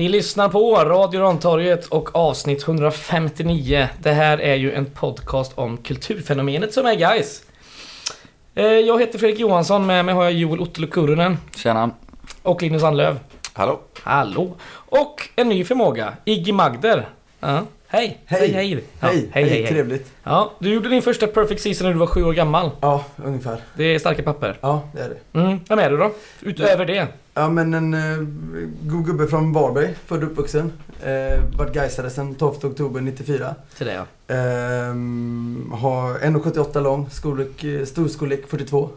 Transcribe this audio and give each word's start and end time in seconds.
Ni 0.00 0.08
lyssnar 0.08 0.48
på 0.48 0.74
Radio 0.84 1.20
Rantorget 1.20 1.86
och 1.86 2.16
avsnitt 2.16 2.62
159. 2.68 3.88
Det 4.02 4.12
här 4.12 4.38
är 4.40 4.54
ju 4.54 4.72
en 4.74 4.86
podcast 4.86 5.52
om 5.54 5.76
kulturfenomenet 5.76 6.74
som 6.74 6.86
är 6.86 6.94
guys. 6.94 7.42
Eh, 8.54 8.64
Jag 8.64 9.00
heter 9.00 9.18
Fredrik 9.18 9.40
Johansson, 9.40 9.86
med 9.86 10.04
mig 10.04 10.14
har 10.14 10.22
jag 10.24 10.32
Joel 10.32 10.60
Ottolo 10.60 10.86
Kurunen 10.86 11.38
Tjena. 11.56 11.90
och 12.42 12.62
Linus 12.62 12.82
Anlöv. 12.82 13.18
Hallå. 13.52 13.80
Hallå! 14.02 14.54
Och 14.72 15.28
en 15.36 15.48
ny 15.48 15.64
förmåga, 15.64 16.12
Iggy 16.24 16.52
Magder. 16.52 17.08
Ja. 17.40 17.62
Hej! 17.92 18.20
Hej. 18.26 18.40
Säg 18.40 18.52
hej! 18.52 18.72
Ja, 18.74 18.80
Hej, 19.08 19.28
hej, 19.32 19.44
hej, 19.44 19.62
hej. 19.62 19.66
trevligt. 19.68 20.12
Ja, 20.22 20.52
du 20.58 20.74
gjorde 20.74 20.88
din 20.88 21.02
första 21.02 21.26
Perfect 21.26 21.60
Season 21.60 21.86
när 21.86 21.92
du 21.92 21.98
var 21.98 22.06
sju 22.06 22.24
år 22.24 22.32
gammal. 22.32 22.70
Ja, 22.80 23.04
ungefär. 23.24 23.60
Det 23.76 23.84
är 23.84 23.98
starka 23.98 24.22
papper. 24.22 24.58
Ja, 24.60 24.82
det 24.94 25.00
är 25.00 25.08
det. 25.08 25.38
Mm. 25.40 25.58
Vem 25.68 25.78
är 25.78 25.90
du 25.90 25.96
då? 25.96 26.12
Utöver 26.40 26.86
det? 26.86 27.08
Ja, 27.34 27.48
men 27.48 27.74
en 27.74 27.94
eh, 27.94 28.16
god 28.82 29.06
gubbe 29.06 29.26
från 29.26 29.52
Varberg, 29.52 29.94
född 30.06 30.22
och 30.22 30.30
uppvuxen. 30.30 30.72
Eh, 31.02 31.40
varit 31.58 31.74
Gaisare 31.74 32.10
sedan 32.10 32.34
12 32.34 32.54
oktober 32.64 33.00
94. 33.00 33.54
Till 33.76 33.86
det 33.86 33.92
ja. 33.94 34.34
Ehm, 34.34 35.72
har 35.74 36.18
1,78 36.18 36.80
lång, 36.80 37.10
storlek, 37.10 37.64
eh, 37.64 37.84
storstorlek 37.84 38.46
42. 38.48 38.90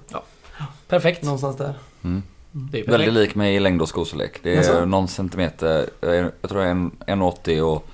Perfekt. 0.87 1.23
Någonstans 1.23 1.57
där. 1.57 1.73
Mm. 2.03 2.23
Det 2.51 2.79
är 2.79 2.83
perfekt. 2.83 2.99
Väldigt 3.07 3.13
lik 3.13 3.35
mig 3.35 3.55
i 3.55 3.59
längd 3.59 3.81
och 3.81 3.89
skostorlek. 3.89 4.39
Det 4.43 4.51
är 4.51 4.55
Jaså? 4.55 4.85
någon 4.85 5.07
centimeter, 5.07 5.85
eh, 6.01 6.09
jag 6.13 6.49
tror 6.49 6.61
jag 6.61 6.67
är 6.67 6.71
en 6.71 6.91
1,80 7.07 7.61
och 7.61 7.87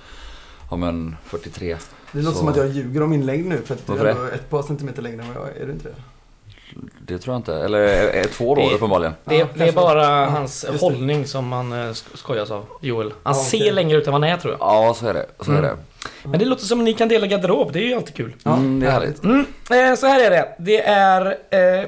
har 0.70 0.76
man 0.76 1.16
43. 1.24 1.76
Det 2.12 2.18
låter 2.18 2.32
Så- 2.32 2.38
som 2.38 2.48
att 2.48 2.56
jag 2.56 2.68
ljuger 2.68 3.02
om 3.02 3.10
min 3.10 3.26
längd 3.26 3.46
nu 3.46 3.58
för 3.64 3.74
att 3.74 3.86
det? 3.86 4.10
är 4.10 4.34
ett 4.34 4.50
par 4.50 4.62
centimeter 4.62 5.02
längre 5.02 5.22
än 5.22 5.28
vad 5.34 5.36
jag 5.36 5.56
är. 5.56 5.60
Är 5.62 5.66
du 5.66 5.72
inte 5.72 5.88
det? 5.88 5.94
Det 7.06 7.18
tror 7.18 7.34
jag 7.34 7.38
inte. 7.38 7.54
Eller 7.54 7.78
är, 7.78 8.08
är 8.08 8.24
två 8.24 8.54
då 8.54 8.60
Det- 8.68 8.74
uppenbarligen. 8.74 9.12
Det, 9.24 9.34
Ja, 9.34 9.46
det 9.54 9.68
är 9.68 9.72
bara 9.72 10.04
Ja, 10.04 10.24
hans 10.26 10.64
just 10.68 10.80
det. 10.80 10.86
hållning 10.86 11.26
som 11.26 11.48
man 11.48 11.72
eh, 11.72 11.76
sk- 11.76 12.16
skojas 12.16 12.50
av, 12.50 12.64
Joel. 12.80 13.12
Han 13.22 13.34
Ja, 13.36 13.44
ser 13.44 13.58
okej. 13.58 13.70
längre 13.72 13.98
ut 13.98 14.06
än 14.06 14.12
vad 14.12 14.22
han 14.22 14.30
är 14.32 14.36
tror 14.36 14.52
jag. 14.58 14.60
Ja, 14.60 14.94
så 14.94 15.06
är 15.06 15.14
det. 15.14 15.26
Så 15.40 15.52
är 15.52 15.58
Mm. 15.58 15.70
det. 15.70 15.76
Men 16.28 16.38
det 16.38 16.44
låter 16.44 16.64
som 16.64 16.78
att 16.78 16.84
ni 16.84 16.92
kan 16.94 17.08
dela 17.08 17.26
garderob, 17.26 17.72
det 17.72 17.78
är 17.78 17.84
ju 17.88 17.94
alltid 17.94 18.14
kul. 18.14 18.32
Ja, 18.42 18.56
Mm, 18.56 18.80
det 18.80 18.86
är 18.86 18.90
härligt. 18.90 19.24
Mm, 19.24 19.46
eh, 19.70 19.94
så 19.96 20.06
här 20.06 20.20
är 20.20 20.30
det. 20.30 20.48
Det 20.58 20.82
är 20.86 21.26
eh, 21.80 21.86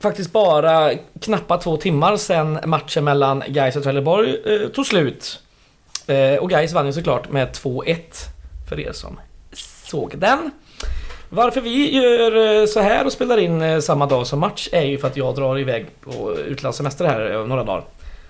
faktiskt 0.00 0.32
bara 0.32 0.90
knappa 1.20 1.58
två 1.58 1.76
timmar 1.76 2.16
sedan 2.16 2.58
matchen 2.64 3.04
mellan 3.04 3.42
Gais 3.48 3.76
och 3.76 3.82
Trelleborg 3.82 4.36
eh, 4.46 4.68
tog 4.68 4.86
slut. 4.86 5.40
Eh, 6.06 6.36
och 6.36 6.50
Gais 6.50 6.72
vann 6.72 6.86
ju 6.86 6.92
såklart 6.92 7.30
med 7.30 7.48
2-1 7.52 7.96
för 8.68 8.80
er 8.80 8.92
som 8.92 9.20
såg 9.52 10.18
den. 10.18 10.50
Varför 11.28 11.60
vi 11.60 11.96
gör 11.96 12.60
eh, 12.60 12.66
så 12.66 12.80
här 12.80 13.06
och 13.06 13.12
spelar 13.12 13.38
in 13.38 13.62
eh, 13.62 13.80
samma 13.80 14.06
dag 14.06 14.26
som 14.26 14.40
match 14.40 14.68
är 14.72 14.82
ju 14.82 14.98
för 14.98 15.08
att 15.08 15.16
jag 15.16 15.34
drar 15.34 15.58
iväg 15.58 15.86
på 16.00 16.36
utlandssemester 16.46 17.04
här 17.04 17.40
om 17.40 17.48
några 17.48 17.64
dagar. 17.64 17.84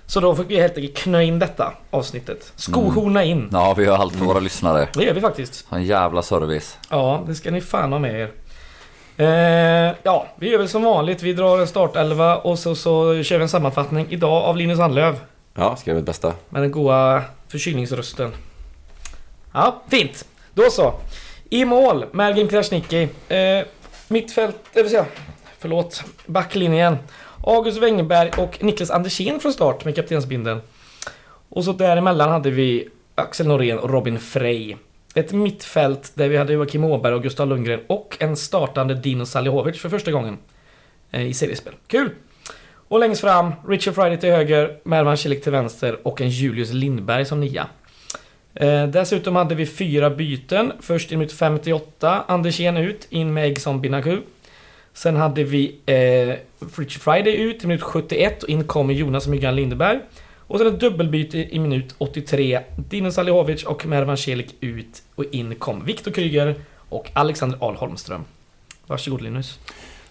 Så 0.07 0.21
då 0.21 0.35
fick 0.35 0.51
vi 0.51 0.61
helt 0.61 0.77
enkelt 0.77 0.97
knö 0.97 1.23
in 1.23 1.39
detta 1.39 1.73
avsnittet. 1.91 2.53
Skohorna 2.57 3.25
in. 3.25 3.49
Ja, 3.53 3.75
vi 3.75 3.85
gör 3.85 3.97
allt 3.97 4.17
för 4.17 4.25
våra 4.25 4.41
lyssnare. 4.41 4.89
Det 4.95 5.05
gör 5.05 5.15
vi 5.15 5.21
faktiskt. 5.21 5.67
En 5.71 5.85
jävla 5.85 6.23
service. 6.23 6.79
Ja, 6.91 7.25
det 7.27 7.35
ska 7.35 7.51
ni 7.51 7.61
fan 7.61 7.93
ha 7.93 7.99
med 7.99 8.21
er. 8.21 8.31
Eh, 9.17 9.95
ja, 10.03 10.27
vi 10.37 10.51
gör 10.51 10.59
väl 10.59 10.69
som 10.69 10.83
vanligt. 10.83 11.23
Vi 11.23 11.33
drar 11.33 11.59
en 11.59 11.67
startelva 11.67 12.37
och 12.37 12.59
så, 12.59 12.75
så 12.75 13.23
kör 13.23 13.37
vi 13.37 13.43
en 13.43 13.49
sammanfattning 13.49 14.07
idag 14.11 14.43
av 14.43 14.57
Linus 14.57 14.79
Anlöv. 14.79 15.19
Ja, 15.55 15.77
skrev 15.77 15.97
mitt 15.97 16.05
bästa. 16.05 16.35
Med 16.49 16.63
den 16.63 16.71
goa 16.71 17.23
förkylningsrösten. 17.49 18.33
Ja, 19.53 19.83
fint. 19.89 20.25
Då 20.55 20.71
så. 20.71 20.95
I 21.51 21.65
mål, 21.65 22.05
Mergim 22.13 22.49
Krasniqi. 22.49 23.09
Eh, 23.29 23.67
mittfält, 24.09 24.57
det 24.73 24.83
vill 24.83 24.91
säga, 24.91 25.07
förlåt, 25.59 26.05
backlinjen. 26.27 26.97
August 27.47 27.79
Wengberg 27.79 28.31
och 28.39 28.65
Niklas 28.65 28.91
Andersén 28.91 29.41
från 29.41 29.53
start 29.53 29.85
med 29.85 29.97
kaptensbindeln. 29.97 30.61
Och 31.49 31.65
så 31.65 31.73
däremellan 31.73 32.31
hade 32.31 32.51
vi 32.51 32.89
Axel 33.15 33.47
Norén 33.47 33.79
och 33.79 33.91
Robin 33.91 34.19
Frey. 34.19 34.77
Ett 35.15 35.33
mittfält 35.33 36.13
där 36.15 36.29
vi 36.29 36.37
hade 36.37 36.53
Joakim 36.53 36.85
Åberg 36.85 37.15
och 37.15 37.23
Gustav 37.23 37.49
Lundgren 37.49 37.81
och 37.87 38.17
en 38.21 38.37
startande 38.37 38.95
Dino 38.95 39.27
Salihovic 39.27 39.81
för 39.81 39.89
första 39.89 40.13
gången 40.13 40.39
eh, 41.11 41.27
i 41.27 41.35
seriespel. 41.35 41.75
Kul! 41.87 42.11
Och 42.93 43.01
längst 43.01 43.21
fram, 43.21 43.53
Richard 43.69 43.95
Friday 43.95 44.21
till 44.21 44.31
höger, 44.31 44.79
Mervan 44.85 45.17
Celik 45.17 45.43
till 45.43 45.53
vänster 45.53 46.07
och 46.07 46.21
en 46.21 46.29
Julius 46.29 46.73
Lindberg 46.73 47.25
som 47.25 47.41
nia. 47.41 47.67
Eh, 48.55 48.87
dessutom 48.87 49.37
hade 49.37 49.55
vi 49.55 49.67
fyra 49.67 50.11
byten. 50.11 50.73
Först 50.81 51.13
i 51.13 51.17
minut 51.17 51.33
58, 51.33 52.25
Andersén 52.29 52.77
ut, 52.77 53.07
in 53.11 53.35
med 53.35 53.47
Eggson 53.47 53.81
Binaku. 53.81 54.19
Sen 54.93 55.17
hade 55.17 55.45
vi 55.45 55.77
eh, 55.87 56.37
Richard 56.77 57.03
Friday 57.03 57.37
ut 57.37 57.65
i 57.65 57.67
minut 57.67 57.83
71 57.83 58.43
och 58.43 58.49
in 58.49 58.65
kommer 58.65 58.95
Jonas 58.95 59.27
Myggan 59.27 59.57
Lindberg. 59.57 60.01
Och 60.39 60.59
sen 60.59 60.67
ett 60.67 60.81
dubbelbyte 60.81 61.39
i 61.39 61.59
minut 61.59 61.95
83. 61.99 62.61
Dino 62.77 63.11
Salihovic 63.11 63.65
och 63.65 63.87
Mervan 63.87 64.17
Celik 64.17 64.55
ut 64.61 65.03
och 65.15 65.25
in 65.25 65.55
kom 65.55 65.85
Viktor 65.85 66.11
Kryger 66.11 66.55
och 66.89 67.11
Alexander 67.13 67.59
Ahl 67.61 67.75
Holmström. 67.75 68.25
Varsågod 68.87 69.23
Linus. 69.23 69.59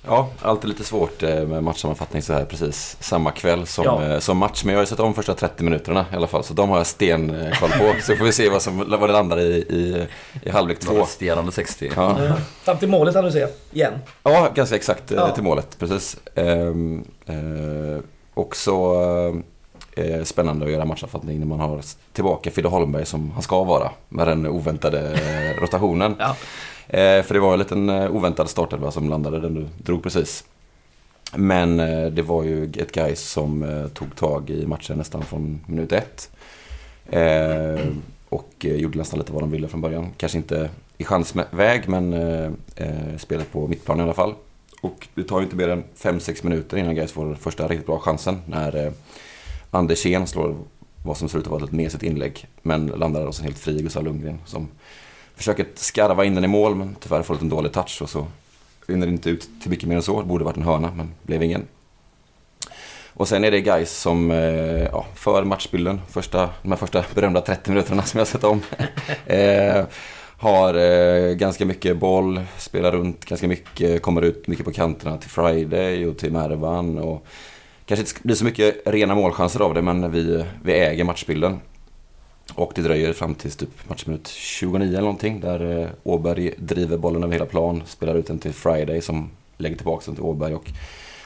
Ja, 0.06 0.30
alltid 0.42 0.70
lite 0.70 0.84
svårt 0.84 1.24
eh, 1.24 1.42
med 1.48 1.64
matchsammanfattning 1.64 2.22
så 2.22 2.34
här 2.34 2.46
precis 2.46 2.98
samma 3.00 3.32
kväll 3.32 3.68
som, 3.68 3.86
Ja. 3.86 4.04
eh, 4.06 4.20
som 4.20 4.38
match. 4.38 4.64
Men 4.64 4.74
jag 4.74 4.80
har 4.80 4.84
ju 4.84 4.88
sett 4.88 5.00
om 5.00 5.14
första 5.14 5.34
30 5.34 5.64
minuterna 5.64 6.06
i 6.14 6.16
alla 6.16 6.28
fall, 6.28 6.44
så 6.44 6.54
de 6.54 6.70
har 6.70 6.78
jag 6.78 6.88
stenkoll 6.88 7.70
på. 7.70 7.94
Så 8.02 8.16
får 8.16 8.26
vi 8.26 8.32
se 8.32 8.50
vad, 8.50 8.62
som, 8.62 8.78
vad 8.78 9.10
det 9.10 9.14
landar 9.14 9.40
i, 9.40 9.44
i, 9.54 10.08
i 10.44 10.50
halvlek 10.50 10.80
två. 10.80 10.94
Resterande 11.02 11.52
60. 11.52 11.92
Ja. 11.96 12.18
Fram 12.64 12.78
till 12.78 12.90
målet 12.90 13.16
hann 13.16 13.26
du 13.26 13.32
se, 13.32 13.48
igen. 13.72 13.94
ja, 14.24 14.50
ganska 14.56 14.76
exakt 14.76 15.12
eh, 15.12 15.18
Ja. 15.18 15.30
till 15.36 15.44
målet, 15.44 15.80
precis. 15.80 16.18
Ehm, 16.36 17.04
eh, 17.26 18.04
också 18.34 18.74
eh, 19.96 20.24
spännande 20.24 20.66
att 20.66 20.72
göra 20.72 20.86
matchsammanfattning 20.86 21.40
när 21.40 21.46
man 21.48 21.60
har 21.60 21.82
tillbaka 22.14 22.52
Fidde 22.52 22.70
Holmberg 22.70 23.06
som 23.06 23.32
han 23.32 23.42
ska 23.42 23.64
vara 23.64 23.92
med 24.10 24.28
den 24.28 24.48
oväntade 24.48 25.00
eh, 25.12 25.62
rotationen. 25.62 26.16
Ja. 26.20 26.36
Eh, 26.94 27.24
för 27.24 27.34
det 27.34 27.40
var 27.40 27.54
en 27.54 27.60
liten 27.60 27.90
eh, 27.90 28.16
oväntad 28.16 28.50
startelva 28.50 28.92
som 28.92 29.10
landade, 29.10 29.40
den 29.40 29.54
du 29.54 29.68
drog 29.78 30.04
precis. 30.04 30.44
Men 31.36 31.80
eh, 31.80 32.06
det 32.06 32.22
var 32.22 32.44
ju 32.44 32.64
ett 32.64 32.92
guys 32.92 33.20
som 33.20 33.90
tog 33.94 34.16
tag 34.16 34.50
i 34.50 34.66
matchen 34.66 34.98
nästan 34.98 35.24
från 35.24 35.60
minut 35.68 35.92
ett. 35.92 36.30
Och 38.30 38.54
gjorde 38.60 38.98
nästan 38.98 39.20
lite 39.20 39.32
vad 39.32 39.42
de 39.42 39.52
ville 39.52 39.68
från 39.68 39.82
början. 39.82 40.10
Kanske 40.18 40.38
inte 40.38 40.70
i 40.98 41.04
chansväg, 41.04 41.90
men 41.90 42.16
spelet 43.18 43.52
på 43.52 43.68
mittplan 43.68 44.00
i 44.00 44.04
alla 44.04 44.14
fall. 44.14 44.34
Och 44.82 45.08
det 45.14 45.24
tar 45.24 45.40
ju 45.40 45.44
inte 45.44 45.56
mer 45.56 45.70
än 45.70 45.84
5-6 45.98 46.44
minuter 46.44 46.78
innan 46.78 46.96
guys 46.96 47.12
får 47.12 47.36
första 47.36 47.68
riktigt 47.68 47.88
bra 47.88 48.00
chansen. 48.00 48.42
När 48.46 48.94
Andersén 49.72 50.28
slår 50.28 50.56
vad 51.04 51.18
som 51.18 51.30
ser 51.30 51.40
ut 51.40 51.46
att 51.46 51.52
vara 51.52 51.64
ett 51.64 51.72
mesigt 51.72 52.04
inlägg. 52.04 52.48
Men 52.62 52.86
landar 52.86 53.26
hos 53.26 53.40
en 53.40 53.46
helt 53.46 53.60
fri 53.60 53.82
Gustav 53.82 54.04
Lundgren 54.04 54.42
som 54.46 54.68
försöker 55.42 55.66
skarva 55.76 56.26
in 56.26 56.36
den 56.36 56.44
i 56.44 56.48
mål 56.48 56.76
men 56.76 56.96
tyvärr 57.00 57.22
får 57.22 57.34
lite 57.34 57.46
en 57.46 57.50
dålig 57.50 57.72
touch 57.72 58.02
och 58.02 58.10
så 58.10 58.28
rinner 58.88 59.08
det 59.08 59.12
inte 59.12 59.30
ut 59.30 59.50
till 59.62 59.70
mycket 59.70 59.90
mer 59.90 59.96
än 59.96 60.02
så. 60.02 60.22
Det 60.22 60.28
borde 60.28 60.46
varit 60.46 60.58
en 60.58 60.64
hörna 60.64 60.92
men 60.96 61.12
blev 61.24 61.44
ingen. 61.44 61.68
Och 63.14 63.28
sen 63.28 63.44
är 63.44 63.52
det 63.52 63.62
guys 63.62 63.92
som 63.92 64.32
eh, 64.32 64.84
ja, 64.84 65.06
för 65.16 65.44
matchbilden, 65.44 66.02
första, 66.10 66.50
de 66.62 66.72
här 66.72 66.78
första 66.78 67.06
berömda 67.16 67.42
30 67.42 67.70
minuterna 67.72 68.04
som 68.04 68.18
jag 68.18 68.28
sett 68.28 68.44
om. 68.44 68.62
eh, 69.26 69.84
har 70.38 70.74
eh, 70.74 71.34
ganska 71.34 71.66
mycket 71.66 71.98
boll, 71.98 72.42
spelar 72.58 72.92
runt 72.92 73.26
ganska 73.26 73.48
mycket, 73.48 74.02
kommer 74.02 74.22
ut 74.22 74.48
mycket 74.48 74.66
på 74.66 74.72
kanterna 74.72 75.18
till 75.18 75.30
Friday 75.30 76.06
och 76.06 76.18
till 76.18 76.32
Mervan. 76.32 76.98
Och 76.98 77.26
kanske 77.86 78.02
inte 78.02 78.22
blir 78.24 78.36
så 78.36 78.46
mycket 78.46 78.82
rena 78.86 79.16
målchanser 79.16 79.60
av 79.60 79.74
det 79.74 79.82
men 79.82 80.12
vi, 80.12 80.46
vi 80.64 80.74
äger 80.74 81.04
matchbilden. 81.04 81.60
Och 82.56 82.72
det 82.76 82.82
dröjer 82.82 83.14
fram 83.14 83.36
till 83.36 83.52
typ 83.52 83.90
matchminut 83.90 84.28
29 84.28 84.88
eller 84.88 85.02
någonting 85.02 85.40
där 85.40 85.82
eh, 85.82 85.90
Åberg 86.04 86.54
driver 86.58 86.98
bollen 86.98 87.24
över 87.24 87.34
hela 87.34 87.46
plan, 87.46 87.84
spelar 87.86 88.16
ut 88.16 88.28
den 88.28 88.40
till 88.40 88.54
Friday 88.54 89.02
som 89.02 89.30
lägger 89.58 89.76
tillbaka 89.76 90.04
den 90.06 90.16
till 90.16 90.24
Åberg 90.24 90.56
och 90.56 90.72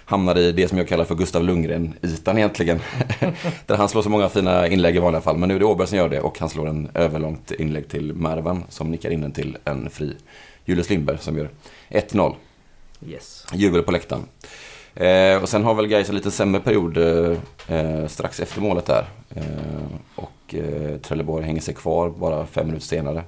hamnar 0.05 0.37
i 0.37 0.51
det 0.51 0.67
som 0.67 0.77
jag 0.77 0.87
kallar 0.87 1.05
för 1.05 1.15
Gustav 1.15 1.43
Lundgren-ytan 1.43 2.37
egentligen. 2.37 2.79
där 3.65 3.75
han 3.75 3.89
slår 3.89 4.01
så 4.01 4.09
många 4.09 4.29
fina 4.29 4.67
inlägg 4.67 4.95
i 4.95 4.99
vanliga 4.99 5.21
fall, 5.21 5.37
men 5.37 5.49
nu 5.49 5.55
är 5.55 5.59
det 5.59 5.65
Åberg 5.65 5.87
som 5.87 5.97
gör 5.97 6.09
det 6.09 6.21
och 6.21 6.39
han 6.39 6.49
slår 6.49 6.67
en 6.67 6.89
överlångt 6.93 7.51
inlägg 7.51 7.89
till 7.89 8.13
Mervan 8.13 8.63
som 8.69 8.91
nickar 8.91 9.09
in 9.09 9.21
den 9.21 9.31
till 9.31 9.57
en 9.65 9.89
fri 9.89 10.15
Julius 10.65 10.89
Lindberg 10.89 11.17
som 11.17 11.37
gör 11.37 11.49
1-0. 11.89 12.35
Yes. 13.07 13.45
Jubel 13.53 13.83
på 13.83 13.91
läktaren. 13.91 14.23
Eh, 14.95 15.41
och 15.41 15.49
sen 15.49 15.63
har 15.63 15.73
väl 15.73 15.87
Gais 15.87 16.09
en 16.09 16.15
lite 16.15 16.31
sämre 16.31 16.61
period 16.61 16.97
eh, 16.97 17.37
eh, 17.67 18.07
strax 18.07 18.39
efter 18.39 18.61
målet 18.61 18.85
där. 18.85 19.05
Eh, 19.35 19.43
och 20.15 20.31
eh, 20.53 20.97
Trelleborg 20.97 21.45
hänger 21.45 21.61
sig 21.61 21.73
kvar 21.73 22.09
bara 22.09 22.45
fem 22.45 22.67
minuter 22.67 22.85
senare. 22.85 23.23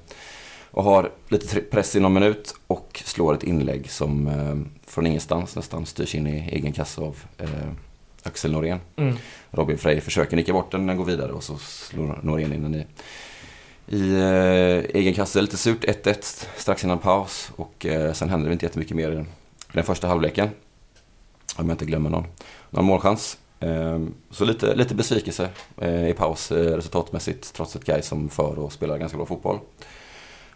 Och 0.71 0.83
har 0.83 1.11
lite 1.29 1.61
press 1.61 1.95
i 1.95 1.99
någon 1.99 2.13
minut 2.13 2.55
och 2.67 3.01
slår 3.05 3.33
ett 3.33 3.43
inlägg 3.43 3.91
som 3.91 4.27
eh, 4.27 4.55
från 4.87 5.07
ingenstans 5.07 5.55
nästan 5.55 5.85
styrs 5.85 6.15
in 6.15 6.27
i 6.27 6.49
egen 6.51 6.73
kassa 6.73 7.01
av 7.01 7.17
eh, 7.37 7.47
Axel 8.23 8.51
Norén. 8.51 8.79
Mm. 8.95 9.15
Robin 9.51 9.77
Frey 9.77 10.01
försöker 10.01 10.37
nicka 10.37 10.53
bort 10.53 10.71
den, 10.71 10.87
den 10.87 10.97
går 10.97 11.05
vidare 11.05 11.31
och 11.31 11.43
så 11.43 11.57
slår 11.57 12.19
Norén 12.23 12.53
in 12.53 12.63
den 12.63 12.75
i, 12.75 12.85
i 13.87 14.13
eh, 14.13 14.99
egen 15.01 15.13
kasse. 15.13 15.41
Lite 15.41 15.57
surt, 15.57 15.83
1-1 15.83 16.47
strax 16.57 16.83
innan 16.83 16.99
paus 16.99 17.51
och 17.55 17.85
eh, 17.85 18.13
sen 18.13 18.29
händer 18.29 18.49
det 18.49 18.53
inte 18.53 18.65
jättemycket 18.65 18.97
mer 18.97 19.11
i 19.11 19.15
den, 19.15 19.25
i 19.25 19.73
den 19.73 19.83
första 19.83 20.07
halvleken. 20.07 20.49
Om 21.55 21.69
jag 21.69 21.73
inte 21.73 21.85
glömmer 21.85 22.09
någon, 22.09 22.25
någon 22.69 22.85
målchans. 22.85 23.37
Ehm, 23.59 24.13
Så 24.31 24.45
lite, 24.45 24.75
lite 24.75 24.95
besvikelse 24.95 25.49
eh, 25.77 26.09
i 26.09 26.13
paus 26.13 26.51
eh, 26.51 26.75
resultatmässigt 26.75 27.53
trots 27.53 27.75
ett 27.75 27.85
Gais 27.85 28.07
som 28.07 28.29
för 28.29 28.59
och 28.59 28.71
spelar 28.73 28.97
ganska 28.97 29.17
bra 29.17 29.25
fotboll. 29.25 29.59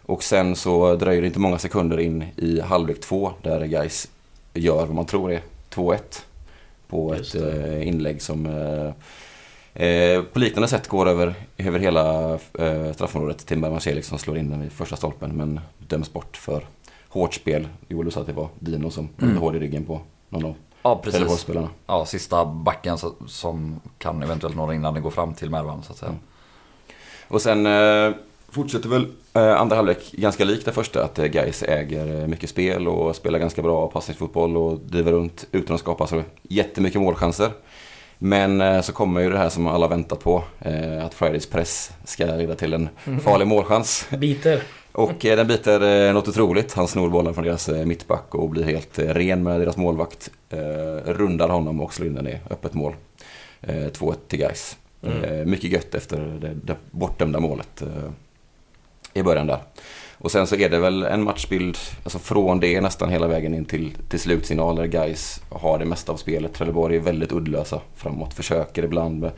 Och 0.06 0.22
sen 0.22 0.56
så 0.56 0.94
dröjer 0.96 1.20
det 1.20 1.26
inte 1.26 1.38
många 1.38 1.58
sekunder 1.58 2.00
in 2.00 2.24
i 2.36 2.60
halvlek 2.60 3.00
två 3.00 3.32
där 3.42 3.64
Gais 3.64 4.08
gör 4.54 4.86
vad 4.86 4.94
man 4.94 5.06
tror 5.06 5.32
är 5.32 5.40
2-1 5.70 5.98
på 6.88 7.16
Just 7.16 7.34
ett 7.34 7.40
det. 7.42 7.76
eh, 7.76 7.88
inlägg 7.88 8.22
som 8.22 8.46
eh, 9.74 10.22
på 10.22 10.38
liknande 10.38 10.68
sätt 10.68 10.88
går 10.88 11.08
över, 11.08 11.34
över 11.58 11.78
hela 11.78 12.32
eh, 12.34 12.92
straffområdet. 12.94 13.46
Timber 13.46 13.70
Marcelix 13.70 14.08
som 14.08 14.18
slår 14.18 14.38
in 14.38 14.50
den 14.50 14.60
vid 14.60 14.72
första 14.72 14.96
stolpen 14.96 15.30
men 15.36 15.60
döms 15.78 16.12
bort 16.12 16.36
för 16.36 16.66
hårt 17.08 17.34
spel. 17.34 17.68
Joel, 17.88 18.12
sa 18.12 18.20
att 18.20 18.26
det 18.26 18.32
var 18.32 18.48
Dino 18.58 18.90
som 18.90 19.08
var 19.16 19.28
Mm. 19.28 19.40
hård 19.42 19.56
i 19.56 19.58
ryggen 19.58 19.84
på 19.84 20.00
någon 20.28 20.44
av 20.44 20.54
Ja, 20.82 20.96
precis. 21.04 21.46
Ja, 21.86 22.04
sista 22.06 22.44
backen 22.44 22.98
så- 22.98 23.14
som 23.26 23.80
kan 23.98 24.22
eventuellt 24.22 24.56
nå 24.56 24.72
innan 24.72 24.94
det 24.94 25.00
går 25.00 25.10
fram 25.10 25.34
till 25.34 25.50
Mervan 25.50 25.82
så 25.82 25.92
att 25.92 25.98
säga. 25.98 26.08
Mm. 26.10 26.20
Och 27.28 27.42
sen 27.42 27.66
eh, 27.66 28.14
fortsätter 28.48 28.88
väl 28.88 29.06
eh, 29.32 29.60
andra 29.60 29.76
halvlek 29.76 30.12
ganska 30.12 30.44
likt 30.44 30.64
det 30.64 30.72
första. 30.72 31.04
Att 31.04 31.18
eh, 31.18 31.24
Gais 31.26 31.62
äger 31.62 32.20
eh, 32.20 32.26
mycket 32.26 32.50
spel 32.50 32.88
och 32.88 33.16
spelar 33.16 33.38
ganska 33.38 33.62
bra 33.62 33.88
passningsfotboll 33.88 34.56
och 34.56 34.78
driver 34.78 35.12
runt 35.12 35.44
utan 35.52 35.74
att 35.74 35.80
skapa 35.80 36.06
så 36.06 36.22
jättemycket 36.42 37.00
målchanser. 37.00 37.50
Men 38.18 38.60
eh, 38.60 38.80
så 38.80 38.92
kommer 38.92 39.20
ju 39.20 39.30
det 39.30 39.38
här 39.38 39.48
som 39.48 39.66
alla 39.66 39.88
väntat 39.88 40.20
på. 40.20 40.44
Eh, 40.60 41.04
att 41.04 41.14
Fridays 41.14 41.46
press 41.46 41.90
ska 42.04 42.24
leda 42.24 42.54
till 42.54 42.72
en 42.72 42.88
farlig 43.24 43.46
målchans. 43.46 44.06
Biter. 44.18 44.62
Och 44.92 45.24
eh, 45.24 45.36
den 45.36 45.46
biter 45.46 46.08
eh, 46.08 46.14
något 46.14 46.28
otroligt. 46.28 46.72
Han 46.72 46.88
snor 46.88 47.08
bollen 47.10 47.34
från 47.34 47.44
deras 47.44 47.68
eh, 47.68 47.86
mittback 47.86 48.34
och 48.34 48.50
blir 48.50 48.64
helt 48.64 48.98
ren 48.98 49.42
med 49.42 49.60
deras 49.60 49.76
målvakt. 49.76 50.30
Rundar 51.04 51.48
honom 51.48 51.80
och 51.80 51.94
slår 51.94 52.08
in 52.08 52.14
den 52.14 52.28
i 52.28 52.38
öppet 52.50 52.74
mål. 52.74 52.94
Eh, 53.60 53.74
2-1 53.74 54.14
till 54.28 54.38
Gais. 54.38 54.76
Mm. 55.06 55.50
Mycket 55.50 55.70
gött 55.70 55.94
efter 55.94 56.38
det, 56.64 56.76
bortdömda 56.90 57.40
målet 57.40 57.82
i 59.14 59.22
början 59.22 59.46
där. 59.46 59.58
Och 60.18 60.30
sen 60.30 60.46
så 60.46 60.56
är 60.56 60.70
det 60.70 60.78
väl 60.78 61.02
en 61.02 61.22
matchbild 61.22 61.76
alltså 62.04 62.18
från 62.18 62.60
det 62.60 62.80
nästan 62.80 63.10
hela 63.10 63.26
vägen 63.26 63.54
in 63.54 63.64
till, 63.64 63.92
till 64.08 64.20
slutsignal 64.20 64.76
där 64.76 64.86
Gais 64.86 65.40
har 65.48 65.78
det 65.78 65.84
mesta 65.84 66.12
av 66.12 66.16
spelet. 66.16 66.54
Trelleborg 66.54 66.96
är 66.96 67.00
väldigt 67.00 67.32
uddlösa 67.32 67.80
framåt. 67.94 68.34
Försöker 68.34 68.82
ibland 68.84 69.20
med 69.20 69.30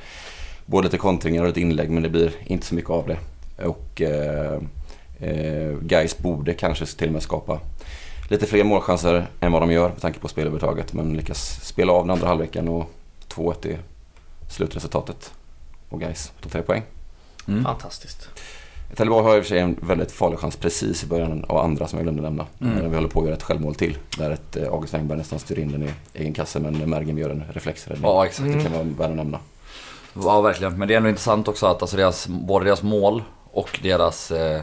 både 0.67 0.87
lite 0.87 0.99
kontringar 0.99 1.43
och 1.43 1.49
ett 1.49 1.57
inlägg 1.57 1.91
men 1.91 2.03
det 2.03 2.09
blir 2.09 2.33
inte 2.47 2.67
så 2.67 2.75
mycket 2.75 2.91
av 2.91 3.09
det. 3.09 3.19
Och 3.67 4.03
eh, 4.03 4.61
eh, 5.25 5.79
Gais 5.81 6.19
borde 6.19 6.55
kanske 6.55 6.87
till 6.87 7.07
och 7.07 7.13
med 7.13 7.23
skapa 7.23 7.61
lite 8.29 8.47
fler 8.47 8.65
målchanser 8.65 9.27
än 9.41 9.53
vad 9.53 9.63
de 9.63 9.73
gör 9.73 9.89
med 9.89 10.01
tanke 10.01 10.19
på 10.19 10.29
spelövertaget. 10.29 10.93
Men 10.93 11.17
lyckas 11.17 11.61
spela 11.63 11.93
av 11.93 12.03
den 12.03 12.11
andra 12.11 12.29
halvleken 12.29 12.69
och 12.69 12.91
2-1 13.29 13.67
är 13.69 13.79
slutresultatet. 14.51 15.33
Och 15.89 16.01
Gais 16.01 16.33
tar 16.43 16.51
tre 16.51 16.63
poäng. 16.63 16.83
Mm. 17.49 17.65
Fantastiskt. 17.65 18.29
Trelleborg 18.97 19.25
har 19.25 19.37
i 19.37 19.41
och 19.41 19.45
för 19.45 19.49
sig 19.49 19.59
en 19.59 19.77
väldigt 19.83 20.13
farlig 20.13 20.39
chans 20.39 20.57
precis 20.57 21.05
i 21.05 21.07
början 21.07 21.45
och 21.45 21.65
andra 21.65 21.89
som 21.89 21.99
jag 21.99 22.05
glömde 22.05 22.23
nämna. 22.23 22.47
Mm. 22.61 22.75
När 22.75 22.89
vi 22.89 22.95
håller 22.95 23.09
på 23.09 23.21
att 23.21 23.27
göra 23.27 23.37
ett 23.37 23.43
självmål 23.43 23.75
till. 23.75 23.99
Där 24.19 24.31
ett 24.31 24.57
eh, 24.57 24.69
August 24.69 24.95
Wengberg 24.95 25.19
nästan 25.19 25.39
styr 25.39 25.59
in 25.59 25.73
den 25.73 25.83
i 25.83 25.91
egen 26.15 26.33
kasse 26.33 26.61
men 26.61 26.91
Mergim 26.91 27.19
gör 27.19 27.31
en 27.31 27.45
reflexräddning. 27.53 28.11
Ja, 28.11 28.27
exakt. 28.27 28.53
Det 28.53 28.63
kan 28.63 28.73
vara 28.73 28.83
värt 28.83 29.11
att 29.11 29.17
nämna. 29.17 29.39
Ja, 30.23 30.41
verkligen. 30.41 30.79
Men 30.79 30.89
det 30.89 30.95
är 30.95 30.97
ändå 30.97 31.09
intressant 31.09 31.49
också 31.49 31.67
att 31.67 31.83
alltså 31.83 31.97
deras, 31.97 32.27
både 32.27 32.65
deras 32.65 32.83
mål 32.83 33.23
och 33.51 33.81
deras 33.83 34.31
eh, 34.31 34.61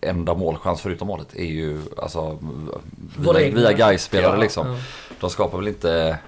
enda 0.00 0.34
målchans 0.34 0.80
förutom 0.80 1.08
målet 1.08 1.34
är 1.36 1.44
ju 1.44 1.80
alltså 1.96 2.38
via, 3.18 3.50
via 3.50 3.72
Gais-spelare 3.72 4.36
Ja. 4.36 4.40
liksom. 4.42 4.66
Ja. 4.66 4.76
De 5.20 5.30
skapar 5.30 5.58
väl 5.58 5.68
inte 5.68 6.18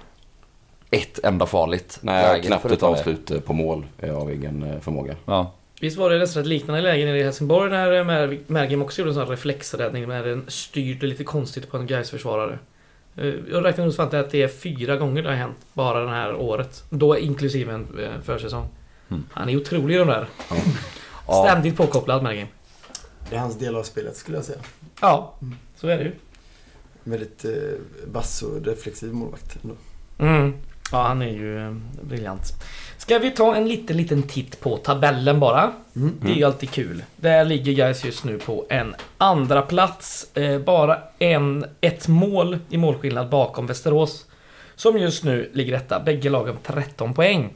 ett 0.91 1.19
enda 1.23 1.45
farligt 1.45 1.99
Nej, 2.01 2.23
läge 2.23 2.47
knappt 2.47 2.71
ett 2.71 2.83
avslut 2.83 3.31
eh, 3.31 3.39
på 3.39 3.53
mål 3.53 3.85
eh, 3.99 4.17
av 4.17 4.29
egen 4.29 4.63
eh, 4.63 4.79
förmåga. 4.79 5.15
Ja. 5.25 5.51
Visst 5.81 5.97
var 5.97 6.09
det 6.09 6.17
nästan 6.19 6.41
ett 6.41 6.47
liknande 6.47 6.81
läge 6.81 7.05
nere 7.05 7.19
i 7.19 7.23
Helsingborg 7.23 7.71
när 7.71 8.03
Mer- 8.03 8.39
Mergim 8.47 8.81
också 8.81 9.01
gjorde 9.01 9.09
en 9.11 9.13
sån 9.13 9.23
här 9.23 9.29
reflexräddning 9.31 10.07
när 10.07 10.23
den 10.23 10.45
styrde 10.47 11.07
lite 11.07 11.23
konstigt 11.23 11.71
på 11.71 11.77
en 11.77 11.87
gais 11.87 12.09
försvarare 12.09 12.59
Jag 13.51 13.65
räknar 13.65 13.85
nog 13.85 13.95
fram 13.95 14.09
till 14.09 14.19
att 14.19 14.31
det 14.31 14.43
är 14.43 14.47
fyra 14.47 14.97
gånger 14.97 15.21
det 15.23 15.29
har 15.29 15.35
hänt 15.35 15.57
bara 15.73 16.03
det 16.03 16.09
här 16.09 16.35
året. 16.35 16.83
Då 16.89 17.17
inklusive 17.17 17.73
en 17.73 17.87
försäsong. 18.23 18.67
Mm. 19.09 19.23
Han 19.31 19.49
är 19.49 19.55
otrolig 19.57 19.99
de 19.99 20.07
där. 20.07 20.27
Ja. 21.27 21.45
Ständigt 21.47 21.77
påkopplad 21.77 22.23
Mergim. 22.23 22.47
Det 23.29 23.35
är 23.35 23.39
hans 23.39 23.55
del 23.57 23.75
av 23.75 23.83
spelet 23.83 24.15
skulle 24.15 24.37
jag 24.37 24.45
säga. 24.45 24.59
Ja, 25.01 25.33
så 25.75 25.87
är 25.87 25.97
det 25.97 26.03
ju. 26.03 26.11
Väldigt 27.03 27.45
eh, 27.45 27.51
vass 28.05 28.41
och 28.41 28.65
reflexiv 28.65 29.13
målvakt. 29.13 29.57
ändå. 29.63 29.75
Mm. 30.19 30.53
Ja, 30.91 31.03
han 31.03 31.21
är 31.21 31.31
ju 31.31 31.67
eh, 31.67 31.75
briljant. 32.01 32.41
Ska 32.97 33.19
vi 33.19 33.31
ta 33.31 33.55
en 33.55 33.67
liten, 33.67 33.97
liten 33.97 34.23
titt 34.23 34.59
på 34.59 34.77
tabellen 34.77 35.39
bara? 35.39 35.71
Mm. 35.95 36.13
Det 36.21 36.31
är 36.31 36.35
ju 36.35 36.43
alltid 36.43 36.71
kul. 36.71 37.03
Där 37.15 37.45
ligger 37.45 37.73
Gais 37.73 38.05
just 38.05 38.23
nu 38.23 38.39
på 38.39 38.65
en 38.69 38.95
andra 39.17 39.61
plats. 39.61 40.27
Eh, 40.37 40.59
bara 40.59 40.99
en, 41.19 41.65
ett 41.81 42.07
mål 42.07 42.59
i 42.69 42.77
målskillnad 42.77 43.29
bakom 43.29 43.67
Västerås. 43.67 44.25
Som 44.75 44.97
just 44.97 45.23
nu 45.23 45.51
ligger 45.53 45.73
etta. 45.73 45.99
Bägge 45.99 46.29
lagen 46.29 46.55
på 46.63 46.73
13 46.73 47.13
poäng. 47.13 47.53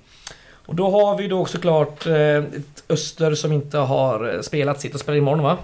Och 0.71 0.77
då 0.77 0.89
har 0.89 1.17
vi 1.17 1.27
då 1.27 1.45
såklart 1.45 2.07
eh, 2.07 2.43
Öster 2.89 3.35
som 3.35 3.51
inte 3.51 3.77
har 3.77 4.33
eh, 4.33 4.41
spelat 4.41 4.81
sitt 4.81 4.93
och 4.93 4.99
spelar 4.99 5.17
imorgon 5.17 5.43
va? 5.43 5.57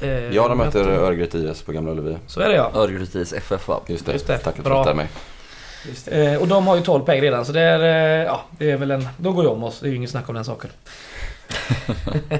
Eh, 0.00 0.34
Ja, 0.34 0.48
de 0.48 0.58
möter 0.58 0.88
Örgryte 0.88 1.38
IS 1.38 1.62
på 1.62 1.72
Gamla 1.72 1.92
Ullevi. 1.92 2.16
Så 2.26 2.40
är 2.40 2.48
det 2.48 2.54
ja. 2.54 2.70
Örgrytes 2.74 3.32
FF 3.32 3.68
va? 3.68 3.80
Just 3.86 4.06
det. 4.06 4.12
Just 4.12 4.26
det. 4.26 4.38
Tack 4.38 4.58
att 4.58 4.64
du 4.64 4.70
rättade 4.70 4.94
mig. 4.94 5.08
Just 5.88 6.06
det. 6.06 6.32
Eh, 6.32 6.40
och 6.40 6.48
de 6.48 6.66
har 6.66 6.76
ju 6.76 6.82
12 6.82 7.04
poäng 7.04 7.20
redan 7.20 7.44
så 7.44 7.52
det 7.52 7.60
är, 7.60 7.80
eh, 7.80 8.24
ja, 8.24 8.40
det 8.58 8.70
är 8.70 8.76
väl 8.76 8.90
en... 8.90 9.08
De 9.16 9.34
går 9.34 9.44
ju 9.44 9.50
om 9.50 9.64
oss, 9.64 9.80
det 9.80 9.86
är 9.86 9.90
ju 9.90 9.96
inget 9.96 10.10
snack 10.10 10.28
om 10.28 10.34
den 10.34 10.44
saken. 10.44 10.70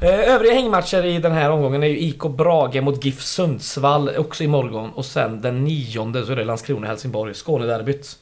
eh, 0.00 0.34
övriga 0.34 0.54
hängmatcher 0.54 1.04
i 1.04 1.18
den 1.18 1.32
här 1.32 1.50
omgången 1.50 1.82
är 1.82 1.88
ju 1.88 1.98
IK 1.98 2.22
Brage 2.22 2.82
mot 2.82 3.04
GIF 3.04 3.22
Sundsvall 3.22 4.10
också 4.16 4.44
imorgon. 4.44 4.90
Och 4.90 5.04
sen 5.04 5.40
den 5.40 5.64
nionde 5.64 6.26
så 6.26 6.32
är 6.32 6.36
det 6.36 6.44
Landskrona-Helsingborg, 6.44 7.34
Skånederbyt. 7.34 8.18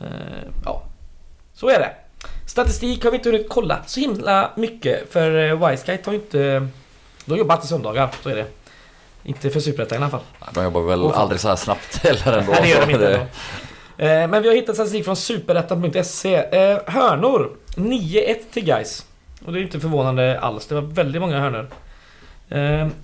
Eh, 0.00 0.06
ja, 0.64 0.82
så 1.60 1.68
är 1.68 1.78
det. 1.78 1.90
Statistik 2.46 3.04
har 3.04 3.10
vi 3.10 3.16
inte 3.16 3.28
hunnit 3.30 3.48
kolla 3.48 3.78
så 3.86 4.00
himla 4.00 4.50
mycket 4.56 5.12
för 5.12 5.50
eh, 5.50 5.68
Wiseguide 5.68 6.06
har 6.06 6.12
ju 6.12 6.18
inte... 6.18 6.68
De 7.24 7.36
jobbar 7.38 7.54
alltid 7.54 7.68
söndagar, 7.68 8.10
så 8.22 8.28
är 8.28 8.36
det. 8.36 8.46
Inte 9.24 9.50
för 9.50 9.60
Superettan 9.60 9.98
i 9.98 10.02
alla 10.02 10.10
fall. 10.10 10.20
De 10.54 10.64
jobbar 10.64 10.80
väl 10.80 11.02
fan. 11.02 11.12
aldrig 11.14 11.40
så 11.40 11.48
här 11.48 11.56
snabbt 11.56 11.96
heller 12.04 12.38
ändå. 12.38 12.52
Nej, 12.52 12.62
det 12.62 12.68
gör 12.68 12.86
de 12.86 12.92
inte 12.92 13.06
ändå. 13.06 13.26
Eh, 13.98 14.28
Men 14.28 14.42
vi 14.42 14.48
har 14.48 14.54
hittat 14.54 14.74
statistik 14.74 15.04
från 15.04 15.16
superettan.se. 15.16 16.34
Eh, 16.34 16.78
hörnor 16.86 17.50
9-1 17.74 18.36
till 18.52 18.64
guys. 18.64 19.06
Och 19.44 19.52
det 19.52 19.58
är 19.60 19.62
inte 19.62 19.80
förvånande 19.80 20.40
alls. 20.40 20.66
Det 20.66 20.74
var 20.74 20.82
väldigt 20.82 21.20
många 21.20 21.40
hörnor. 21.40 21.68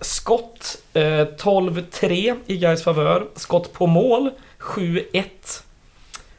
Skott 0.00 0.76
eh, 0.92 1.00
12-3 1.02 2.36
i 2.46 2.56
guys 2.56 2.82
favör. 2.84 3.26
Skott 3.36 3.72
på 3.72 3.86
mål 3.86 4.30
7-1. 4.58 5.24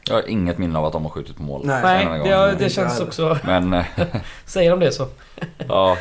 Jag 0.08 0.14
har 0.14 0.28
inget 0.28 0.58
minne 0.58 0.78
av 0.78 0.84
att 0.84 0.92
de 0.92 1.02
har 1.02 1.10
skjutit 1.10 1.36
på 1.36 1.42
mål. 1.42 1.62
Nej. 1.64 1.82
Nej, 1.82 2.04
det, 2.24 2.30
gång. 2.48 2.54
det 2.58 2.70
känns 2.70 3.00
också... 3.00 3.38
Men 3.44 3.72
eh, 3.72 3.84
Säger 4.44 4.70
de 4.70 4.80
det 4.80 4.92
så. 4.92 5.06
ja, 5.68 5.96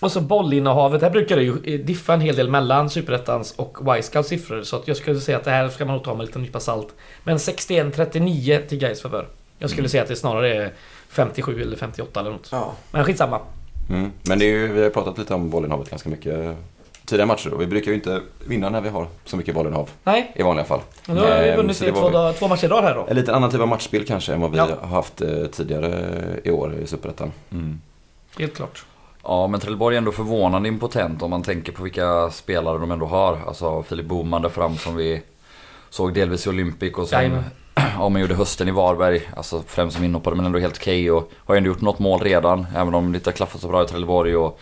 Och 0.00 0.12
så 0.12 0.20
bollinnehavet. 0.20 1.02
Här 1.02 1.10
brukar 1.10 1.36
det 1.36 1.42
ju 1.42 1.78
diffa 1.78 2.14
en 2.14 2.20
hel 2.20 2.36
del 2.36 2.48
mellan 2.50 2.90
Superettans 2.90 3.52
och 3.56 3.94
Wisecout 3.96 4.26
siffror. 4.26 4.62
Så 4.62 4.76
att 4.76 4.88
jag 4.88 4.96
skulle 4.96 5.20
säga 5.20 5.38
att 5.38 5.44
det 5.44 5.50
här 5.50 5.68
ska 5.68 5.84
man 5.84 5.94
nog 5.94 6.04
ta 6.04 6.10
med 6.14 6.20
en 6.20 6.26
liten 6.26 6.42
nypa 6.42 6.60
salt. 6.60 6.88
Men 7.24 7.36
61-39 7.38 8.66
till 8.66 8.78
Gais 8.78 9.02
favör. 9.02 9.26
Jag 9.58 9.70
skulle 9.70 9.80
Mm. 9.82 9.88
säga 9.90 10.02
att 10.02 10.08
det 10.08 10.16
snarare 10.16 10.54
är 10.54 10.72
57 11.08 11.62
eller 11.62 11.76
58 11.76 12.20
eller 12.20 12.30
något. 12.30 12.48
Ja. 12.52 12.72
Men 12.90 13.04
skitsamma. 13.04 13.40
Mm. 13.90 14.12
Men 14.28 14.38
det 14.38 14.44
är 14.44 14.48
ju, 14.48 14.72
vi 14.72 14.82
har 14.82 14.90
pratat 14.90 15.18
lite 15.18 15.34
om 15.34 15.50
bollinnehavet 15.50 15.90
ganska 15.90 16.08
mycket 16.08 16.56
tidigare 17.08 17.26
matcher 17.26 17.52
och 17.54 17.60
vi 17.60 17.66
brukar 17.66 17.90
ju 17.90 17.94
inte 17.94 18.20
vinna 18.46 18.70
när 18.70 18.80
vi 18.80 18.88
har 18.88 19.06
så 19.24 19.36
mycket 19.36 19.54
bollinnehav 19.54 19.90
Nej, 20.04 20.32
i 20.34 20.42
vanliga 20.42 20.64
fall. 20.64 20.80
men 21.06 21.16
då 21.16 21.22
har 21.22 21.42
vi 21.42 21.48
Ehm, 21.48 21.56
vunnit 21.56 21.82
i 21.82 21.84
det 21.84 21.90
var 21.92 22.32
två, 22.32 22.38
två 22.38 22.48
matcher 22.48 22.64
i 22.64 22.68
rad 22.68 22.84
här 22.84 22.94
då. 22.94 23.06
En 23.08 23.16
liten 23.16 23.34
annan 23.34 23.50
typ 23.50 23.60
av 23.60 23.68
matchspel 23.68 24.04
kanske 24.06 24.32
än 24.32 24.40
vad 24.40 24.50
vi 24.50 24.58
Ja. 24.58 24.68
har 24.80 24.88
haft 24.88 25.20
eh, 25.20 25.28
tidigare 25.52 26.14
i 26.44 26.50
år 26.50 26.74
i 26.74 26.86
Superettan. 26.86 27.32
mm. 27.52 27.80
Helt 28.38 28.56
klart. 28.56 28.84
Ja, 29.22 29.46
men 29.46 29.60
Trelleborg 29.60 29.96
är 29.96 29.98
ändå 29.98 30.12
förvånande 30.12 30.68
impotent 30.68 31.22
om 31.22 31.30
man 31.30 31.42
tänker 31.42 31.72
på 31.72 31.82
vilka 31.82 32.30
spelare 32.30 32.78
de 32.78 32.90
ändå 32.90 33.06
har. 33.06 33.38
Alltså 33.46 33.82
Filip 33.82 34.06
Boman 34.06 34.42
där 34.42 34.48
fram 34.48 34.76
som 34.76 34.96
vi 34.96 35.22
såg 35.90 36.14
delvis 36.14 36.46
i 36.46 36.50
Olympic 36.50 36.94
och 36.94 37.08
sen 37.08 37.18
Jajamän. 37.18 37.44
ja, 37.98 38.08
man 38.08 38.20
gjorde 38.20 38.34
hösten 38.34 38.68
i 38.68 38.70
Varberg. 38.70 39.22
Alltså 39.36 39.62
främst 39.66 39.96
som 39.96 40.04
inhoppare 40.04 40.34
men 40.34 40.46
ändå 40.46 40.58
helt 40.58 40.76
okej 40.76 41.10
och 41.10 41.30
har 41.44 41.54
ju 41.54 41.58
ändå 41.58 41.68
gjort 41.68 41.80
något 41.80 41.98
mål 41.98 42.20
redan. 42.20 42.66
Även 42.76 42.94
om 42.94 43.12
det 43.12 43.16
inte 43.18 43.30
har 43.30 43.34
klaffat 43.34 43.60
så 43.60 43.68
bra 43.68 43.82
i 43.84 43.86
Trelleborg 43.86 44.36
och 44.36 44.60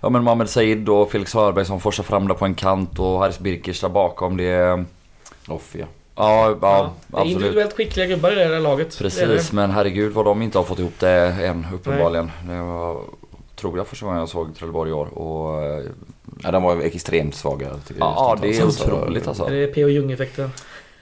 Ja 0.00 0.08
men 0.08 0.24
Mohamed 0.24 0.50
Said 0.50 0.88
och 0.88 1.10
Felix 1.10 1.34
Hörberg 1.34 1.64
som 1.64 1.80
forsar 1.80 2.02
fram 2.02 2.28
där 2.28 2.34
på 2.34 2.44
en 2.44 2.54
kant 2.54 2.98
och 2.98 3.18
Haris 3.18 3.38
Birkers 3.38 3.80
där 3.80 3.88
bakom. 3.88 4.36
Det 4.36 4.44
är... 4.44 4.84
Off, 5.48 5.74
ja. 5.78 5.86
Ja, 6.16 6.48
ja, 6.48 6.56
det 6.60 6.66
är 6.66 7.20
absolut. 7.20 7.36
individuellt 7.36 7.72
skickliga 7.72 8.06
gubbar 8.06 8.32
i 8.32 8.34
det 8.34 8.44
här 8.44 8.60
laget. 8.60 8.98
Precis, 8.98 9.50
det. 9.50 9.56
men 9.56 9.70
herregud 9.70 10.12
vad 10.12 10.24
de 10.24 10.42
inte 10.42 10.58
har 10.58 10.64
fått 10.64 10.78
ihop 10.78 10.94
det 10.98 11.10
än 11.20 11.66
uppenbarligen. 11.74 12.30
Det 12.48 12.60
var, 12.60 13.00
tror 13.56 13.78
jag 13.78 13.86
första 13.86 14.06
gången 14.06 14.18
jag 14.20 14.28
såg 14.28 14.56
Trelleborg 14.56 14.90
i 14.90 14.92
år 14.92 15.18
och... 15.18 15.82
ja 16.42 16.50
de 16.50 16.62
var 16.62 16.80
extremt 16.80 17.34
svaga. 17.34 17.70
tycker 17.86 18.00
jag, 18.00 18.12
Ja, 18.16 18.38
det 18.40 18.58
är 18.58 18.62
Alltså, 18.62 18.84
otroligt 18.84 19.28
alltså. 19.28 19.44
Är 19.44 19.50
det 19.50 19.66
P.O. 19.66 19.88
Jung-effekten? 19.88 20.50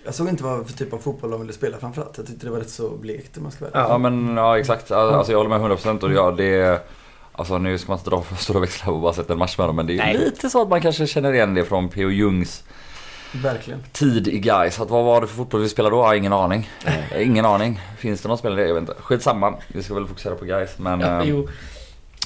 Jag 0.05 0.15
såg 0.15 0.29
inte 0.29 0.45
vad 0.45 0.67
för 0.67 0.79
typ 0.79 0.93
av 0.93 0.99
fotboll 0.99 1.31
de 1.31 1.41
ville 1.41 1.53
spela 1.53 1.79
framförallt. 1.79 2.19
Jag 2.19 2.27
tyckte 2.27 2.47
det 2.47 2.53
var 2.53 2.59
rätt 2.59 2.71
så 2.71 2.89
blekt 2.91 3.37
om 3.37 3.43
man 3.43 3.53
ska 3.53 3.65
vara 3.65 3.73
Ja. 3.75 3.89
Ja 3.89 3.99
men 3.99 4.37
ja 4.37 4.59
exakt, 4.59 4.91
alltså 4.91 5.33
jag 5.33 5.39
håller 5.39 5.59
med 5.59 5.71
100% 5.71 6.03
och 6.03 6.13
ja, 6.13 6.31
det 6.31 6.81
Alltså 7.37 7.59
nu 7.59 7.79
ska 7.79 7.93
man 7.93 7.99
inte 7.99 8.11
dra 8.11 8.23
för 8.23 8.37
stora 8.37 8.61
växlar 8.61 8.93
och 8.93 9.01
bara 9.01 9.13
sätta 9.13 9.33
en 9.33 9.39
match 9.39 9.59
med 9.59 9.69
dem 9.69 9.77
men 9.77 9.87
det 9.87 9.93
är 9.93 9.97
Nej. 9.97 10.19
lite 10.19 10.51
så 10.51 10.63
att 10.63 10.69
man 10.69 10.81
kanske 10.81 11.07
känner 11.07 11.33
igen 11.33 11.55
det 11.55 11.65
från 11.65 11.89
P.O. 11.89 12.11
Jungs 12.11 12.65
Verkligen. 13.43 13.81
tid 13.93 14.29
i 14.29 14.39
guys. 14.39 14.81
Att 14.81 14.91
vad 14.91 15.05
var 15.05 15.21
det 15.21 15.27
för 15.27 15.37
fotboll 15.37 15.61
vi 15.61 15.69
spelade 15.69 15.97
då? 15.97 16.03
Ja, 16.03 16.15
ingen 16.17 16.33
aning. 16.33 16.71
Eh, 16.87 17.23
Ingen 17.27 17.45
aning. 17.45 17.81
Finns 17.99 18.21
det 18.21 18.29
någon 18.29 18.39
spelare? 18.39 18.67
Jag 18.69 18.75
vet 18.75 18.81
inte. 18.81 18.95
Skitsamma. 18.99 19.55
Vi 19.69 19.83
ska 19.83 19.95
väl 19.95 20.07
fokusera 20.07 20.35
på 20.35 20.45
guys 20.45 20.71
men... 20.79 21.01
Ja, 21.01 21.23
eh, 21.23 21.29
jo. 21.29 21.49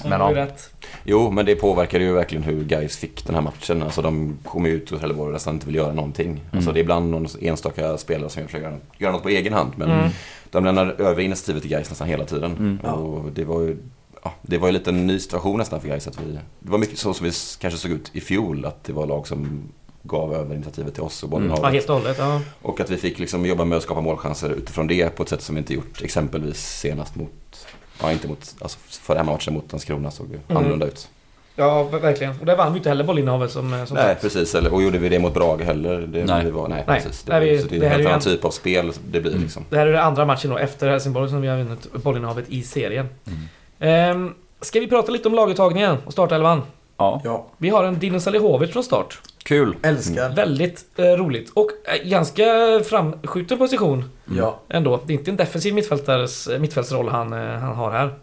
men 0.04 0.20
ja. 0.20 0.34
rätt. 0.34 0.70
Jo, 1.04 1.30
men 1.30 1.46
det 1.46 1.54
påverkade 1.54 2.04
ju 2.04 2.12
verkligen 2.12 2.42
hur 2.44 2.64
guys 2.64 2.96
fick 2.96 3.24
den 3.26 3.34
här 3.34 3.42
matchen. 3.42 3.82
Alltså 3.82 4.02
de 4.02 4.38
kom 4.44 4.66
ju 4.66 4.72
ut 4.72 4.92
och 4.92 4.98
Trelleborg 4.98 5.32
nästan 5.32 5.54
inte 5.54 5.66
vill 5.66 5.74
göra 5.74 5.92
någonting. 5.92 6.40
Alltså 6.52 6.72
det 6.72 6.78
är 6.78 6.82
ibland 6.82 7.10
någon 7.10 7.26
enstaka 7.40 7.98
spelare 7.98 8.30
som 8.30 8.44
försöker 8.44 8.64
göra- 8.66 8.78
göra 8.98 9.12
något 9.12 9.22
på 9.22 9.28
egen 9.28 9.52
hand. 9.52 9.72
Men 9.76 9.90
Mm. 9.90 10.10
de 10.50 10.64
lämnar 10.64 10.86
över 11.00 11.22
initiativet 11.22 11.62
till 11.62 11.70
guys 11.70 11.88
nästan 11.90 12.08
hela 12.08 12.24
tiden. 12.24 12.56
Mm. 12.82 12.94
Och 12.94 13.32
det 13.32 13.44
var 13.44 13.60
ju 13.60 13.76
ja, 14.24 14.32
det 14.42 14.58
var 14.58 14.68
ju 14.68 14.72
lite 14.72 14.90
en 14.90 15.06
ny 15.06 15.18
situation 15.18 15.58
nästan 15.58 15.80
för 15.80 15.88
att 15.96 16.20
vi 16.20 16.38
Det 16.60 16.70
var 16.70 16.78
mycket 16.78 16.98
så 16.98 17.14
som 17.14 17.26
vi 17.26 17.32
kanske 17.60 17.78
såg 17.80 17.90
ut 17.90 18.10
i 18.12 18.20
fjol. 18.20 18.64
Att 18.64 18.84
det 18.84 18.92
var 18.92 19.06
lag 19.06 19.26
som 19.26 19.62
gav 20.02 20.34
över 20.34 20.54
initiativet 20.54 20.94
till 20.94 21.02
oss 21.02 21.22
och 21.22 21.28
bollen 21.28 21.48
Mm. 21.50 21.60
Ja, 21.62 21.68
helt 21.68 21.88
och 21.90 21.94
hållet. 21.96 22.16
Ja. 22.18 22.40
Och 22.62 22.80
att 22.80 22.90
vi 22.90 22.96
fick 22.96 23.18
liksom 23.18 23.46
jobba 23.46 23.64
med 23.64 23.76
att 23.78 23.82
skapa 23.84 24.00
målchanser 24.00 24.50
utifrån 24.50 24.86
det 24.86 25.16
på 25.16 25.22
ett 25.22 25.28
sätt 25.28 25.42
som 25.42 25.54
vi 25.54 25.58
inte 25.58 25.74
gjort 25.74 26.02
exempelvis 26.02 26.78
senast 26.80 27.14
mot 27.16 27.66
Ja, 28.02 28.12
inte 28.12 28.28
mot, 28.28 28.54
alltså 28.60 28.78
förra 28.82 29.18
hemmamatchen 29.18 29.54
mot 29.54 29.72
Landskrona 29.72 30.10
såg 30.10 30.26
Mm. 30.26 30.40
annorlunda 30.48 30.86
ut. 30.86 31.08
ja, 31.56 31.82
verkligen. 31.82 32.40
Och 32.40 32.46
där 32.46 32.56
vann 32.56 32.72
vi 32.72 32.76
inte 32.78 32.88
heller 32.88 33.04
bollinnehavet 33.04 33.50
som, 33.50 33.72
eh, 33.74 33.84
som 33.84 33.94
Nej, 33.94 34.04
sagt. 34.04 34.22
precis. 34.22 34.54
Eller, 34.54 34.72
och 34.74 34.82
gjorde 34.82 34.98
vi 34.98 35.08
det 35.08 35.18
mot 35.18 35.34
Brage 35.34 35.60
heller? 35.62 36.00
Det, 36.00 36.24
Nej. 36.24 36.44
Det 36.44 36.50
var, 36.50 36.68
nej, 36.68 36.84
Nej. 36.86 37.00
precis. 37.02 37.22
Det, 37.22 37.32
Nej, 37.38 37.50
vi- 37.50 37.62
så 37.62 37.68
det 37.68 37.76
är 37.76 37.82
en 37.82 37.90
helt 37.90 38.06
annan 38.06 38.20
typ 38.20 38.44
av 38.44 38.50
spel 38.50 38.92
det 39.10 39.20
blir 39.20 39.30
Mm. 39.30 39.42
liksom. 39.42 39.64
Det 39.70 39.76
här 39.76 39.86
är 39.86 39.92
den 39.92 40.02
andra 40.02 40.24
matchen 40.24 40.50
då 40.50 40.58
efter 40.58 40.88
Helsingborg 40.88 41.30
som 41.30 41.40
vi 41.40 41.48
har 41.48 41.56
vunnit 41.58 41.92
bollinnehavet 41.92 42.44
i 42.48 42.62
serien. 42.62 43.08
Mm. 43.26 43.38
Ehm, 43.80 44.34
ska 44.60 44.80
vi 44.80 44.86
prata 44.88 45.12
lite 45.12 45.28
om 45.28 45.34
laguttagningen 45.34 45.96
och 46.06 46.12
startelvan? 46.12 46.62
Ja, 46.96 47.20
Ja, 47.24 47.46
Vi 47.58 47.68
har 47.68 47.84
en 47.84 47.98
Dino 47.98 48.20
Salihovic 48.20 48.72
från 48.72 48.84
start. 48.84 49.20
kul. 49.44 49.76
älskar. 49.82 50.30
Väldigt 50.30 50.84
eh, 50.96 51.04
roligt. 51.04 51.50
Och 51.54 51.70
eh, 51.84 52.08
ganska 52.08 52.44
framskjuten 52.84 53.58
position 53.58 54.10
Ja. 54.36 54.58
ändå. 54.68 55.00
Det 55.06 55.12
är 55.12 55.18
inte 55.18 55.30
en 55.30 55.36
defensiv 55.36 55.74
mittfältares, 55.74 56.46
eh, 56.48 56.58
mittfältsroll 56.60 57.08
han, 57.08 57.32
eh, 57.32 57.58
han 57.58 57.74
har 57.76 57.90
här. 57.90 58.14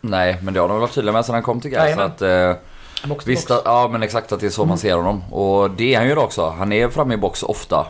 Nej, 0.00 0.38
men 0.42 0.54
det 0.54 0.60
har 0.60 0.68
de 0.68 0.80
varit 0.80 0.92
tydliga 0.94 1.12
med 1.12 1.24
sedan 1.24 1.34
han 1.34 1.42
kom 1.42 1.60
till 1.60 1.70
att 1.78 2.22
eh, 2.22 2.52
Box 3.08 3.26
Visst, 3.26 3.48
box. 3.48 3.58
att- 3.58 3.62
ja 3.64 3.88
men 3.92 4.02
exakt 4.02 4.32
att 4.32 4.40
det 4.40 4.46
är 4.46 4.50
så 4.50 4.64
man 4.64 4.78
ser 4.78 4.94
honom. 4.96 5.32
Och 5.32 5.70
det 5.70 5.94
är 5.94 5.98
han 5.98 6.08
ju 6.08 6.16
också. 6.16 6.48
Han 6.48 6.72
är 6.72 6.88
framme 6.88 7.14
i 7.14 7.16
box 7.16 7.42
ofta. 7.42 7.86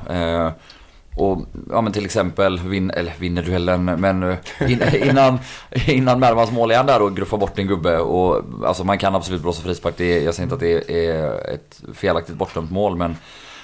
Och 1.15 1.47
ja 1.71 1.81
men 1.81 1.93
till 1.93 2.05
exempel 2.05 2.59
vin, 2.59 2.91
eller 2.91 3.15
vinner 3.19 3.43
duellen 3.43 3.85
men 3.85 4.23
eh, 4.23 4.37
in, 4.61 4.83
innan, 5.09 5.39
innan 5.87 6.21
Mervans 6.21 6.53
mål 6.53 6.71
är 6.71 6.77
han 6.77 6.87
där 6.87 7.03
och 7.03 7.17
gruffar 7.17 7.39
bort 7.39 7.59
en 7.59 7.67
gubbe. 7.67 7.99
Och, 7.99 8.45
alltså 8.67 8.85
man 8.85 8.99
kan 8.99 9.15
absolut 9.15 9.43
blåsa 9.43 9.63
frispark. 9.63 9.95
Det 9.97 10.23
jag 10.23 10.35
säger 10.35 10.45
inte 10.45 10.55
att 10.55 10.61
det 10.61 11.09
är 11.09 11.55
ett 11.55 11.83
felaktigt 11.95 12.37
bortdömt 12.37 12.71
mål 12.71 12.97
men 12.97 13.17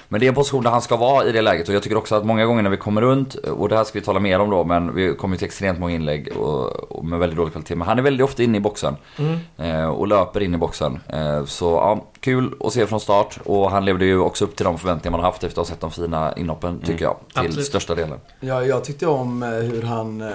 men 0.09 0.19
det 0.19 0.25
är 0.25 0.29
en 0.29 0.35
position 0.35 0.63
där 0.63 0.71
han 0.71 0.81
ska 0.81 0.97
vara 0.97 1.25
i 1.25 1.31
det 1.31 1.41
läget 1.41 1.69
och 1.69 1.75
jag 1.75 1.83
tycker 1.83 1.97
också 1.97 2.15
att 2.15 2.25
många 2.25 2.45
gånger 2.45 2.61
när 2.61 2.69
vi 2.69 2.77
kommer 2.77 3.01
runt, 3.01 3.35
och 3.35 3.69
det 3.69 3.77
här 3.77 3.83
ska 3.83 3.99
vi 3.99 4.05
tala 4.05 4.19
mer 4.19 4.39
om 4.39 4.49
då, 4.49 4.63
men 4.63 4.95
vi 4.95 5.15
kommer 5.15 5.35
ju 5.35 5.37
till 5.37 5.45
extremt 5.45 5.79
många 5.79 5.95
inlägg 5.95 6.37
och, 6.37 6.91
och 6.91 7.05
med 7.05 7.19
väldigt 7.19 7.37
dålig 7.37 7.51
kvalitet. 7.51 7.75
Men 7.75 7.87
han 7.87 7.99
är 7.99 8.03
väldigt 8.03 8.23
ofta 8.23 8.43
inne 8.43 8.57
i 8.57 8.61
boxen. 8.61 8.95
Mm. 9.17 9.39
Eh, 9.57 9.89
och 9.89 10.07
löper 10.07 10.41
in 10.41 10.55
i 10.55 10.57
boxen. 10.57 10.99
Eh, 11.07 11.45
så 11.45 11.65
ja, 11.65 12.05
kul 12.19 12.53
att 12.59 12.73
se 12.73 12.87
från 12.87 12.99
start. 12.99 13.39
Och 13.45 13.71
han 13.71 13.85
levde 13.85 14.05
ju 14.05 14.19
också 14.19 14.45
upp 14.45 14.55
till 14.55 14.65
de 14.65 14.77
förväntningar 14.77 15.11
man 15.11 15.19
har 15.19 15.31
haft 15.31 15.43
efter 15.43 15.61
att 15.61 15.67
ha 15.67 15.73
sett 15.73 15.81
de 15.81 15.91
fina 15.91 16.33
inhoppen, 16.37 16.81
tycker 16.85 17.05
jag. 17.05 17.15
Till 17.33 17.45
Absolut. 17.45 17.65
största 17.65 17.95
delen. 17.95 18.19
Ja, 18.39 18.63
jag 18.63 18.83
tyckte 18.83 19.07
om 19.07 19.43
eh, 19.43 19.49
hur 19.49 19.81
han... 19.81 20.21
eh, 20.21 20.27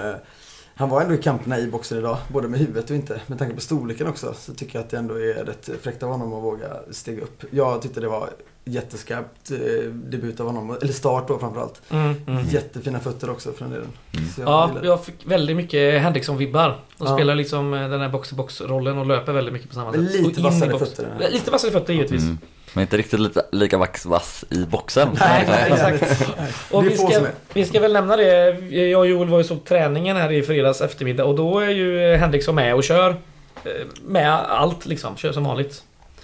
Han 0.77 0.89
var 0.89 1.01
ändå 1.01 1.13
i 1.13 1.17
kamperna 1.17 1.59
i 1.59 1.67
boxen 1.67 1.97
idag, 1.97 2.17
både 2.27 2.47
med 2.47 2.59
huvudet 2.59 2.89
och 2.89 2.95
inte. 2.95 3.21
Med 3.27 3.39
tanke 3.39 3.55
på 3.55 3.61
storleken 3.61 4.07
också 4.07 4.33
så 4.37 4.53
tycker 4.53 4.79
jag 4.79 4.83
att 4.83 4.89
det 4.89 4.97
ändå 4.97 5.13
är 5.13 5.45
rätt 5.45 5.69
fräckt 5.81 6.03
av 6.03 6.09
honom 6.11 6.33
att 6.33 6.43
våga 6.43 6.67
stiga 6.91 7.21
upp. 7.23 7.43
Jag 7.51 7.81
tyckte 7.81 8.01
det 8.01 8.07
var 8.07 8.29
jätteskarpt 8.65 9.51
eh, 9.51 9.57
debut 9.91 10.39
av 10.39 10.45
honom, 10.45 10.77
eller 10.81 10.93
start 10.93 11.27
då 11.27 11.39
framförallt. 11.39 11.81
Mm, 11.89 12.15
mm. 12.27 12.45
Jättefina 12.49 12.99
fötter 12.99 13.29
också 13.29 13.51
för 13.51 13.65
den 13.65 13.73
delen. 13.73 13.87
Mm. 14.13 14.27
Jag 14.37 14.47
Ja, 14.47 14.71
jag 14.83 15.05
fick 15.05 15.25
väldigt 15.25 15.55
mycket 15.55 16.01
Henriksson-vibbar. 16.01 16.69
De 16.97 17.07
Ja. 17.07 17.15
spelar 17.15 17.35
liksom 17.35 17.73
eh, 17.73 17.89
den 17.89 18.01
här 18.01 18.09
box-to-box-rollen 18.09 18.97
och 18.97 19.05
löper 19.05 19.33
väldigt 19.33 19.53
mycket 19.53 19.69
på 19.69 19.75
samma 19.75 19.91
sätt. 19.93 20.01
Lite 20.01 20.41
vassare 20.41 20.79
fötter. 20.79 21.29
Lite 21.31 21.51
vassare 21.51 21.71
fötter 21.71 21.93
givetvis. 21.93 22.23
Mm. 22.23 22.37
Men 22.75 22.81
inte 22.81 22.97
riktigt 22.97 23.19
lite, 23.19 23.45
lika 23.51 23.77
vax, 23.77 24.05
vass 24.05 24.45
i 24.49 24.65
boxen. 24.65 25.09
Nej, 25.19 25.45
Nej, 25.49 25.71
exakt. 25.71 26.29
Och 26.71 26.85
vi 26.85 26.97
ska, 26.97 27.19
vi 27.53 27.65
ska 27.65 27.79
väl 27.79 27.93
nämna 27.93 28.17
det. 28.17 28.49
Jag 28.69 28.99
och 28.99 29.07
Joel 29.07 29.29
var 29.29 29.37
ju 29.37 29.43
så 29.43 29.55
på 29.55 29.65
träningen 29.65 30.17
här 30.17 30.31
i 30.31 30.43
fredags 30.43 30.81
eftermiddag 30.81 31.23
och 31.25 31.35
då 31.35 31.59
är 31.59 31.69
ju 31.69 32.15
Henriksson 32.15 32.55
med 32.55 32.75
och 32.75 32.83
kör. 32.83 33.09
eh, 33.09 33.71
Med 34.05 34.31
allt 34.49 34.85
liksom. 34.85 35.17
Kör 35.17 35.31
som 35.31 35.43
vanligt. 35.43 35.83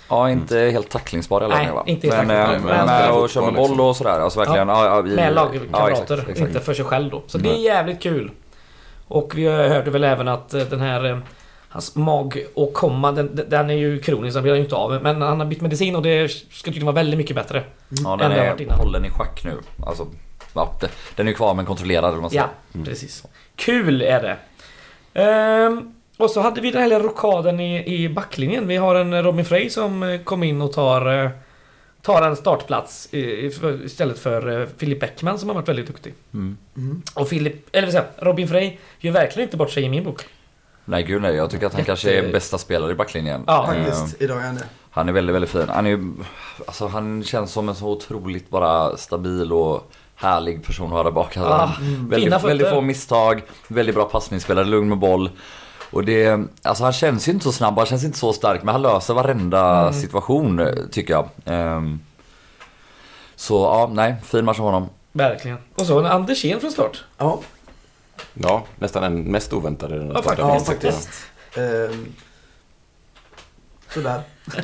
Ja, 0.09 0.29
inte 0.29 0.57
helt 0.59 0.89
tacklingsbar 0.89 1.41
Nej, 1.41 1.49
längre 1.49 1.71
va? 1.73 1.83
inte 1.85 2.07
helt 2.07 2.27
men, 2.27 2.37
tacklingsbar. 2.45 2.71
eh, 2.71 2.77
Men 2.77 2.89
han 2.89 3.01
med 3.11 3.11
och 3.11 3.29
kör 3.29 3.41
med 3.41 3.53
boll 3.53 3.81
och 3.81 3.95
sådär. 3.95 4.19
Alltså 4.19 4.39
verkligen. 4.39 4.67
Ja. 4.67 4.85
Ja, 4.85 5.01
vi, 5.01 5.15
Med 5.15 5.27
ja, 5.27 5.29
lagkamrater, 5.35 6.13
exakt, 6.13 6.29
exakt. 6.29 6.39
inte 6.47 6.59
för 6.59 6.73
sig 6.73 6.85
själv 6.85 7.09
då. 7.11 7.21
Så 7.27 7.37
det 7.37 7.49
är 7.49 7.53
Nej. 7.53 7.63
jävligt 7.63 8.01
kul. 8.03 8.31
Och 9.07 9.31
vi 9.37 9.47
hörde 9.47 9.91
väl 9.91 10.03
även 10.03 10.27
att 10.27 10.53
eh, 10.53 10.61
den 10.61 10.79
här 10.79 11.05
eh, 11.09 11.17
Hans 11.71 11.95
mag 11.95 12.45
och 12.53 12.73
komma, 12.73 13.11
den, 13.11 13.39
den 13.49 13.69
är 13.69 13.73
ju 13.73 13.99
kronisk, 13.99 14.33
den 14.33 14.43
blir 14.43 14.51
han 14.51 14.57
ju 14.59 14.63
inte 14.63 14.75
av 14.75 15.03
Men 15.03 15.21
han 15.21 15.39
har 15.39 15.47
bytt 15.47 15.61
medicin 15.61 15.95
och 15.95 16.01
det 16.01 16.31
ska 16.31 16.65
tydligen 16.65 16.85
vara 16.85 16.95
väldigt 16.95 17.17
mycket 17.17 17.35
bättre. 17.35 17.63
Ja, 17.89 18.13
än 18.13 18.19
den 18.19 18.31
det 18.31 18.39
har 18.39 18.49
varit 18.49 18.61
är 18.61 18.73
hållen 18.73 19.05
i 19.05 19.09
schack 19.09 19.43
nu. 19.43 19.53
Alltså, 19.85 20.07
ja, 20.55 20.73
det- 20.81 20.89
den 21.15 21.27
är 21.27 21.31
ju 21.31 21.35
kvar 21.35 21.53
men 21.53 21.65
kontrollerad 21.65 22.03
eller 22.03 22.13
vad 22.13 22.21
man 22.21 22.29
säger. 22.29 22.47
Ja, 22.73 22.79
precis. 22.85 23.23
Kul 23.55 24.01
är 24.01 24.21
det. 24.21 24.37
Ehm, 25.21 25.93
och 26.17 26.29
så 26.29 26.41
hade 26.41 26.61
vi 26.61 26.71
den 26.71 26.81
här 26.81 26.89
lilla 26.89 26.99
rokaden 27.03 27.59
i, 27.59 27.95
i 28.03 28.09
backlinjen. 28.09 28.67
Vi 28.67 28.77
har 28.77 28.95
en 28.95 29.23
Robin 29.23 29.45
Frey 29.45 29.69
som 29.69 30.03
eh, 30.03 30.19
kom 30.21 30.43
in 30.43 30.61
och 30.61 30.73
tar, 30.73 31.23
eh, 31.23 31.29
tar 32.01 32.21
en 32.21 32.35
startplats 32.35 33.09
istället 33.85 34.19
för 34.19 34.61
eh, 34.61 34.67
Filip 34.77 34.99
Bäckman 34.99 35.39
som 35.39 35.49
har 35.49 35.55
varit 35.55 35.69
väldigt 35.69 35.87
duktig. 35.87 36.13
Mm. 36.33 36.57
Mm. 36.77 37.01
Och 37.15 37.29
Filip, 37.29 37.55
eller 37.71 37.87
säger 37.87 38.05
jag, 38.17 38.27
Robin 38.27 38.47
Frey 38.47 38.77
gör 38.99 39.11
verkligen 39.11 39.47
inte 39.47 39.57
bort 39.57 39.71
sig 39.71 39.83
i 39.83 39.89
min 39.89 40.03
bok. 40.03 40.21
Nej 40.91 41.03
gud 41.03 41.21
nej, 41.21 41.35
jag 41.35 41.49
tycker 41.49 41.65
att 41.65 41.73
han 41.73 41.79
Jätte- 41.79 41.87
kanske 41.87 42.11
är 42.13 42.31
bästa 42.31 42.57
spelare 42.57 42.91
i 42.91 42.95
backlinjen. 42.95 43.43
Ja. 43.47 43.73
Eh, 43.75 43.83
Faktiskt, 43.85 44.21
idag 44.21 44.37
är 44.37 44.41
han 44.45 44.55
det. 44.55 44.63
Han 44.91 45.09
är 45.09 45.13
väldigt, 45.13 45.35
väldigt 45.35 45.51
fin. 45.51 45.69
Han 45.69 45.87
är 45.87 45.99
alltså 46.67 46.87
han 46.87 47.23
känns 47.23 47.51
som 47.51 47.69
en 47.69 47.75
så 47.75 47.87
otroligt 47.89 48.49
bara 48.49 48.97
stabil 48.97 49.53
och 49.53 49.91
härlig 50.15 50.65
person 50.65 50.85
att 50.87 50.91
ha 50.91 51.03
där 51.03 51.11
bak. 51.11 51.37
Alltså, 51.37 51.53
Ah, 51.53 51.65
han-. 51.65 51.83
Fina 51.85 52.07
väldigt, 52.07 52.43
väldigt 52.43 52.69
få 52.69 52.81
misstag, 52.81 53.43
väldigt 53.67 53.95
bra 53.95 54.05
passningsspelare, 54.05 54.65
lugn 54.65 54.89
med 54.89 54.97
boll. 54.97 55.29
Och 55.91 56.03
det, 56.05 56.39
alltså 56.63 56.83
han 56.83 56.93
känns 56.93 57.27
ju 57.27 57.31
inte 57.31 57.43
så 57.43 57.51
snabb, 57.51 57.77
han 57.77 57.85
känns 57.85 58.03
inte 58.03 58.17
så 58.17 58.33
stark, 58.33 58.63
men 58.63 58.71
han 58.75 58.81
löser 58.81 59.13
varenda 59.13 59.79
Mm. 59.81 59.93
situation 59.93 60.59
eh, 60.59 60.67
tycker 60.91 61.13
jag. 61.13 61.29
Ehm, 61.45 61.99
så 63.35 63.55
ja, 63.63 63.89
nej, 63.93 64.15
fin 64.23 64.45
match 64.45 64.59
av 64.59 64.65
honom. 64.65 64.89
Verkligen. 65.11 65.57
Och 65.75 65.85
så 65.85 65.99
en 65.99 66.05
Andersén 66.05 66.59
från 66.59 66.71
start. 66.71 67.03
Ja, 67.17 67.39
Ja, 68.33 68.63
nästan 68.79 69.03
den 69.03 69.23
mest 69.23 69.53
oväntade. 69.53 69.97
den 69.99 70.11
Ja, 70.11 70.21
starten. 70.21 70.47
ja 70.47 70.59
faktiskt. 70.59 70.97
faktiskt. 71.07 71.25
Ehm, 71.57 72.13
sådär. 73.93 74.21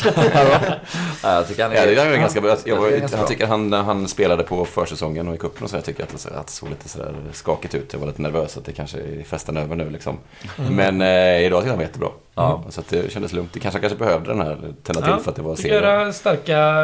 Ja, 1.24 1.34
jag 1.34 1.48
tycker 1.48 1.64
han 1.64 1.72
Ja, 1.72 1.78
är... 1.78 1.88
det 1.96 2.02
är 2.02 2.18
ganska 2.18 2.42
bra. 2.42 2.58
Jag, 2.66 2.92
jag 3.00 3.10
bra. 3.10 3.28
tycker 3.28 3.48
han, 3.48 3.70
när 3.70 3.84
han 3.84 4.08
spelade 4.08 4.44
på 4.44 4.66
försäsongen 4.66 5.28
och 5.28 5.36
i 5.36 5.38
cupen 5.38 5.64
och 5.64 5.70
så, 5.70 5.76
jag 5.76 5.86
tycker 5.86 6.04
att 6.04 6.10
det, 6.10 6.18
så- 6.18 6.30
att 6.34 6.48
det 6.48 6.54
såg 6.54 6.70
lite 6.70 6.90
sådär 6.90 7.16
skakigt 7.34 7.76
ut. 7.76 7.94
Jag 7.94 8.00
var 8.00 8.08
lite 8.08 8.22
nervös 8.22 8.58
att 8.58 8.66
det 8.66 8.72
kanske 8.72 8.98
är 8.98 9.24
festen 9.24 9.58
över 9.58 9.76
nu 9.76 9.90
liksom. 9.90 10.18
Mm. 10.58 10.76
Men 10.76 11.02
eh, 11.02 11.46
idag 11.46 11.60
tyckte 11.62 11.70
han 11.70 11.78
var 11.78 11.86
jättebra. 11.86 12.10
Ja. 12.36 12.64
Så 12.70 12.80
att 12.82 12.88
det 12.88 13.12
kändes 13.12 13.34
lugnt. 13.34 13.54
Det 13.54 13.60
kanske, 13.60 13.80
kanske 13.80 13.98
behövde 13.98 14.30
den 14.30 14.42
här 14.42 14.58
tända 14.84 15.02
till 15.02 15.24
för 15.24 15.32
att 15.32 15.36
det 15.36 15.42
var 15.42 15.56
serie. 15.56 15.74
göra 15.74 16.14
starka, 16.14 16.84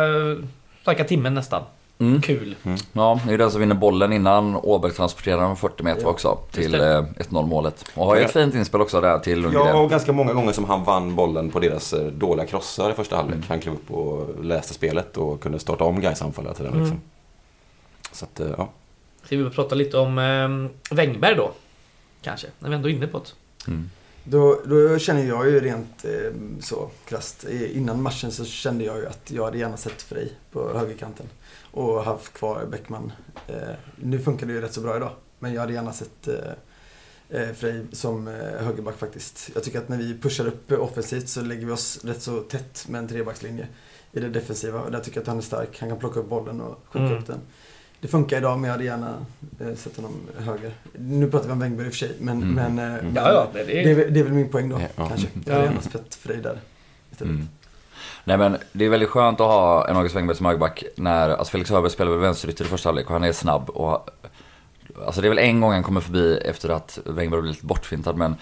starka 0.82 1.04
timmen 1.04 1.34
nästan. 1.34 1.64
Mm. 2.00 2.22
Kul. 2.22 2.56
Ja, 2.94 3.20
det 3.28 3.34
är 3.34 3.38
den 3.38 3.52
som 3.52 3.60
vinner 3.62 3.76
bollen 3.76 4.14
innan 4.14 4.56
Åberg 4.56 4.92
transporterar 4.92 5.42
den 5.42 5.56
40 5.56 5.84
meter 5.84 6.02
Ja, 6.02 6.08
också 6.10 6.38
till 6.52 6.72
det. 6.72 6.94
eh, 6.98 7.04
1-0 7.04 7.46
målet. 7.48 7.86
Och 7.96 8.06
har 8.06 8.16
ju 8.16 8.22
ett 8.22 8.34
fint 8.34 8.56
inspel 8.56 8.82
också 8.82 9.02
där 9.02 9.20
till 9.20 9.40
Lundgren. 9.40 9.68
Ja, 9.68 9.74
och 9.82 9.90
ganska 9.90 10.12
många 10.14 10.34
gånger 10.34 10.52
som 10.52 10.66
han 10.66 10.84
vann 10.84 11.16
bollen 11.16 11.50
på 11.50 11.60
deras 11.60 11.94
eh, 11.94 12.06
dåliga 12.06 12.46
krossar 12.46 12.90
i 12.92 12.94
första 12.94 13.16
halvlek. 13.16 13.40
Han 13.48 13.60
klev 13.60 13.74
upp 13.76 13.92
och 13.92 14.44
läste 14.46 14.74
spelet 14.74 15.18
och 15.18 15.42
kunde 15.42 15.60
starta 15.60 15.84
om 15.84 16.02
Gais 16.02 16.22
anfall 16.22 16.46
hela 16.46 16.56
tiden. 16.56 16.72
Mm. 16.74 16.84
Liksom. 16.84 17.02
Så 18.12 18.26
att, 18.26 18.40
eh, 18.40 18.48
ja. 18.58 18.70
Ska 19.24 19.38
vi 19.38 19.50
prata 19.50 19.76
lite 19.76 19.98
om 19.98 20.18
eh, 20.18 20.96
Wängberg 20.96 21.36
då? 21.36 21.52
Kanske, 22.22 22.48
när 22.60 22.70
vi 22.70 22.76
ändå 22.76 22.90
är 22.90 22.94
inne 22.94 23.08
på 23.08 23.20
det. 23.20 23.72
Då, 24.24 24.62
då 24.66 25.00
känner 25.00 25.24
jag 25.24 25.50
ju 25.50 25.60
rent 25.60 26.06
eh, 26.06 26.32
så 26.60 26.90
krasst. 27.06 27.44
Innan 27.50 28.02
matchen 28.02 28.32
så 28.32 28.46
kände 28.46 28.84
jag 28.84 28.98
ju 28.98 29.08
att 29.08 29.32
jag 29.32 29.46
hade 29.46 29.58
gärna 29.58 29.78
sett 29.78 30.02
Frej 30.02 30.34
på 30.52 30.78
högerkanten. 30.78 31.26
Och 31.72 32.04
haft 32.04 32.34
kvar 32.34 32.66
Bäckman. 32.72 33.12
Eh, 33.48 33.56
nu 33.96 34.20
funkar 34.20 34.48
det 34.48 34.54
ju 34.54 34.62
rätt 34.62 34.74
så 34.74 34.82
bra 34.82 34.98
idag. 34.98 35.12
Men 35.40 35.54
jag 35.54 35.62
hade 35.62 35.74
gärna 35.74 35.94
sett 35.94 36.28
eh, 36.28 37.42
eh, 37.42 37.54
Frej 37.54 37.86
som 37.92 38.28
eh, 38.28 38.34
högerback 38.66 38.98
faktiskt. 38.98 39.50
Jag 39.54 39.64
tycker 39.64 39.80
att 39.80 39.90
när 39.90 39.98
vi 39.98 40.18
pushar 40.20 40.48
upp 40.48 40.72
offensivt 40.72 41.30
så 41.30 41.42
lägger 41.42 41.66
vi 41.66 41.72
oss 41.72 42.06
rätt 42.06 42.22
så 42.22 42.40
tätt 42.42 42.86
med 42.88 43.00
en 43.00 43.08
trebackslinje 43.08 43.68
i 44.12 44.20
det 44.20 44.30
defensiva. 44.30 44.82
Och 44.82 44.92
där 44.92 45.00
tycker 45.00 45.18
jag 45.18 45.22
att 45.22 45.28
han 45.28 45.38
är 45.38 45.42
stark. 45.42 45.80
Han 45.80 45.90
kan 45.90 46.00
plocka 46.00 46.20
upp 46.20 46.30
bollen 46.30 46.62
och 46.62 46.80
skjuta 46.86 47.06
Mm. 47.06 47.18
upp 47.18 47.28
den. 47.28 47.40
Det 48.04 48.10
funkar 48.10 48.38
idag 48.38 48.60
men 48.60 48.64
jag 48.68 48.72
hade 48.72 48.84
gärna 48.84 49.26
eh, 49.60 49.76
sett 49.76 49.96
honom 49.96 50.12
högre. 50.38 50.72
Nu 50.98 51.32
pratar 51.32 51.48
vi 51.48 51.52
om 51.54 51.60
Wengberg 51.60 51.88
i 51.88 51.90
och 51.90 51.94
för 51.94 51.98
sig 52.00 52.16
men, 52.20 52.44
Mm. 52.44 52.74
men 52.74 52.94
eh, 52.94 53.00
Mm. 53.00 53.16
Ja, 53.16 53.32
ja, 53.32 53.48
det, 53.54 53.64
det, 53.64 53.92
är, 53.92 54.10
det, 54.12 54.20
är 54.20 54.24
väl 54.24 54.34
min 54.34 54.50
poäng 54.50 54.70
då 54.70 54.80
Ja. 54.96 55.08
kanske. 55.08 55.28
Jag 55.46 55.54
hade 55.54 55.66
Ja. 55.66 55.70
gärna 55.72 55.82
sett 55.82 56.16
Frej 56.16 56.38
där 56.38 56.58
istället. 57.12 57.34
Mm. 57.34 57.48
Nej 58.24 58.38
men 58.38 58.58
det 58.72 58.86
är 58.86 58.90
väldigt 58.90 59.10
skönt 59.10 59.40
att 59.42 59.48
ha 59.48 59.88
en 59.90 59.96
August 59.98 60.16
Wengberg 60.16 60.38
som 60.38 60.46
högerback 60.46 60.84
när, 60.96 61.30
alltså 61.30 61.52
Felix 61.52 61.70
Högberg 61.70 61.92
spelar 61.92 62.12
väl 62.12 62.20
vänsterytter 62.20 62.66
i 62.66 62.68
första 62.68 62.90
halvlek 62.90 63.08
och 63.08 63.14
han 63.14 63.24
är 63.24 63.32
snabb 63.32 63.70
och 63.70 64.10
Alltså 65.06 65.22
det 65.22 65.28
är 65.28 65.30
väl 65.30 65.38
en 65.40 65.62
gång 65.62 65.72
han 65.72 65.84
kommer 65.84 66.02
förbi 66.02 66.38
efter 66.38 66.70
att 66.70 67.00
Wengberg 67.06 67.42
blivit 67.42 67.62
bortfintad 67.62 68.14
men 68.18 68.36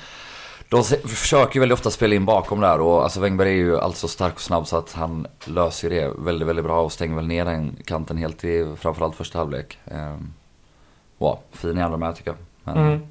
de 0.71 0.83
försöker 0.83 1.55
ju 1.55 1.59
väldigt 1.59 1.77
ofta 1.77 1.91
spela 1.91 2.15
in 2.15 2.25
bakom 2.25 2.61
där 2.61 2.79
och 2.79 3.03
alltså 3.03 3.19
Wengberg 3.19 3.49
är 3.49 3.55
ju 3.55 3.79
alltså 3.79 4.07
stark 4.07 4.33
och 4.33 4.41
snabb 4.41 4.67
så 4.67 4.77
att 4.77 4.91
han 4.91 5.27
löser 5.45 5.89
det 5.89 6.13
väldigt, 6.17 6.47
väldigt 6.47 6.65
bra 6.65 6.81
och 6.81 6.91
stänger 6.91 7.15
väl 7.15 7.27
ner 7.27 7.45
den 7.45 7.75
kanten 7.85 8.17
helt 8.17 8.43
i 8.43 8.75
framförallt 8.79 9.15
första 9.15 9.37
halvlek. 9.37 9.77
Ehm, 9.85 10.33
wow, 11.17 11.39
fin 11.51 11.77
i 11.77 11.81
andra 11.81 11.97
med 11.97 12.15
tycker 12.15 12.31
jag. 12.31 12.37
Men, 12.63 12.77
mm. 12.77 13.07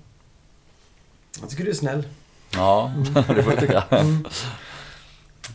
Jag 1.40 1.50
tycker 1.50 1.64
du 1.64 1.70
är 1.70 1.74
snäll. 1.74 2.06
Ja, 2.54 2.92
det 3.28 3.42
får 3.42 3.52
jag 3.52 3.60
tycka. 3.60 3.84
Mm. 3.90 4.24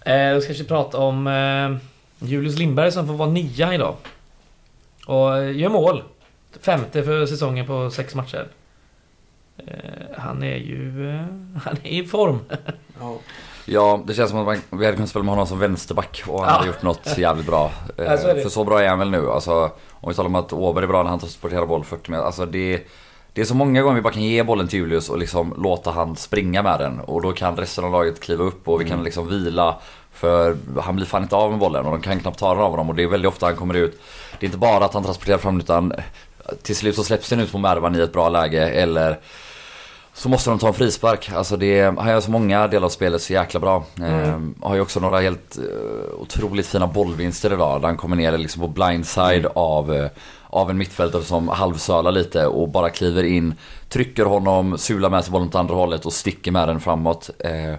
Eh, 0.05 0.35
då 0.35 0.41
ska 0.41 0.53
vi 0.53 0.63
prata 0.63 0.97
om 0.97 1.27
eh, 1.27 1.77
Julius 2.27 2.57
Lindberg 2.57 2.91
som 2.91 3.07
får 3.07 3.13
vara 3.13 3.29
nia 3.29 3.73
idag. 3.73 3.95
Och 5.05 5.37
eh, 5.37 5.57
gör 5.57 5.69
mål. 5.69 6.03
Femte 6.61 7.03
för 7.03 7.25
säsongen 7.25 7.67
på 7.67 7.89
sex 7.91 8.15
matcher. 8.15 8.47
Eh, 9.57 9.73
han 10.17 10.43
är 10.43 10.55
ju... 10.57 11.09
Eh, 11.09 11.21
han 11.63 11.77
är 11.83 11.89
i 11.89 12.03
form. 12.05 12.39
Ja. 12.99 13.17
Ja, 13.65 14.03
det 14.07 14.13
känns 14.13 14.29
som 14.29 14.39
att 14.39 14.45
man, 14.45 14.79
vi 14.79 14.85
hade 14.85 14.95
kunnat 14.95 15.09
spela 15.09 15.23
med 15.23 15.29
honom 15.31 15.47
som 15.47 15.59
vänsterback 15.59 16.23
och 16.27 16.39
han 16.39 16.47
Ja. 16.49 16.53
hade 16.55 16.67
gjort 16.67 16.81
något 16.81 17.17
jävligt 17.17 17.45
bra. 17.45 17.71
Eh, 17.97 18.05
Ja, 18.05 18.17
så 18.17 18.27
det. 18.27 18.41
för 18.41 18.49
så 18.49 18.63
bra 18.63 18.81
är 18.83 18.89
han 18.89 18.99
väl 18.99 19.09
nu. 19.11 19.29
Alltså, 19.31 19.71
om 19.91 20.09
vi 20.09 20.15
talar 20.15 20.27
om 20.29 20.35
att 20.35 20.53
Åberg 20.53 20.83
är 20.83 20.87
bra 20.87 21.03
när 21.03 21.09
han 21.09 21.19
transporterar 21.19 21.65
boll 21.65 21.83
40 21.83 22.11
meter. 22.11 22.23
Alltså 22.23 22.45
det, 22.45 22.87
det 23.33 23.41
är 23.41 23.45
så 23.45 23.55
många 23.55 23.81
gånger 23.81 23.95
vi 23.95 24.01
bara 24.01 24.13
kan 24.13 24.23
ge 24.23 24.43
bollen 24.43 24.67
till 24.67 24.79
Julius 24.79 25.09
och 25.09 25.17
liksom 25.17 25.53
låta 25.57 25.91
han 25.91 26.15
springa 26.15 26.63
med 26.63 26.79
den. 26.79 26.99
Och 26.99 27.21
då 27.21 27.31
kan 27.31 27.57
resten 27.57 27.83
av 27.85 27.91
laget 27.91 28.19
kliva 28.19 28.43
upp 28.43 28.67
och 28.67 28.81
vi 28.81 28.85
kan 28.85 29.03
liksom 29.03 29.27
vila. 29.27 29.75
För 30.11 30.57
han 30.81 30.95
blir 30.95 31.05
fan 31.05 31.23
inte 31.23 31.35
av 31.35 31.49
med 31.51 31.59
bollen 31.59 31.85
och 31.85 31.91
de 31.91 32.01
kan 32.01 32.19
knappt 32.19 32.39
ta 32.39 32.53
den 32.53 32.63
av 32.63 32.71
honom. 32.71 32.89
Och 32.89 32.95
det 32.95 33.03
är 33.03 33.07
väldigt 33.07 33.29
ofta 33.29 33.45
han 33.45 33.55
kommer 33.55 33.73
ut. 33.73 34.01
Det 34.39 34.45
är 34.45 34.47
inte 34.47 34.57
bara 34.57 34.85
att 34.85 34.93
han 34.93 35.03
transporterar 35.03 35.37
fram 35.37 35.59
utan 35.59 35.93
till 36.61 36.75
slut 36.75 36.95
så 36.95 37.03
släpps 37.03 37.29
den 37.29 37.39
ut 37.39 37.51
på 37.51 37.57
Mervan 37.57 37.95
i 37.95 37.99
ett 37.99 38.13
bra 38.13 38.29
läge. 38.29 38.69
Eller 38.69 39.19
så 40.17 40.29
måste 40.29 40.49
de 40.49 40.59
ta 40.59 40.67
en 40.67 40.73
frispark. 40.73 41.31
Alltså 41.31 41.57
det, 41.57 41.81
han 41.81 42.09
gör 42.09 42.19
så 42.19 42.31
många 42.31 42.67
delar 42.67 42.85
av 42.85 42.89
spelet 42.89 43.21
så 43.21 43.33
jäkla 43.33 43.59
bra. 43.59 43.83
Ehm, 44.01 44.55
har 44.61 44.75
ju 44.75 44.81
också 44.81 44.99
några 44.99 45.19
helt 45.19 45.57
eh, 45.57 46.21
otroligt 46.21 46.67
fina 46.67 46.87
bollvinster 46.87 47.53
idag. 47.53 47.81
Där 47.81 47.87
han 47.87 47.97
kommer 47.97 48.15
ner 48.15 48.37
liksom 48.37 48.61
på 48.61 48.67
blindside 48.67 49.45
av, 49.55 49.93
eh, 49.93 50.09
av 50.49 50.69
en 50.69 50.77
mittfältare 50.77 51.23
som 51.23 51.47
halvsölar 51.47 52.11
lite 52.11 52.47
och 52.47 52.69
bara 52.69 52.89
kliver 52.89 53.23
in. 53.23 53.53
Trycker 53.89 54.25
honom, 54.25 54.77
sular 54.77 55.09
med 55.09 55.23
sig 55.23 55.31
bollen 55.31 55.47
åt 55.47 55.55
andra 55.55 55.75
hållet 55.75 56.05
och 56.05 56.13
sticker 56.13 56.51
med 56.51 56.67
den 56.67 56.79
framåt. 56.79 57.29
Eh, 57.39 57.75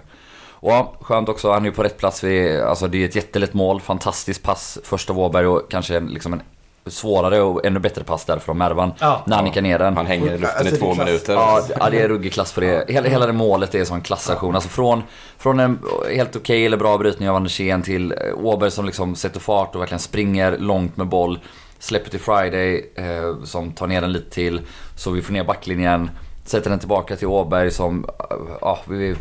och 0.59 0.71
ja, 0.71 0.93
skönt 1.01 1.29
också, 1.29 1.51
han 1.51 1.61
är 1.61 1.65
ju 1.65 1.75
på 1.75 1.83
rätt 1.83 1.97
plats. 1.97 2.23
Vid, 2.23 2.59
alltså 2.59 2.87
det 2.87 3.03
är 3.03 3.05
ett 3.05 3.15
jättelätt 3.15 3.53
mål, 3.53 3.81
fantastiskt 3.81 4.43
pass 4.43 4.79
först 4.83 5.09
av 5.09 5.19
Åberg 5.19 5.47
och 5.47 5.71
kanske 5.71 5.99
liksom 5.99 6.33
en 6.33 6.41
svårare 6.89 7.41
och 7.41 7.65
ännu 7.65 7.79
bättre 7.79 8.03
pass 8.03 8.25
där 8.25 8.39
från 8.39 8.57
Mervan. 8.57 8.91
Ja. 8.99 9.23
när 9.27 9.35
han 9.35 9.45
nickar 9.45 9.61
ner 9.61 9.79
den. 9.79 9.97
Han 9.97 10.05
hänger 10.05 10.33
i 10.33 10.37
luften 10.37 10.49
Alltså, 10.59 10.73
i 10.73 10.77
är 10.77 10.79
två 10.79 10.93
klass. 10.93 11.05
minuter. 11.07 11.33
Ja, 11.33 11.61
ja, 11.79 11.89
det 11.89 12.01
är 12.01 12.07
ruggig 12.07 12.33
klass 12.33 12.53
på 12.53 12.61
det. 12.61 12.85
Hela, 12.89 13.09
hela 13.09 13.25
det 13.25 13.33
målet 13.33 13.75
är 13.75 13.79
en 13.79 13.85
sån 13.85 14.01
klassaktion. 14.01 14.55
Alltså 14.55 14.69
från, 14.69 15.03
från 15.37 15.59
en 15.59 15.79
helt 16.15 16.35
okej 16.35 16.65
eller 16.65 16.77
bra 16.77 16.97
brytning 16.97 17.29
av 17.29 17.35
Andersén 17.35 17.81
till 17.81 18.11
eh, 18.11 18.17
Åberg 18.45 18.71
som 18.71 18.85
liksom 18.85 19.15
sätter 19.15 19.39
fart 19.39 19.75
och 19.75 19.81
verkligen 19.81 19.99
springer 19.99 20.57
långt 20.57 20.97
med 20.97 21.07
boll. 21.07 21.39
Släpper 21.79 22.09
till 22.09 22.19
Friday 22.19 22.91
eh, 22.95 23.43
som 23.43 23.71
tar 23.71 23.87
ner 23.87 24.01
den 24.01 24.11
lite 24.11 24.29
till. 24.29 24.61
Så 24.95 25.11
vi 25.11 25.21
får 25.21 25.33
ner 25.33 25.43
backlinjen. 25.43 26.09
Sätter 26.45 26.69
den 26.69 26.79
tillbaka 26.79 27.15
till 27.15 27.27
Åberg 27.27 27.71
som... 27.71 28.05
eh, 28.29 28.37
Ja, 28.61 28.79
vi, 28.87 29.15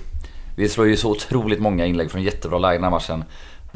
vi 0.56 0.68
slår 0.68 0.86
ju 0.86 0.96
så 0.96 1.10
otroligt 1.10 1.60
många 1.60 1.86
inlägg 1.86 2.10
från 2.10 2.22
jättebra 2.22 2.58
lägen 2.58 2.82
den 2.82 2.92
här 2.92 2.98
matchen. 2.98 3.24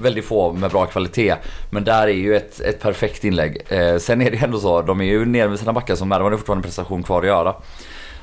Väldigt 0.01 0.25
få 0.25 0.53
med 0.53 0.71
bra 0.71 0.87
kvalitet. 0.87 1.35
Men 1.71 1.85
där 1.85 2.03
är 2.03 2.13
ju 2.13 2.37
ett, 2.37 2.61
ett 2.61 2.81
perfekt 2.81 3.25
inlägg. 3.25 3.63
Eh, 3.69 3.97
sen 3.97 4.23
är 4.23 4.31
det 4.31 4.37
ändå 4.37 4.59
så, 4.61 4.83
de 4.83 5.01
är 5.01 5.05
ju 5.05 5.25
nere 5.25 5.49
med 5.49 5.59
sina 5.59 5.73
backar 5.73 5.95
så 5.95 6.05
Mervan 6.05 6.33
har 6.33 6.39
fortfarande 6.39 6.59
en 6.59 6.63
prestation 6.63 7.03
kvar 7.03 7.21
att 7.21 7.27
göra. 7.27 7.55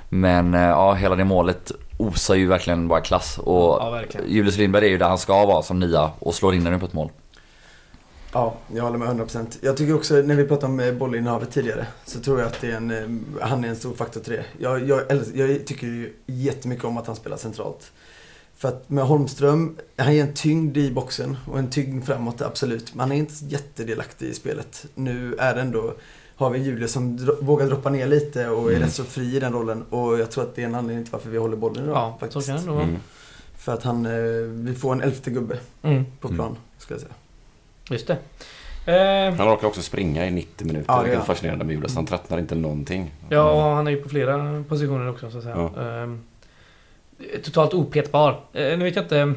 Men 0.09 0.53
eh, 0.53 0.61
ja, 0.61 0.93
hela 0.93 1.15
det 1.15 1.23
målet 1.23 1.71
osar 1.97 2.35
ju 2.35 2.47
verkligen 2.47 2.87
bara 2.87 3.01
klass. 3.01 3.37
Och 3.37 3.77
Ja. 3.81 4.01
Julius 4.27 4.57
Lindberg 4.57 4.85
är 4.85 4.89
ju 4.89 4.97
där 4.97 5.09
han 5.09 5.17
ska 5.17 5.45
vara 5.45 5.63
som 5.63 5.79
nia 5.79 6.11
och 6.19 6.35
slår 6.35 6.55
in 6.55 6.63
den 6.63 6.79
på 6.79 6.85
ett 6.85 6.93
mål. 6.93 7.09
Ja, 8.33 8.53
jag 8.73 8.83
håller 8.83 8.97
med 8.97 9.07
100%. 9.07 9.57
Jag 9.61 9.77
tycker 9.77 9.95
också, 9.95 10.13
när 10.15 10.35
vi 10.35 10.43
pratade 10.43 10.73
om 10.73 10.79
eh, 10.79 10.91
bollinnehavet 10.93 11.51
tidigare, 11.51 11.85
så 12.05 12.19
tror 12.19 12.39
jag 12.39 12.47
att 12.47 12.61
det 12.61 12.71
är 12.71 12.75
en, 12.75 12.91
eh, 12.91 13.47
han 13.47 13.63
är 13.63 13.67
en 13.67 13.75
stor 13.75 13.93
faktor 13.93 14.21
till 14.21 14.33
det. 14.33 14.45
Jag, 14.59 14.87
jag, 14.87 15.01
jag 15.33 15.65
tycker 15.65 15.87
ju 15.87 16.13
jättemycket 16.25 16.85
om 16.85 16.97
att 16.97 17.07
han 17.07 17.15
spelar 17.15 17.37
centralt. 17.37 17.91
För 18.57 18.67
att 18.67 18.89
med 18.89 19.03
Holmström, 19.05 19.77
han 19.97 20.15
ger 20.15 20.23
en 20.23 20.33
tyngd 20.33 20.77
i 20.77 20.91
boxen 20.91 21.37
och 21.51 21.59
en 21.59 21.69
tyngd 21.69 22.05
framåt, 22.05 22.41
absolut. 22.41 22.93
Men 22.95 22.99
han 22.99 23.11
är 23.11 23.15
inte 23.15 23.33
jättedelaktig 23.45 24.27
i 24.27 24.33
spelet. 24.33 24.85
Nu 24.95 25.35
är 25.39 25.55
det 25.55 25.61
ändå, 25.61 25.93
har 26.35 26.49
vi 26.49 26.59
Julius 26.59 26.91
som 26.91 27.17
dro- 27.19 27.43
vågar 27.43 27.67
droppa 27.67 27.89
ner 27.89 28.07
lite 28.07 28.49
och 28.49 28.63
är 28.67 28.69
Mm. 28.75 28.81
rätt 28.83 28.93
så 28.93 29.03
fri 29.03 29.35
i 29.35 29.39
den 29.39 29.53
rollen. 29.53 29.83
Och 29.89 30.19
jag 30.19 30.31
tror 30.31 30.43
att 30.43 30.55
det 30.55 30.61
är 30.61 30.65
en 30.65 30.75
anledning 30.75 31.05
till 31.05 31.11
varför 31.11 31.29
vi 31.29 31.37
håller 31.37 31.57
bollen 31.57 31.83
idag. 31.83 31.95
Ja, 31.97 32.13
så 32.19 32.25
faktiskt. 32.25 32.47
kan 32.47 32.65
det 32.65 32.71
vara. 32.71 32.83
Mm. 32.83 32.97
För 33.57 33.73
att 33.73 33.83
han, 33.83 34.05
eh, 34.05 34.11
vi 34.49 34.73
får 34.75 34.91
en 34.93 35.01
elfte 35.01 35.31
gubbe 35.31 35.57
Mm, 35.81 36.05
på 36.21 36.27
Mm. 36.27 36.37
plan, 36.37 36.55
ska 36.77 36.93
jag 36.93 37.01
säga. 37.01 37.13
just 37.89 38.07
det. 38.07 38.17
Eh, 38.85 39.33
Han 39.35 39.47
orkar 39.53 39.67
också 39.67 39.81
springa 39.81 40.27
i 40.27 40.31
90 40.31 40.67
minuter. 40.67 40.85
Ja, 40.93 41.03
det 41.03 41.11
är 41.11 41.15
han. 41.15 41.25
fascinerande 41.25 41.65
med 41.65 41.73
Julius. 41.73 41.95
Han 41.95 42.05
tröttnar 42.05 42.37
inte 42.37 42.55
någonting. 42.55 43.13
ja, 43.29 43.51
och 43.51 43.75
han 43.75 43.87
är 43.87 43.91
ju 43.91 44.01
på 44.01 44.09
flera 44.09 44.63
positioner 44.69 45.09
också 45.09 45.31
så 45.31 45.37
att 45.37 45.43
säga. 45.43 45.55
Ja. 45.75 46.03
Eh, 47.19 47.39
totalt 47.41 47.73
opetbar. 47.73 48.29
Eh, 48.53 48.77
nu 48.77 48.77
vet 48.83 48.95
jag 48.95 49.05
inte... 49.05 49.33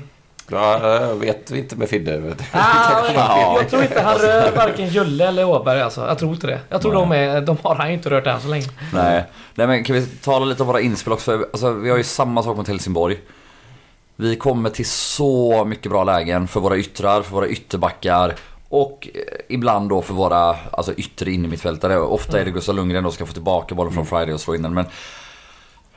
Ja, 0.53 1.01
jag 1.01 1.14
vet 1.16 1.51
vi 1.51 1.59
inte 1.59 1.77
med 1.77 1.88
Fidde. 1.88 2.35
Ah, 2.53 3.05
Ja. 3.14 3.40
jag, 3.55 3.62
jag 3.62 3.71
tror 3.71 3.83
inte 3.83 4.01
han 4.01 4.19
rör 4.19 4.57
varken 4.57 4.88
Julle 4.88 5.29
eller 5.29 5.45
Åberg 5.45 5.81
alltså. 5.81 6.07
Jag 6.07 6.19
tror 6.19 6.33
inte 6.33 6.47
det. 6.47 6.61
Jag 6.69 6.83
tror 6.83 6.93
Nej. 7.07 7.27
de, 7.27 7.37
är, 7.37 7.40
de 7.40 7.57
har 7.62 7.75
han 7.75 7.88
ju 7.88 7.95
inte 7.95 8.11
rört 8.11 8.27
än 8.27 8.40
så 8.40 8.49
länge. 8.49 8.66
Nej. 8.93 9.25
Nej 9.55 9.66
men 9.66 9.85
kan 9.85 9.97
vi 9.97 10.07
tala 10.07 10.45
lite 10.45 10.62
om 10.62 10.66
våra 10.66 10.81
inspel 10.81 11.12
också? 11.12 11.33
Alltså, 11.53 11.73
vi 11.73 11.90
har 11.90 11.97
ju 11.97 12.03
samma 12.05 12.43
sak 12.43 12.57
mot 12.57 12.69
Helsingborg. 12.69 13.19
Vi 14.16 14.37
kommer 14.37 14.71
till 14.71 14.87
så 14.87 15.64
mycket 15.64 15.90
bra 15.93 16.05
lägen 16.05 16.49
för 16.49 16.61
våra 16.61 16.77
yttrar, 16.77 17.23
för 17.23 17.33
våra 17.33 17.49
ytterbackar 17.49 18.35
och 18.69 19.09
eh, 19.14 19.21
ibland 19.49 19.88
då 19.88 20.03
för 20.03 20.14
våra 20.14 20.57
alltså, 20.71 20.93
yttre 20.95 21.31
innermittfältare. 21.31 21.99
Ofta 21.99 22.40
är 22.40 22.45
det 22.45 22.51
Gustav 22.51 22.75
Lundgren 22.75 23.05
då 23.05 23.11
som 23.11 23.14
ska 23.14 23.27
få 23.27 23.33
tillbaka 23.33 23.75
bollen 23.75 23.93
från 23.93 24.07
Friday 24.07 24.33
och 24.35 24.40
slå 24.40 24.55
in 24.55 24.62
den. 24.62 24.75
Men 24.75 24.85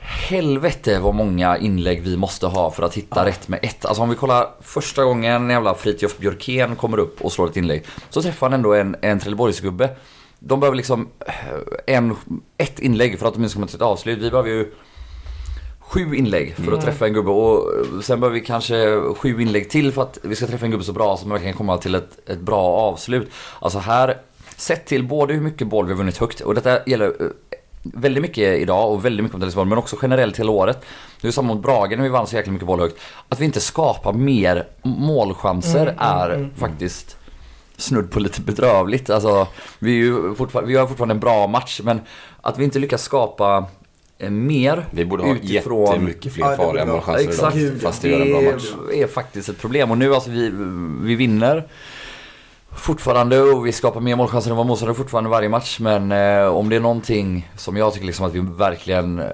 helvete 0.04 0.98
vad 0.98 1.14
många 1.14 1.58
inlägg 1.58 2.02
vi 2.02 2.16
måste 2.16 2.46
ha 2.46 2.70
för 2.70 2.82
att 2.82 2.94
hitta 2.94 3.26
rätt 3.26 3.48
med 3.48 3.58
ett. 3.62 3.84
Alltså 3.84 4.02
om 4.02 4.08
vi 4.10 4.16
kollar 4.16 4.48
första 4.60 5.04
gången 5.04 5.50
jävla 5.50 5.74
Fritiof 5.74 6.18
Björkén 6.18 6.76
kommer 6.76 6.98
upp 6.98 7.20
och 7.20 7.32
slår 7.32 7.48
ett 7.48 7.56
inlägg. 7.56 7.84
Så 8.10 8.22
träffar 8.22 8.46
han 8.46 8.54
ändå 8.54 8.74
en, 8.74 8.96
en 9.02 9.20
Trelleborgsgubbe. 9.20 9.90
De 10.38 10.60
behöver 10.60 10.76
liksom 10.76 11.08
eh, 11.26 11.34
en, 11.96 12.16
ett 12.58 12.78
inlägg 12.78 13.18
för 13.18 13.26
att 13.26 13.34
de 13.34 13.48
ska 13.48 13.56
komma 13.56 13.66
till 13.66 13.76
ett 13.76 13.82
avslut. 13.82 14.18
Vi 14.18 14.30
behöver 14.30 14.50
ju 14.50 14.72
sju 15.80 16.14
inlägg 16.14 16.54
för 16.54 16.62
Mm. 16.62 16.74
att 16.74 16.84
träffa 16.84 17.06
en 17.06 17.12
gubbe 17.12 17.30
och 17.30 17.72
sen 18.04 18.20
behöver 18.20 18.40
vi 18.40 18.46
kanske 18.46 19.00
sju 19.16 19.42
inlägg 19.42 19.70
till 19.70 19.92
för 19.92 20.02
att 20.02 20.18
vi 20.22 20.36
ska 20.36 20.46
träffa 20.46 20.64
en 20.64 20.70
gubbe 20.70 20.84
så 20.84 20.92
bra 20.92 21.16
som 21.16 21.30
verkligen 21.30 21.54
komma 21.54 21.78
till 21.78 21.94
ett, 21.94 22.30
ett 22.30 22.40
bra 22.40 22.62
avslut. 22.62 23.30
Alltså 23.60 23.78
här, 23.78 24.18
sett 24.56 24.86
till 24.86 25.04
både 25.08 25.34
hur 25.34 25.40
mycket 25.40 25.66
boll 25.68 25.86
vi 25.86 25.92
har 25.92 25.98
vunnit 25.98 26.16
högt 26.18 26.40
och 26.40 26.54
detta 26.54 26.78
gäller 26.86 27.06
eh, 27.06 27.26
väldigt 27.84 28.22
mycket 28.22 28.58
idag 28.58 28.92
och 28.92 29.04
väldigt 29.04 29.22
mycket 29.24 29.34
mot 29.34 29.42
Helsingborg 29.42 29.68
men 29.68 29.78
också 29.78 29.96
generellt 30.02 30.38
hela 30.38 30.50
året. 30.50 30.84
Det 31.20 31.28
är 31.28 31.32
samma 31.32 31.54
mot 31.54 31.62
Brage 31.62 31.90
när 31.90 32.02
vi 32.02 32.08
vann 32.08 32.26
så 32.26 32.36
jäkla 32.36 32.52
mycket 32.52 32.66
boll 32.66 32.80
högt. 32.80 32.96
Att 33.28 33.40
vi 33.40 33.44
inte 33.44 33.60
skapar 33.60 34.12
mer 34.12 34.66
målchanser 34.82 35.82
Mm, 35.82 35.94
mm, 35.94 36.18
är 36.20 36.30
mm. 36.30 36.50
faktiskt 36.56 37.16
snudd 37.76 38.10
på 38.10 38.20
lite 38.20 38.40
bedrövligt. 38.40 39.10
Alltså, 39.10 39.46
vi, 39.78 39.90
är 39.92 39.96
ju 39.96 40.34
vi 40.64 40.76
har 40.76 40.86
fortfarande 40.86 41.14
en 41.14 41.20
bra 41.20 41.46
match 41.46 41.80
men 41.84 42.00
att 42.40 42.58
vi 42.58 42.64
inte 42.64 42.78
lyckas 42.78 43.02
skapa 43.02 43.66
eh, 44.18 44.30
mer 44.30 44.86
Vi 44.90 45.04
borde 45.04 45.22
ha 45.22 45.34
utifrån... 45.34 45.86
jättemycket 45.86 46.32
fler 46.32 46.50
Ja, 46.50 46.56
farliga 46.56 46.86
målchanser 46.86 47.58
idag. 47.58 47.80
Fast 47.82 48.04
vi 48.04 48.10
gör 48.10 48.20
en 48.20 48.30
bra 48.30 48.52
match. 48.52 48.64
det 48.90 49.02
är 49.02 49.06
faktiskt 49.06 49.48
ett 49.48 49.58
problem. 49.58 49.90
Och 49.90 49.98
nu 49.98 50.14
alltså 50.14 50.30
vi, 50.30 50.50
vi 51.02 51.14
vinner 51.14 51.64
fortfarande 52.76 53.40
och 53.40 53.66
vi 53.66 53.72
skapar 53.72 54.00
mer 54.00 54.16
målchanser 54.16 54.50
än 54.50 54.56
vad 54.56 54.66
motståndare 54.66 54.96
fortfarande 54.96 55.30
varje 55.30 55.48
match. 55.48 55.78
Men 55.80 56.12
eh, 56.12 56.46
om 56.46 56.68
det 56.68 56.76
är 56.76 56.80
någonting 56.80 57.50
som 57.56 57.76
jag 57.76 57.92
tycker 57.92 58.06
liksom 58.06 58.26
att 58.26 58.32
vi 58.34 58.40
verkligen 58.40 59.18
eh, 59.18 59.26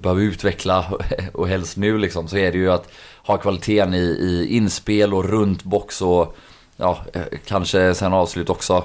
behöver 0.00 0.22
utveckla 0.22 0.84
och 1.34 1.48
helst 1.48 1.76
nu 1.76 1.98
liksom 1.98 2.28
så 2.28 2.36
är 2.36 2.52
det 2.52 2.58
ju 2.58 2.72
att 2.72 2.88
ha 3.26 3.36
kvaliteten 3.36 3.94
i, 3.94 3.98
i 3.98 4.56
inspel 4.56 5.14
och 5.14 5.24
runt 5.24 5.64
box 5.64 6.02
och 6.02 6.36
ja, 6.76 6.98
eh, 7.12 7.22
kanske 7.46 7.94
sen 7.94 8.12
avslut 8.12 8.50
också. 8.50 8.84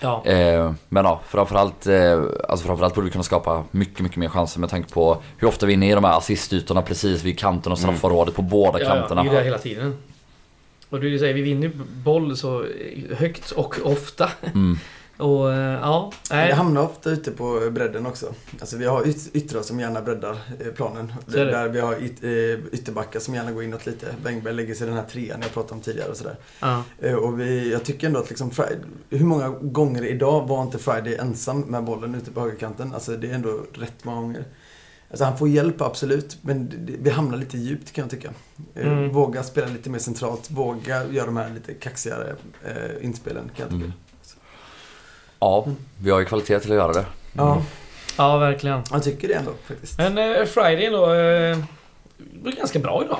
Ja. 0.00 0.24
Eh, 0.24 0.72
men 0.88 1.04
ja, 1.04 1.20
framförallt, 1.28 1.86
eh, 1.86 2.22
alltså 2.48 2.66
framförallt 2.66 2.94
borde 2.94 3.04
vi 3.04 3.10
kunna 3.10 3.24
skapa 3.24 3.64
mycket, 3.70 4.00
mycket 4.00 4.16
mer 4.18 4.28
chanser 4.28 4.60
med 4.60 4.70
tanke 4.70 4.92
på 4.94 5.22
hur 5.38 5.48
ofta 5.48 5.66
vi 5.66 5.72
är 5.72 5.74
inne 5.74 5.90
i 5.90 5.94
de 5.94 6.04
här 6.04 6.18
assistytorna 6.18 6.82
precis 6.82 7.22
vid 7.22 7.38
kanten 7.38 7.72
och 7.72 7.78
straffområdet 7.78 8.34
på 8.34 8.42
båda 8.42 8.80
Ja, 8.80 8.84
ja, 8.86 8.94
kanterna. 8.94 9.22
det 9.22 9.28
är 9.28 9.34
det 9.34 9.44
hela 9.44 9.58
tiden. 9.58 9.96
Och 10.94 11.00
du 11.00 11.18
säger, 11.18 11.34
vi 11.34 11.42
vinner 11.42 11.62
ju 11.68 11.72
boll 12.04 12.36
så 12.36 12.66
högt 13.10 13.50
och 13.50 13.78
ofta. 13.84 14.30
Mm. 14.54 14.78
Och 15.16 15.52
eh, 15.52 15.58
ja, 15.80 16.12
nej. 16.30 16.48
Det 16.48 16.54
hamnar 16.54 16.82
ofta 16.82 17.10
ute 17.10 17.30
på 17.30 17.70
bredden 17.70 18.06
också. 18.06 18.34
Alltså 18.60 18.76
vi 18.76 18.84
har 18.86 19.02
yt- 19.04 19.30
yttrar 19.32 19.62
som 19.62 19.80
gärna 19.80 20.02
breddar 20.02 20.36
eh, 20.60 20.66
planen. 20.76 21.12
Där 21.26 21.68
vi 21.68 21.80
har 21.80 22.02
yt, 22.02 22.24
eh, 22.24 22.66
ytterbackar 22.74 23.20
som 23.20 23.34
gärna 23.34 23.52
går 23.52 23.62
inåt 23.64 23.86
lite. 23.86 24.06
Wengberg 24.24 24.54
lägger 24.54 24.74
sig 24.74 24.86
i 24.86 24.88
den 24.90 24.98
här 24.98 25.04
trean 25.06 25.38
jag 25.42 25.52
pratade 25.54 25.74
om 25.74 25.80
tidigare 25.80 26.08
och 26.10 26.16
sådär. 26.16 26.36
Eh, 26.98 27.14
Och 27.14 27.40
vi, 27.40 27.72
jag 27.72 27.84
tycker 27.84 28.06
ändå 28.06 28.20
att 28.20 28.28
liksom 28.28 28.50
Friday, 28.50 28.78
hur 29.10 29.24
många 29.24 29.48
gånger 29.48 30.04
idag 30.04 30.48
var 30.48 30.62
inte 30.62 30.78
Friday 30.78 31.14
ensam 31.16 31.60
med 31.60 31.84
bollen 31.84 32.14
ute 32.14 32.30
på 32.30 32.40
högerkanten? 32.40 32.94
Alltså 32.94 33.16
det 33.16 33.30
är 33.30 33.34
ändå 33.34 33.60
rätt 33.72 34.04
många 34.04 34.20
gånger. 34.20 34.44
Alltså 35.10 35.24
han 35.24 35.38
får 35.38 35.48
hjälp 35.48 35.80
absolut, 35.80 36.36
men 36.42 36.70
vi 37.02 37.10
hamnar 37.10 37.38
lite 37.38 37.58
djupt 37.58 37.92
kan 37.92 38.02
jag 38.02 38.10
tycka. 38.10 38.30
Eh, 38.74 38.86
Mm. 38.92 39.12
Våga 39.12 39.42
spela 39.42 39.66
lite 39.66 39.90
mer 39.90 39.98
centralt, 39.98 40.50
våga 40.50 41.06
göra 41.06 41.26
de 41.26 41.36
här 41.36 41.50
lite 41.54 41.74
kaxigare 41.74 42.34
eh, 42.64 43.04
inspelen 43.04 43.50
kan 43.56 43.62
jag 43.62 43.68
tycka. 43.68 43.84
Mm. 43.84 43.92
Ja, 45.38 45.66
vi 46.02 46.10
har 46.10 46.18
ju 46.18 46.24
kvalitet 46.24 46.60
till 46.60 46.70
att 46.72 46.76
göra 46.78 46.92
det. 46.92 47.06
Ja, 47.32 47.62
ja, 48.18 48.36
verkligen. 48.38 48.82
jag 48.90 49.02
tycker 49.02 49.28
det 49.28 49.34
ändå 49.34 49.52
faktiskt. 49.66 49.98
Men 49.98 50.18
eh, 50.18 50.44
Friday 50.44 50.90
då, 50.90 51.04
eh, 51.14 51.58
var 52.42 52.52
ganska 52.52 52.78
bra 52.78 53.02
idag. 53.04 53.18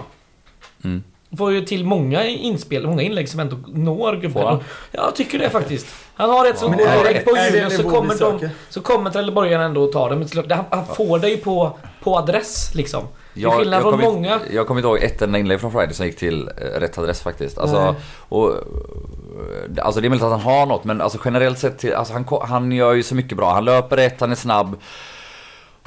Mm. 0.84 1.02
Får 1.38 1.52
ju 1.52 1.64
till 1.64 1.84
många 1.84 2.24
inspel, 2.26 2.86
många 2.86 3.02
inlägg 3.02 3.28
som 3.28 3.40
ändå 3.40 3.56
når 3.66 4.16
gubben. 4.16 4.42
Ja, 4.42 4.60
jag 4.92 5.14
tycker 5.16 5.38
det 5.38 5.50
faktiskt. 5.50 5.86
Han 6.16 6.30
har 6.30 6.46
ett 6.46 6.58
som 6.58 6.72
går 6.72 7.04
direkt 7.04 7.24
på 7.24 7.36
Julius 7.36 7.76
så 7.76 7.90
kommer, 7.90 8.18
de, 8.18 8.48
så 8.68 8.80
kommer 8.80 9.10
Trelleborgarna 9.10 9.64
ändå 9.64 9.84
att 9.84 9.92
ta 9.92 10.08
det. 10.08 10.16
Men 10.16 10.28
han, 10.50 10.64
han 10.70 10.86
får 10.86 11.18
det 11.18 11.28
ju 11.28 11.36
på, 11.36 11.78
på 12.02 12.18
adress 12.18 12.74
liksom. 12.74 13.02
Till 13.34 13.48
skillnad 13.48 13.82
från 13.82 14.00
många. 14.00 14.34
Inte, 14.34 14.54
jag 14.54 14.66
kommer 14.66 14.80
inte 14.80 14.88
ihåg 14.88 15.02
ett 15.02 15.22
enda 15.22 15.38
inlägg 15.38 15.60
från 15.60 15.72
Friday 15.72 15.94
som 15.94 16.06
gick 16.06 16.18
till 16.18 16.48
eh, 16.48 16.80
rätt 16.80 16.98
adress 16.98 17.22
faktiskt. 17.22 17.58
Alltså, 17.58 17.84
Nej. 17.84 17.94
och, 18.28 18.50
eh, 18.50 19.84
alltså 19.84 20.00
det 20.00 20.06
är 20.06 20.08
möjligt 20.08 20.24
att 20.24 20.30
han 20.30 20.40
har 20.40 20.66
något 20.66 20.84
men 20.84 21.00
alltså 21.00 21.18
generellt 21.24 21.58
sett, 21.58 21.78
till, 21.78 21.94
alltså 21.94 22.12
han, 22.12 22.26
han 22.42 22.72
gör 22.72 22.92
ju 22.92 23.02
så 23.02 23.14
mycket 23.14 23.36
bra. 23.36 23.52
Han 23.52 23.64
löper 23.64 23.96
rätt, 23.96 24.20
han 24.20 24.30
är 24.30 24.34
snabb. 24.36 24.76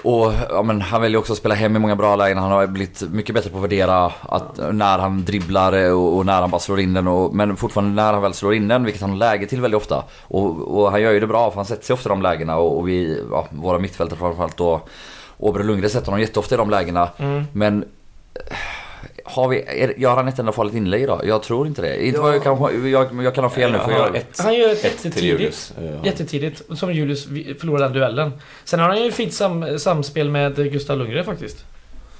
Och 0.03 0.33
ja, 0.49 0.63
men 0.63 0.81
han 0.81 1.01
väljer 1.01 1.19
också 1.19 1.33
att 1.33 1.39
spela 1.39 1.55
hem 1.55 1.75
i 1.75 1.79
många 1.79 1.95
bra 1.95 2.15
lägen. 2.15 2.38
Han 2.38 2.51
har 2.51 2.67
blivit 2.67 3.01
mycket 3.01 3.36
bättre 3.36 3.49
på 3.49 3.57
att 3.57 3.63
värdera 3.63 4.12
att, 4.21 4.60
när 4.71 4.99
han 4.99 5.25
dribblar 5.25 5.91
och, 5.91 6.17
och 6.17 6.25
när 6.25 6.41
han 6.41 6.51
bara 6.51 6.60
slår 6.60 6.79
in 6.79 6.93
den. 6.93 7.07
Och, 7.07 7.36
men 7.36 7.55
fortfarande 7.55 8.01
när 8.01 8.13
han 8.13 8.21
väl 8.21 8.33
slår 8.33 8.53
in 8.53 8.67
den, 8.67 8.83
vilket 8.83 9.01
han 9.01 9.10
har 9.10 9.17
läge 9.17 9.47
till 9.47 9.62
väldigt 9.62 9.77
ofta. 9.77 10.03
Och, 10.21 10.77
och 10.79 10.91
han 10.91 11.01
gör 11.01 11.12
ju 11.12 11.19
det 11.19 11.27
bra 11.27 11.49
för 11.49 11.55
han 11.55 11.65
sätter 11.65 11.86
sig 11.86 11.93
ofta 11.93 12.10
i 12.10 12.12
de 12.12 12.21
lägena. 12.21 12.57
Och, 12.57 12.77
och 12.77 12.88
vi, 12.88 13.23
ja, 13.31 13.47
våra 13.51 13.79
mittfältare 13.79 14.19
framförallt 14.19 14.57
då. 14.57 14.81
Åberg 15.38 15.62
och 15.62 15.67
Lundgren 15.67 15.89
sätter 15.89 16.05
honom 16.05 16.21
jätteofta 16.21 16.55
i 16.55 16.57
de 16.57 16.69
lägena. 16.69 17.10
Mm. 17.17 17.43
Men 17.51 17.86
har 19.28 19.48
vi, 19.48 19.63
är, 19.68 19.94
gör 20.00 20.16
han 20.16 20.28
ett 20.28 20.40
enda 20.40 20.52
farligt 20.52 20.74
inlägg 20.76 21.02
idag? 21.02 21.22
Jag 21.26 21.44
tror 21.44 21.68
inte 21.68 21.82
det. 21.82 22.06
Inte 22.06 22.20
Ja. 22.20 22.34
jag, 22.34 22.44
kan, 22.44 22.90
jag, 22.92 23.24
jag 23.24 23.36
kan 23.36 23.44
ha 23.44 23.52
fel 23.52 23.72
nu. 23.72 23.80
För 23.80 23.92
jag, 23.92 24.16
ett, 24.16 24.40
Han 24.40 24.54
gör 24.56 24.70
ett 24.72 24.86
ett 24.86 25.02
till 25.02 25.06
jättetidigt. 25.06 25.24
Julius. 25.24 25.74
Eh, 25.82 26.06
Jättetidigt. 26.06 26.62
Som 26.78 26.94
Julius 26.94 27.26
förlorar 27.60 27.80
den 27.84 27.94
duellen. 27.94 28.32
Sen 28.63 28.80
har 28.80 28.88
han 28.88 29.04
ju 29.04 29.12
fint 29.12 29.34
sam, 29.34 29.80
samspel 29.80 30.30
med 30.30 30.56
Gustav 30.72 30.98
Lundgren 30.98 31.26
faktiskt. 31.26 31.66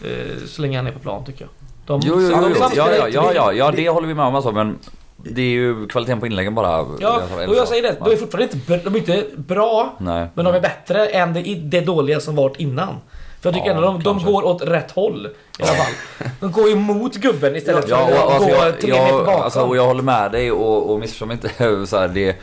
Eh, 0.06 0.38
så 0.48 0.62
länge 0.62 0.78
han 0.78 0.88
är 0.88 0.92
på 0.92 1.00
plan 1.00 1.26
tycker 1.26 1.42
jag. 1.42 1.50
De, 1.86 2.02
jo, 2.08 2.22
jo, 2.22 2.30
jo, 2.42 2.48
jo. 2.50 2.56
Ja, 2.76 2.90
ja, 2.98 3.08
ja, 3.10 3.32
ja, 3.36 3.54
ja, 3.54 3.72
det- 3.72 3.78
det 3.78 3.90
håller 3.90 4.08
vi 4.08 4.14
med 4.14 4.26
om 4.26 4.36
alltså, 4.36 4.52
men 4.52 4.78
det 5.18 5.42
är 5.42 5.46
ju 5.50 5.88
kvaliteten 5.88 6.20
på 6.20 6.26
inläggen 6.26 6.56
bara. 6.56 6.86
Ja, 7.00 7.22
och 7.48 7.56
jag 7.56 7.68
säger 7.68 7.84
det. 7.84 7.96
De 8.06 8.12
är 8.12 8.16
fortfarande 8.16 8.54
inte, 8.54 8.78
de 8.78 8.96
är 8.96 9.00
inte 9.00 9.24
bra, 9.36 9.96
Nej. 10.00 10.28
men 10.34 10.46
de 10.46 10.54
är 10.56 10.60
bättre 10.62 11.08
än 11.08 11.34
det, 11.34 11.42
det 11.56 11.82
dåliga 11.82 12.20
som 12.20 12.36
varit 12.36 12.56
innan. 12.60 12.96
För 13.42 13.50
jag 13.50 13.54
tycker 13.54 13.68
Ja, 13.68 13.76
ändå 13.76 13.88
de, 13.88 14.04
de 14.04 14.24
går 14.26 14.44
åt 14.46 14.62
rätt 14.62 14.92
håll. 14.92 15.26
I 15.60 15.64
alla 15.64 15.72
fall. 15.72 15.94
De 16.40 16.52
går 16.52 16.70
ju 16.70 16.76
mot 16.76 17.16
gubben 17.16 17.56
istället 17.56 17.86
Ja, 17.90 18.08
för 18.08 18.16
att 18.16 18.22
alltså, 18.34 18.50
gå 18.50 18.56
jag, 18.56 18.82
tre 18.82 18.92
meter 18.92 19.12
bakom. 19.26 19.42
alltså, 19.42 19.62
och 19.62 19.78
jag 19.78 19.86
håller 19.86 20.04
med 20.04 20.32
dig 20.32 20.52
och, 20.52 20.92
och 20.92 21.00
missförstå 21.00 21.26
mig 21.26 21.34
inte. 21.44 21.86
Så 21.88 21.98
här, 21.98 22.08
det, 22.08 22.36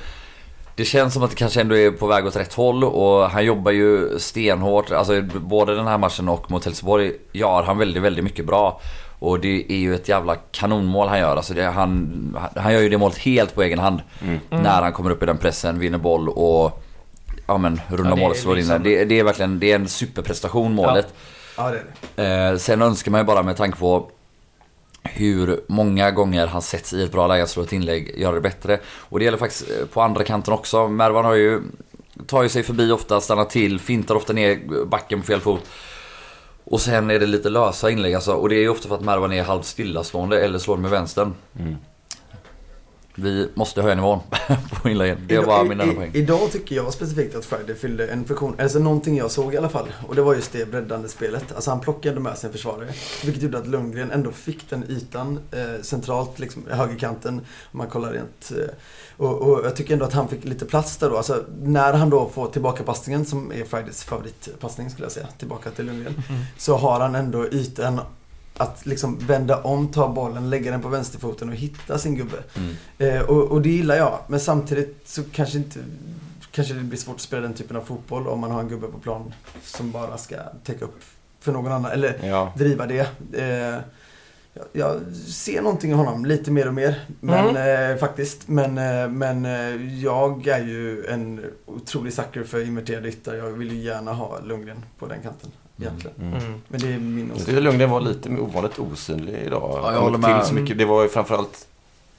det 0.77 0.85
känns 0.85 1.15
som 1.15 1.23
att 1.23 1.31
det 1.31 1.37
kanske 1.37 1.61
ändå 1.61 1.77
är 1.77 1.91
på 1.91 2.07
väg 2.07 2.27
åt 2.27 2.37
rätt 2.37 2.55
håll 2.55 2.85
och 2.85 3.31
han 3.31 3.45
jobbar 3.45 3.73
ju 3.73 4.19
stenhårt. 4.19 4.93
Alltså 4.93 5.23
både 5.23 5.75
den 5.75 5.87
här 5.87 5.99
matchen 5.99 6.29
och 6.29 6.51
mot 6.51 6.65
Helsingborg 6.65 7.13
gör 7.33 7.63
han 7.63 7.79
väldigt, 7.79 8.03
väldigt 8.03 8.25
mycket 8.25 8.47
bra. 8.47 8.81
Och 9.19 9.41
det 9.41 9.73
är 9.73 9.77
ju 9.77 9.95
ett 9.95 10.09
jävla 10.09 10.35
kanonmål 10.35 11.09
han 11.09 11.19
gör. 11.19 11.37
Alltså 11.37 11.55
det, 11.55 11.65
han, 11.65 12.37
han 12.57 12.73
gör 12.73 12.81
ju 12.81 12.89
det 12.89 12.99
målet 12.99 13.19
helt 13.19 13.55
på 13.55 13.63
egen 13.63 13.79
hand. 13.79 14.01
Mm. 14.23 14.39
När 14.51 14.83
han 14.83 14.93
kommer 14.93 15.11
upp 15.11 15.23
i 15.23 15.27
den 15.27 15.39
pressen, 15.39 15.79
vinner 15.79 15.99
boll 15.99 16.29
och 16.29 16.84
ja, 17.47 17.59
men, 17.59 17.81
rundar 17.89 18.11
Ja, 18.11 18.17
det 18.17 18.23
är 18.23 18.27
mål, 18.27 18.35
slår 18.35 18.53
in 18.53 18.59
liksom- 18.59 18.73
den. 18.73 18.83
Det, 18.83 19.05
det 19.05 19.19
är 19.19 19.25
verkligen 19.25 19.61
det 19.61 19.73
är 19.73 19.77
en 19.77 19.89
superprestation 19.89 20.75
målet. 20.75 21.15
Ja, 21.57 21.71
det 21.71 21.77
är 21.77 21.85
det. 22.17 22.51
Eh, 22.53 22.57
sen 22.57 22.83
önskar 22.83 23.11
man 23.11 23.21
ju 23.21 23.25
bara 23.25 23.43
med 23.43 23.57
tanke 23.57 23.79
på 23.79 24.11
hur 25.03 25.61
många 25.69 26.11
gånger 26.11 26.47
han 26.47 26.63
sätts 26.63 26.93
i 26.93 27.03
ett 27.05 27.13
bra 27.13 27.27
läge 27.27 27.43
att 27.43 27.51
slå 27.51 27.63
ett 27.63 27.73
inlägg, 27.73 28.19
göra 28.19 28.35
det 28.35 28.41
bättre. 28.41 28.81
Och 28.87 29.19
det 29.19 29.25
gäller 29.25 29.39
faktiskt 29.39 29.71
eh, 29.71 29.87
på 29.87 30.01
andra 30.01 30.25
kanten 30.25 30.55
också. 30.55 30.89
Mervan 30.89 31.25
har 31.25 31.35
ju, 31.35 31.61
tar 32.27 32.43
ju 32.43 32.49
sig 32.49 32.63
förbi 32.63 32.91
ofta, 32.91 33.21
stannar 33.21 33.45
till, 33.45 33.81
fintar 33.81 34.15
ofta 34.15 34.33
ner 34.33 34.85
backen 34.85 35.21
på 35.21 35.27
fel 35.27 35.41
fot. 35.41 35.63
Och 36.65 36.81
sen 36.81 37.11
är 37.11 37.19
det 37.19 37.27
lite 37.27 37.49
lösa 37.49 37.91
inlägg 37.91 38.15
alltså. 38.15 38.33
Och 38.33 38.49
det 38.49 38.57
är 38.57 38.61
ju 38.61 38.69
ofta 38.69 38.89
för 38.89 38.95
att 38.95 39.05
Mervan 39.05 39.33
är 39.33 39.43
halvt 39.43 39.67
stillastående 39.67 40.41
eller 40.41 40.59
slår 40.59 40.77
med 40.77 40.91
vänstern. 40.91 41.35
Mm. 41.59 41.77
Vi 43.17 43.49
måste 43.55 43.83
höja 43.83 43.95
nivån 43.95 44.21
på 44.83 44.89
inläggen. 44.89 45.19
Det 45.27 45.39
var 45.39 45.65
min 45.65 45.81
enda 45.81 45.93
i, 45.93 45.97
poäng. 45.97 46.11
Idag 46.15 46.53
tycker 46.53 46.77
jag 46.77 46.93
specifikt 46.93 47.35
att 47.35 47.45
Friday 47.45 47.75
fyllde 47.75 48.07
en 48.07 48.25
funktion, 48.25 48.57
alltså 48.61 48.79
någonting 48.79 49.17
jag 49.17 49.31
såg 49.31 49.55
i 49.55 49.57
alla 49.57 49.69
fall. 49.69 49.93
Och 50.09 50.15
det 50.15 50.23
var 50.23 50.35
just 50.35 50.53
det 50.53 50.71
breddande 50.71 51.09
spelet. 51.09 51.53
Alltså 51.55 51.71
han 51.71 51.81
plockade 51.81 52.21
med 52.21 52.39
sig 52.39 52.49
en 52.49 52.53
försvarare. 52.53 52.89
Vilket 53.25 53.43
gjorde 53.43 53.59
att 53.59 53.67
Lundgren 53.67 54.11
ändå 54.11 54.31
fick 54.31 54.71
den 54.71 54.91
ytan 54.91 55.41
eh, 55.53 55.83
centralt, 55.83 56.39
liksom 56.39 56.67
högerkanten. 56.71 57.41
Om 57.73 57.79
man 57.79 57.87
kollar 57.87 58.13
rent. 58.13 58.53
Eh, 58.57 58.75
och, 59.17 59.43
och 59.43 59.67
jag 59.67 59.77
tycker 59.77 59.93
ändå 59.93 60.05
att 60.05 60.13
han 60.13 60.29
fick 60.29 60.45
lite 60.45 60.65
plats 60.65 60.97
där 60.97 61.11
då. 61.11 61.17
Alltså 61.17 61.45
när 61.63 61.93
han 61.93 62.11
då 62.11 62.29
får 62.29 62.49
tillbaka 62.49 62.83
passningen 62.83 63.25
som 63.25 63.53
är 63.53 63.65
Fridays 63.65 64.05
favoritpassning 64.05 64.91
skulle 64.91 65.05
jag 65.05 65.13
säga. 65.13 65.27
Tillbaka 65.39 65.71
till 65.71 65.87
Lundgren. 65.87 66.23
Mm. 66.29 66.41
Så 66.59 66.77
har 66.77 67.01
han 67.01 67.15
ändå 67.15 67.47
ytan 67.47 68.01
att 68.57 68.87
liksom 68.87 69.19
vända 69.19 69.63
om, 69.63 69.89
ta 69.89 70.09
bollen, 70.09 70.51
lägga 70.51 70.71
den 70.71 70.83
på 70.83 70.89
vänsterfoten 70.89 71.49
och 71.49 71.55
hitta 71.55 71.99
sin 71.99 72.15
gubbe. 72.15 72.37
Mm. 72.57 72.75
Eh, 72.99 73.23
och, 73.23 73.43
och 73.43 73.63
det 73.63 73.69
gillar 73.69 73.97
jag. 73.97 74.19
Men 74.27 74.41
samtidigt 74.41 75.01
så 75.05 75.23
kanske 75.33 75.59
inte 75.59 75.79
Kanske 76.51 76.75
det 76.75 76.81
blir 76.81 76.99
svårt 76.99 77.15
att 77.15 77.21
spela 77.21 77.43
den 77.43 77.55
typen 77.55 77.77
av 77.77 77.81
fotboll 77.81 78.29
om 78.29 78.41
man 78.41 78.51
har 78.51 78.61
en 78.61 78.69
gubbe 78.69 78.87
på 78.87 78.99
plan 78.99 79.35
som 79.63 79.91
bara 79.91 80.19
ska 80.19 80.37
täcka 80.65 80.85
upp 80.85 81.01
för 81.41 81.53
någon 81.53 81.73
annan. 81.73 81.91
Eller 81.91 82.19
Ja. 82.23 82.53
driva 82.57 82.87
det. 82.87 83.09
Eh, 83.33 83.81
jag, 84.53 84.65
jag 84.73 85.01
ser 85.17 85.63
någonting 85.63 85.91
i 85.91 85.95
honom 85.95 86.25
lite 86.27 86.51
mer 86.51 86.69
och 86.69 86.75
mer. 86.75 87.05
Men 87.21 87.57
eh, 87.57 87.97
faktiskt. 87.97 88.49
Men, 88.49 88.79
eh, 88.79 89.09
men 89.09 89.45
eh, 89.45 90.01
jag 90.03 90.47
är 90.47 90.65
ju 90.65 91.07
en 91.07 91.45
otrolig 91.67 92.13
sucker 92.13 92.45
för 92.45 92.67
inverterade 92.67 93.09
yttar. 93.09 93.35
Jag 93.35 93.51
vill 93.51 93.73
ju 93.73 93.79
gärna 93.79 94.13
ha 94.13 94.41
Lundgren 94.41 94.85
på 94.99 95.07
den 95.07 95.23
kanten. 95.23 95.51
Egentligen. 95.81 96.17
Mm. 96.21 96.35
Mm. 96.35 96.55
Men 96.69 96.81
det 96.81 96.87
är 96.93 96.99
min 96.99 97.29
Jag 97.29 97.37
åsikt. 97.37 97.63
Lundgren 97.63 97.91
var 97.91 98.01
lite 98.01 98.29
ovanligt 98.29 98.79
osynlig 98.79 99.35
idag. 99.47 99.81
Ja, 99.83 99.93
jag 99.93 100.01
håller 100.01 100.19
Till 100.19 100.29
med. 100.29 100.47
Så 100.47 100.55
mycket, 100.55 100.79
det 100.79 100.85
var 100.85 101.03
ju 101.03 101.09
framförallt 101.09 101.67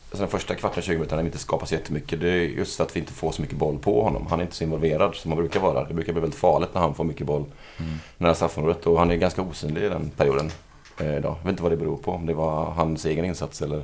alltså 0.10 0.18
den 0.24 0.28
första 0.28 0.56
kvarten, 0.56 0.84
20 0.84 0.94
minuterna, 0.94 1.18
han 1.20 1.26
inte 1.26 1.38
skapar 1.38 1.65
så 1.65 1.74
jättemycket. 1.76 2.20
Det 2.22 2.30
är 2.30 2.36
just 2.36 2.76
för 2.78 2.84
att 2.84 2.96
vi 2.96 3.00
inte 3.00 3.13
får 3.13 3.32
så 3.32 3.41
mycket 3.41 3.58
boll 3.58 3.78
på 3.78 4.04
honom. 4.04 4.28
Han 4.30 4.39
är 4.39 4.44
inte 4.44 4.56
så 4.56 4.63
involverad 4.63 5.15
som 5.15 5.32
han 5.32 5.38
brukar 5.39 5.60
vara. 5.60 5.84
Det 5.88 5.94
brukar 5.94 6.13
bli 6.13 6.22
väldigt 6.22 6.39
farligt 6.39 6.70
när 6.74 6.82
han 6.82 6.96
får 6.96 7.04
mycket 7.04 7.28
boll 7.28 7.46
Mm. 7.80 7.91
nära 8.18 8.36
straffområdet. 8.36 8.86
Och 8.88 9.00
han 9.00 9.12
är 9.12 9.15
ganska 9.15 9.41
osynlig 9.41 9.84
i 9.84 9.89
den 9.89 10.10
perioden. 10.18 10.52
Eh, 11.00 11.18
idag. 11.18 11.36
Jag 11.39 11.44
vet 11.46 11.50
inte 11.52 11.63
vad 11.63 11.72
det 11.72 11.78
beror 11.78 11.98
på. 11.98 12.12
Om 12.12 12.26
det 12.26 12.34
var 12.34 12.65
hans 12.65 13.06
egen 13.06 13.26
insats 13.26 13.62
eller, 13.62 13.84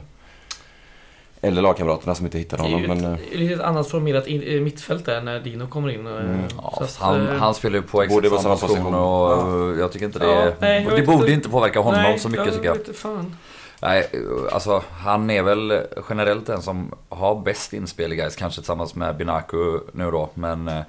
eller 1.42 1.62
lagkamraterna 1.62 2.16
som 2.16 2.26
inte 2.26 2.38
hittade 2.38 2.64
Det 2.64 2.70
är 2.70 2.72
honom. 2.74 2.82
ju 2.82 2.88
Men, 3.02 3.14
ett, 3.14 3.20
eh, 3.34 3.40
lite 3.40 3.66
annat 3.66 3.88
formerat 3.90 4.24
eh, 4.28 4.62
mittfält 4.62 5.06
där 5.06 5.22
när 5.22 5.40
Dino 5.40 5.68
kommer 5.68 5.90
in. 5.90 6.08
eh, 6.08 6.14
Mm. 6.14 6.42
Ja, 6.58 6.78
att, 6.82 6.96
han, 6.96 7.28
eh, 7.28 7.34
han 7.36 7.54
spelar 7.54 7.76
ju 7.76 7.82
på 7.82 8.02
exakt 8.04 8.42
samma 8.42 8.56
position 8.56 8.76
position. 8.78 8.96
och 8.96 9.80
jag 9.80 9.92
tycker 9.92 10.06
inte 10.06 10.20
det... 10.20 10.26
Ja, 10.26 10.52
nej, 10.60 10.88
det 10.96 11.02
borde 11.02 11.18
inte. 11.18 11.32
inte 11.32 11.50
påverka 11.50 11.80
honom 11.80 12.02
nej, 12.02 12.20
så 12.20 12.30
mycket 12.30 12.46
jag 12.46 12.54
tycker 12.56 12.68
jag. 12.68 12.78
inte 12.78 12.94
fan. 12.94 13.36
Nej, 13.84 14.10
alltså 14.52 14.84
han 14.92 15.30
är 15.30 15.44
väl 15.44 15.80
generellt 16.10 16.46
den 16.48 16.62
som 16.62 16.92
har 17.10 17.36
bäst 17.42 17.74
inspel 17.74 18.14
i 18.14 18.16
guys 18.16 18.36
kanske 18.36 18.62
tillsammans 18.62 18.96
med 18.96 19.18
Binaku 19.18 19.80
nu 19.94 20.12
då. 20.12 20.30
Men 20.34 20.68
eh, 20.68 20.82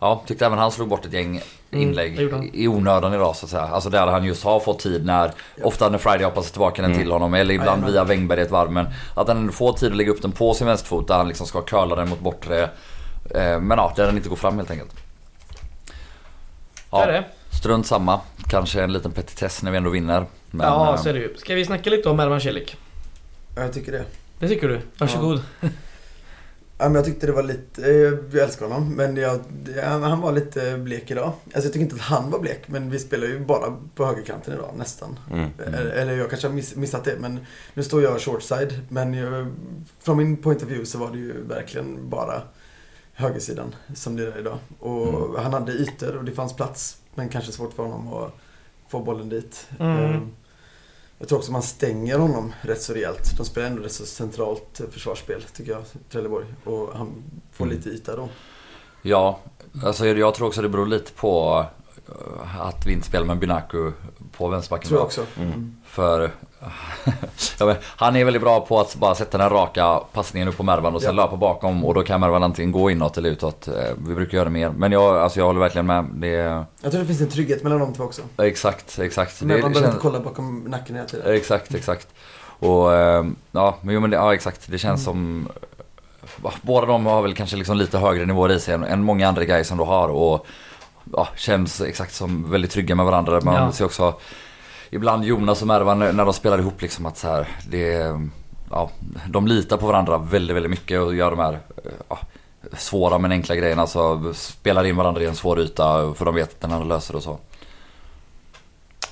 ja, 0.00 0.22
tyckte 0.26 0.46
även 0.46 0.58
han 0.58 0.72
slog 0.72 0.88
bort 0.88 1.06
ett 1.06 1.12
gäng 1.12 1.40
Mm, 1.72 1.82
inlägg 1.88 2.30
han. 2.32 2.50
i 2.52 2.68
onödan 2.68 3.14
idag 3.14 3.36
så 3.36 3.46
att 3.46 3.50
säga. 3.50 3.62
Alltså 3.62 3.90
där 3.90 4.06
han 4.06 4.24
just 4.24 4.44
har 4.44 4.60
fått 4.60 4.78
tid 4.78 5.06
när, 5.06 5.32
ofta 5.62 5.88
när 5.88 5.98
Friday 5.98 6.24
har 6.24 6.30
passat 6.30 6.52
tillbaka 6.52 6.82
den 6.82 6.90
Mm. 6.90 7.02
till 7.02 7.12
honom 7.12 7.34
eller 7.34 7.54
ibland 7.54 7.84
via 7.86 8.04
Wängberg 8.04 8.40
i 8.40 8.42
ett 8.42 8.50
varv. 8.50 8.70
Men 8.72 8.86
att 9.14 9.28
han 9.28 9.52
får 9.52 9.72
tid 9.72 9.90
att 9.90 9.96
lägga 9.96 10.10
upp 10.10 10.22
den 10.22 10.32
på 10.32 10.54
sin 10.54 10.66
vänsterfot 10.66 11.08
där 11.08 11.14
han 11.16 11.28
liksom 11.28 11.46
ska 11.46 11.62
curla 11.62 11.96
den 11.96 12.08
mot 12.08 12.20
bortre. 12.20 12.62
Eh, 13.34 13.60
men 13.60 13.70
ja, 13.70 13.92
där 13.96 14.06
den 14.06 14.16
inte 14.16 14.28
går 14.28 14.36
fram 14.36 14.56
helt 14.56 14.70
enkelt. 14.70 14.90
Det 16.90 16.96
är 16.96 17.06
det. 17.12 17.24
Strunt 17.56 17.86
samma. 17.86 18.20
Kanske 18.48 18.82
en 18.82 18.92
liten 18.92 19.12
petitess 19.12 19.62
när 19.62 19.70
vi 19.70 19.76
ändå 19.76 19.90
vinner. 19.90 20.26
Men, 20.50 20.66
ja, 20.66 20.94
eh, 20.94 21.00
så 21.02 21.08
är 21.08 21.12
det 21.12 21.18
ju. 21.18 21.36
Ska 21.36 21.54
vi 21.54 21.64
snacka 21.64 21.90
lite 21.90 22.08
om 22.08 22.16
Mervan 22.16 22.40
Celik? 22.40 22.76
Ja, 23.56 23.62
jag 23.62 23.72
tycker 23.72 23.92
det. 23.92 24.04
Det 24.38 24.48
tycker 24.48 24.68
du? 24.68 24.80
Varsågod. 24.98 25.42
Ja, 25.60 25.68
men 26.88 26.94
jag 26.94 27.04
tyckte 27.04 27.26
det 27.26 27.32
var 27.32 27.42
lite, 27.42 27.82
eh, 27.90 27.96
jag 28.32 28.34
älskar 28.36 28.66
honom, 28.68 28.88
men 28.94 29.16
jag, 29.16 29.40
ja, 29.76 29.88
han 29.88 30.20
var 30.20 30.32
lite 30.32 30.78
blek 30.78 31.10
idag. 31.10 31.32
Alltså 31.44 31.60
jag 31.62 31.72
tycker 31.72 31.80
inte 31.80 31.94
att 31.94 32.00
han 32.00 32.30
var 32.30 32.38
blek, 32.38 32.62
men 32.68 32.90
vi 32.90 32.98
spelar 32.98 33.26
ju 33.26 33.40
bara 33.44 33.76
på 33.94 34.04
högerkanten 34.06 34.54
idag, 34.54 34.70
nästan. 34.76 35.18
mm. 35.32 35.50
Eller, 35.66 35.84
eller 35.86 36.16
jag 36.16 36.30
kanske 36.30 36.48
har 36.48 36.54
miss, 36.54 36.76
missat 36.76 37.04
det, 37.04 37.16
men 37.20 37.40
nu 37.74 37.82
står 37.82 38.02
jag 38.02 38.20
short 38.20 38.42
side. 38.42 38.80
Men 38.88 39.14
jag, 39.14 39.46
från 40.00 40.16
min 40.16 40.36
point 40.36 40.62
of 40.62 40.68
view 40.68 40.86
så 40.86 40.98
var 40.98 41.10
det 41.10 41.18
ju 41.18 41.42
verkligen 41.46 42.08
bara 42.10 42.42
högersidan 43.12 43.74
som 43.94 44.16
det 44.16 44.26
är 44.26 44.38
idag. 44.38 44.58
Och 44.78 45.08
Mm. 45.08 45.42
han 45.42 45.52
hade 45.52 45.72
ytor 45.72 46.16
och 46.16 46.24
det 46.24 46.32
fanns 46.32 46.56
plats. 46.56 46.96
Men 47.14 47.28
kanske 47.28 47.52
svårt 47.52 47.72
för 47.74 47.82
honom 47.82 48.12
att 48.14 48.34
få 48.88 49.00
bollen 49.00 49.28
dit. 49.28 49.66
Mm. 49.80 50.30
Jag 51.22 51.28
tror 51.28 51.38
också 51.38 51.52
man 51.52 51.62
stänger 51.62 52.18
honom 52.18 52.52
rätt 52.62 52.82
så 52.82 52.92
rejält. 52.94 53.36
De 53.36 53.46
spelar 53.46 53.66
ändå 53.66 53.82
rätt 53.82 53.92
så 53.92 54.06
centralt 54.06 54.80
försvarsspel 54.90 55.42
tycker 55.42 55.72
jag, 55.72 55.82
Trelleborg. 56.10 56.46
Och 56.64 56.88
han 56.94 57.22
får 57.52 57.64
Mm. 57.64 57.76
lite 57.76 57.88
yta 57.90 58.16
då. 58.16 58.28
Ja, 59.02 59.38
alltså 59.84 60.06
jag 60.06 60.34
tror 60.34 60.46
också 60.46 60.62
det 60.62 60.68
beror 60.68 60.86
lite 60.86 61.12
på 61.12 61.64
eh, 62.08 62.60
att 62.60 62.86
vi 62.86 62.92
inte 62.92 63.06
spelar 63.06 63.26
med 63.26 63.38
Binaku 63.38 63.92
på 64.32 64.48
vänsterbacken. 64.48 64.88
Tror 64.88 64.98
jag 65.00 65.06
också. 65.06 65.26
Mm. 65.36 65.48
Mm. 65.48 65.76
För 65.84 66.30
ja, 67.58 67.66
men, 67.66 67.76
han 67.84 68.16
är 68.16 68.24
väldigt 68.24 68.42
bra 68.42 68.60
på 68.60 68.80
att 68.80 68.96
bara 68.96 69.14
sätta 69.14 69.38
den 69.38 69.50
raka 69.50 70.00
passningen 70.12 70.48
upp 70.48 70.56
på 70.56 70.62
Mervan 70.62 70.94
och 70.94 71.02
sen 71.02 71.16
Ja. 71.16 71.22
löpa 71.24 71.36
bakom 71.36 71.84
och 71.84 71.94
då 71.94 72.02
kan 72.02 72.20
Mervan 72.20 72.42
antingen 72.42 72.72
gå 72.72 72.90
inåt 72.90 73.18
eller 73.18 73.30
utåt. 73.30 73.68
Eh, 73.68 73.74
Vi 74.06 74.14
brukar 74.14 74.36
göra 74.36 74.44
det 74.44 74.50
mer. 74.50 74.70
Men 74.70 74.92
jag, 74.92 75.16
alltså 75.16 75.38
jag 75.38 75.46
håller 75.46 75.60
verkligen 75.60 75.86
med. 75.86 76.04
Det 76.14 76.28
är, 76.28 76.64
Jag 76.82 76.92
tror 76.92 77.00
det 77.00 77.06
finns 77.06 77.20
en 77.20 77.28
trygghet 77.28 77.62
mellan 77.62 77.78
de 77.80 77.92
två 77.94 78.04
också. 78.04 78.22
exakt, 78.38 78.98
exakt. 78.98 79.40
Man 79.40 79.48
behöver 79.48 79.74
känns- 79.74 79.86
inte 79.86 79.98
kolla 80.00 80.20
bakom 80.20 80.58
nacken 80.58 80.96
hela 80.96 81.08
tiden. 81.08 81.34
Exakt, 81.34 81.74
exakt. 81.74 82.08
Och 82.58 82.94
eh, 82.94 83.24
ja, 83.52 83.76
men, 83.80 83.94
jo, 83.94 84.00
men 84.00 84.10
det, 84.10 84.16
ja 84.16 84.34
exakt. 84.34 84.60
Det 84.70 84.78
känns 84.78 85.04
som... 85.04 85.48
eh, 86.42 86.50
Båda 86.62 86.86
de 86.86 87.06
har 87.06 87.22
väl 87.22 87.34
kanske 87.34 87.56
liksom 87.56 87.76
lite 87.76 87.98
högre 87.98 88.26
nivåer 88.26 88.52
i 88.52 88.60
sig 88.60 88.74
än, 88.74 88.84
än 88.84 89.02
många 89.04 89.28
andra 89.28 89.44
guys 89.44 89.68
som 89.68 89.78
du 89.78 89.84
har. 89.84 90.08
Och 90.08 90.46
ja, 91.16 91.28
känns 91.36 91.80
exakt 91.80 92.14
som 92.14 92.50
väldigt 92.50 92.70
trygga 92.70 92.94
med 92.94 93.06
varandra. 93.06 93.40
Man 93.40 93.54
Ja. 93.54 93.72
ser 93.72 93.84
också 93.84 94.14
ibland 94.90 95.24
Jonas 95.24 95.60
och 95.60 95.68
Mervan 95.68 95.98
när 95.98 96.24
de 96.24 96.32
spelar 96.32 96.58
ihop 96.58 96.82
liksom 96.82 97.06
att 97.06 97.18
så 97.18 97.28
här, 97.28 97.48
det 97.70 98.14
Ja, 98.70 98.90
de 99.28 99.46
litar 99.46 99.76
på 99.76 99.86
varandra 99.86 100.18
väldigt, 100.18 100.56
väldigt 100.56 100.70
mycket 100.70 101.00
och 101.00 101.14
gör 101.14 101.30
de 101.30 101.38
här 101.38 101.58
ja, 102.08 102.18
svåra 102.72 103.18
men 103.18 103.32
enkla 103.32 103.56
grejerna. 103.56 103.82
Alltså 103.82 104.32
spelar 104.34 104.84
in 104.84 104.96
varandra 104.96 105.22
i 105.22 105.26
en 105.26 105.36
svår 105.36 105.60
yta 105.60 106.14
för 106.14 106.24
de 106.24 106.34
vet 106.34 106.48
att 106.48 106.60
den 106.60 106.72
andra 106.72 106.86
löser 106.86 107.12
det 107.12 107.16
och 107.16 107.22
så. 107.22 107.38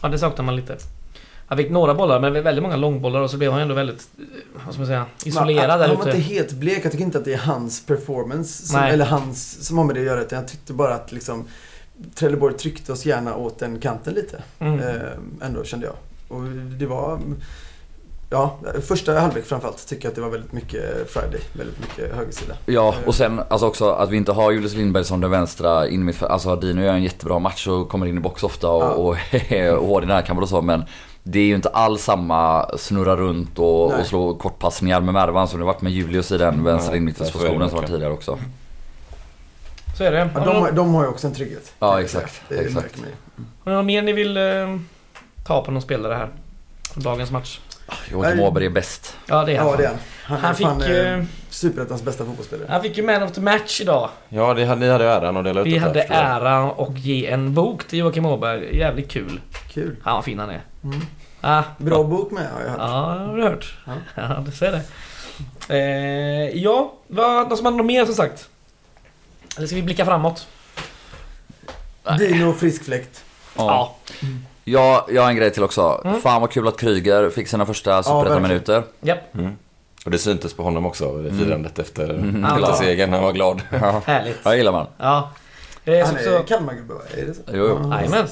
Ja, 0.03 0.09
det 0.09 0.19
saknar 0.19 0.45
man 0.45 0.57
lite. 0.57 0.77
Han 1.47 1.59
fick 1.59 1.71
några 1.71 1.95
bollar, 1.95 2.21
men 2.21 2.33
väldigt 2.33 2.63
många 2.63 2.77
långbollar 2.77 3.21
och 3.21 3.31
så 3.31 3.37
blev 3.37 3.53
han 3.53 3.61
ändå 3.61 3.75
väldigt, 3.75 4.09
eh, 4.19 4.25
vad 4.65 4.75
ska 4.75 4.81
man 4.81 4.87
säga, 4.87 5.07
isolerad 5.25 5.81
där 5.81 5.89
han 5.89 5.97
var 5.97 6.09
ute. 6.09 6.17
inte 6.17 6.33
helt 6.33 6.53
blek. 6.53 6.85
Jag 6.85 6.93
tycker 6.93 7.05
inte 7.05 7.19
att 7.19 7.25
det 7.25 7.35
är 7.35 7.39
hans 7.39 7.87
performance, 7.87 8.67
som, 8.67 8.81
eller 8.81 9.05
hans, 9.05 9.67
som 9.67 9.79
har 9.79 9.85
med 9.85 9.97
det 9.97 10.01
att 10.01 10.07
göra. 10.07 10.23
Utan 10.23 10.39
jag 10.39 10.49
tyckte 10.49 10.73
bara 10.73 10.95
att 10.95 11.13
liksom, 11.13 11.49
Trelleborg 12.15 12.55
tryckte 12.55 12.93
oss 12.93 13.07
gärna 13.07 13.37
åt 13.37 13.59
den 13.59 13.79
kanten 13.79 14.15
lite. 14.15 14.43
Mm. 14.59 14.81
Eh, 14.81 15.47
ändå 15.47 15.65
kände 15.65 15.87
jag. 15.87 15.95
Och 16.29 16.45
det 16.79 16.87
var... 16.87 17.21
Ja, 18.31 18.59
första 18.89 19.21
halvlek 19.21 19.45
framförallt 19.45 19.89
tycker 19.89 20.05
jag 20.05 20.11
att 20.11 20.15
det 20.15 20.21
var 20.21 20.29
väldigt 20.29 20.53
mycket 20.53 21.11
Friday. 21.11 21.41
Väldigt 21.53 21.81
mycket 21.81 22.15
högersida. 22.17 22.55
Ja, 22.67 22.95
och 23.07 23.15
sen 23.15 23.41
alltså 23.49 23.67
också 23.67 23.91
att 23.91 24.11
vi 24.11 24.17
inte 24.17 24.33
har 24.33 24.51
Julius 24.51 24.75
Lindberg 24.75 25.05
som 25.05 25.21
den 25.21 25.31
vänstra 25.31 25.89
innermittfältaren. 25.89 26.33
Alltså 26.33 26.57
Dino 26.57 26.83
gör 26.83 26.93
en 26.93 27.03
jättebra 27.03 27.39
match 27.39 27.67
och 27.67 27.89
kommer 27.89 28.07
in 28.07 28.19
i 28.19 28.21
box 28.21 28.43
ofta 28.43 28.69
och, 28.71 28.83
Ja. 28.83 28.91
och, 28.91 29.17
och 29.79 29.87
hård 29.87 30.03
i 30.03 30.07
närkamp 30.07 30.43
och 30.43 30.49
så 30.49 30.63
men 30.63 30.85
det 31.23 31.39
är 31.39 31.45
ju 31.45 31.55
inte 31.55 31.69
alls 31.69 32.03
samma 32.05 32.71
snurra 32.79 33.17
runt 33.17 33.59
och, 33.59 34.01
och 34.01 34.07
slå 34.07 34.35
kortpassningar 34.35 35.01
med 35.01 35.15
Mervan 35.15 35.49
som 35.49 35.59
det 35.59 35.67
varit 35.67 35.83
med 35.83 35.93
Julius 35.93 36.33
i 36.33 36.39
den 36.39 36.65
vänstra 36.65 36.97
är 36.97 37.01
det 37.01 37.71
som 37.71 37.81
var 37.81 37.87
tidigare 37.87 38.13
också. 38.13 38.39
Så 39.99 40.05
är 40.05 40.13
det. 40.13 40.31
Ja, 40.35 40.41
de, 40.45 40.57
har- 40.57 40.73
de 40.73 40.95
har 40.95 41.03
ju 41.03 41.09
också 41.09 41.27
en 41.27 41.35
trygghet. 41.35 41.73
Ja, 41.79 42.01
exakt. 42.01 42.43
Det 42.49 42.55
exakt. 42.59 42.97
ju. 42.99 43.03
har 43.65 43.71
ni 43.73 43.77
något 43.77 43.85
mer 43.85 44.03
ni 44.03 44.13
vill 44.13 44.37
eh, 44.37 44.43
ta 45.47 45.65
på 45.65 45.71
någon 45.71 45.83
spelare 45.83 46.15
här? 46.15 46.29
Från 46.93 47.03
dagens 47.03 47.31
match? 47.31 47.61
Joakim 48.13 48.37
Nej. 48.37 48.47
Åberg 48.49 48.67
är 48.67 48.71
bäst. 48.71 49.17
Ja, 49.27 49.45
det 49.45 49.53
är 49.55 49.59
han. 49.59 49.69
Ja, 49.69 49.77
det 49.77 49.85
är 49.85 49.89
han. 49.89 49.97
Han, 50.25 50.39
Han 50.39 50.51
är 50.51 50.55
fick, 50.55 50.67
fan 50.67 50.83
eh, 50.83 51.13
eh, 51.19 51.25
Superettans 51.51 52.03
bästa 52.03 52.25
fotbollsspelare. 52.25 52.67
han 52.71 52.83
fick 52.83 52.97
ju 52.97 53.03
Man 53.03 53.23
of 53.23 53.33
the 53.33 53.41
Match 53.41 53.81
idag. 53.81 54.09
Ja, 54.29 54.55
det, 54.55 54.65
hade- 54.65 54.81
ni 54.81 54.89
hade 54.91 55.05
äran 55.05 55.37
att 55.37 55.45
dela 55.45 55.61
ut 55.61 55.67
Vi 55.67 55.79
hade 55.79 56.03
äran 56.03 56.71
att 56.79 56.99
ge 56.99 57.27
en 57.27 57.55
bok 57.55 57.85
till 57.89 57.99
Joakim 57.99 58.27
Åberg. 58.27 58.79
Jävligt 58.79 59.11
kul. 59.11 59.41
Kul. 59.73 59.97
Han 60.03 60.15
vad 60.15 60.23
fin 60.23 60.39
han 60.39 60.51
är. 60.51 60.61
Mm. 60.85 61.01
Ah, 61.41 61.63
Bra 61.79 62.03
bok 62.05 62.31
med 62.31 62.51
har 62.53 62.61
jag 62.61 62.69
hört. 62.71 62.79
Ja, 62.81 63.15
det 63.19 63.25
har 63.31 63.37
du 63.37 63.43
hört. 63.43 63.77
Ja. 63.87 63.93
Ja, 64.15 64.43
det 64.47 64.53
ser 64.53 64.73
det. 64.73 64.83
Eh, 65.69 66.63
ja, 66.63 66.93
vad, 67.09 67.49
någon 67.49 67.57
som 67.57 67.67
hade 67.67 67.77
något 67.77 67.87
mer 67.87 68.05
som 68.05 68.15
sagt? 68.15 68.49
Eller 69.59 69.67
ska 69.67 69.77
vi 69.77 69.83
blicka 69.83 70.05
framåt? 70.05 70.47
Dino 72.19 72.53
frisk 72.53 72.85
fläkt. 72.85 73.25
Ja. 73.57 73.97
Ja, 74.65 75.07
jag 75.11 75.23
har 75.23 75.29
en 75.31 75.37
grej 75.37 75.51
till 75.51 75.63
också. 75.63 76.03
Mm. 76.05 76.21
Fan 76.21 76.41
vad 76.41 76.51
kul 76.51 76.69
att 76.69 76.77
Kryger 76.77 77.31
fick 77.31 77.49
sina 77.49 77.67
första 77.67 78.03
superettan-minuter. 78.03 78.83
Japp, 79.01 79.35
Mm. 79.35 79.57
Och 80.05 80.11
det 80.11 80.19
syntes 80.19 80.55
på 80.55 80.63
honom 80.63 80.87
också, 80.87 81.23
firandet 81.39 81.79
efter, 81.79 82.05
Mm. 82.11 82.47
Ja. 82.49 82.61
efter 82.61 82.85
segern. 82.85 83.13
Han 83.13 83.23
var 83.23 83.33
glad. 83.33 83.61
härligt. 84.07 84.37
Ja, 84.43 84.55
gillar 84.57 84.73
man. 84.73 84.87
Ja. 84.99 85.31
Eh, 85.85 86.07
Han 86.07 86.17
är 86.17 86.47
Kalmargubbe 86.47 86.95
va? 86.95 87.01
Är 87.17 87.27
det 87.27 87.35
så? 87.35 87.41
Jo, 87.47 87.57
jo. 87.83 87.91
Jajamän. 87.93 88.27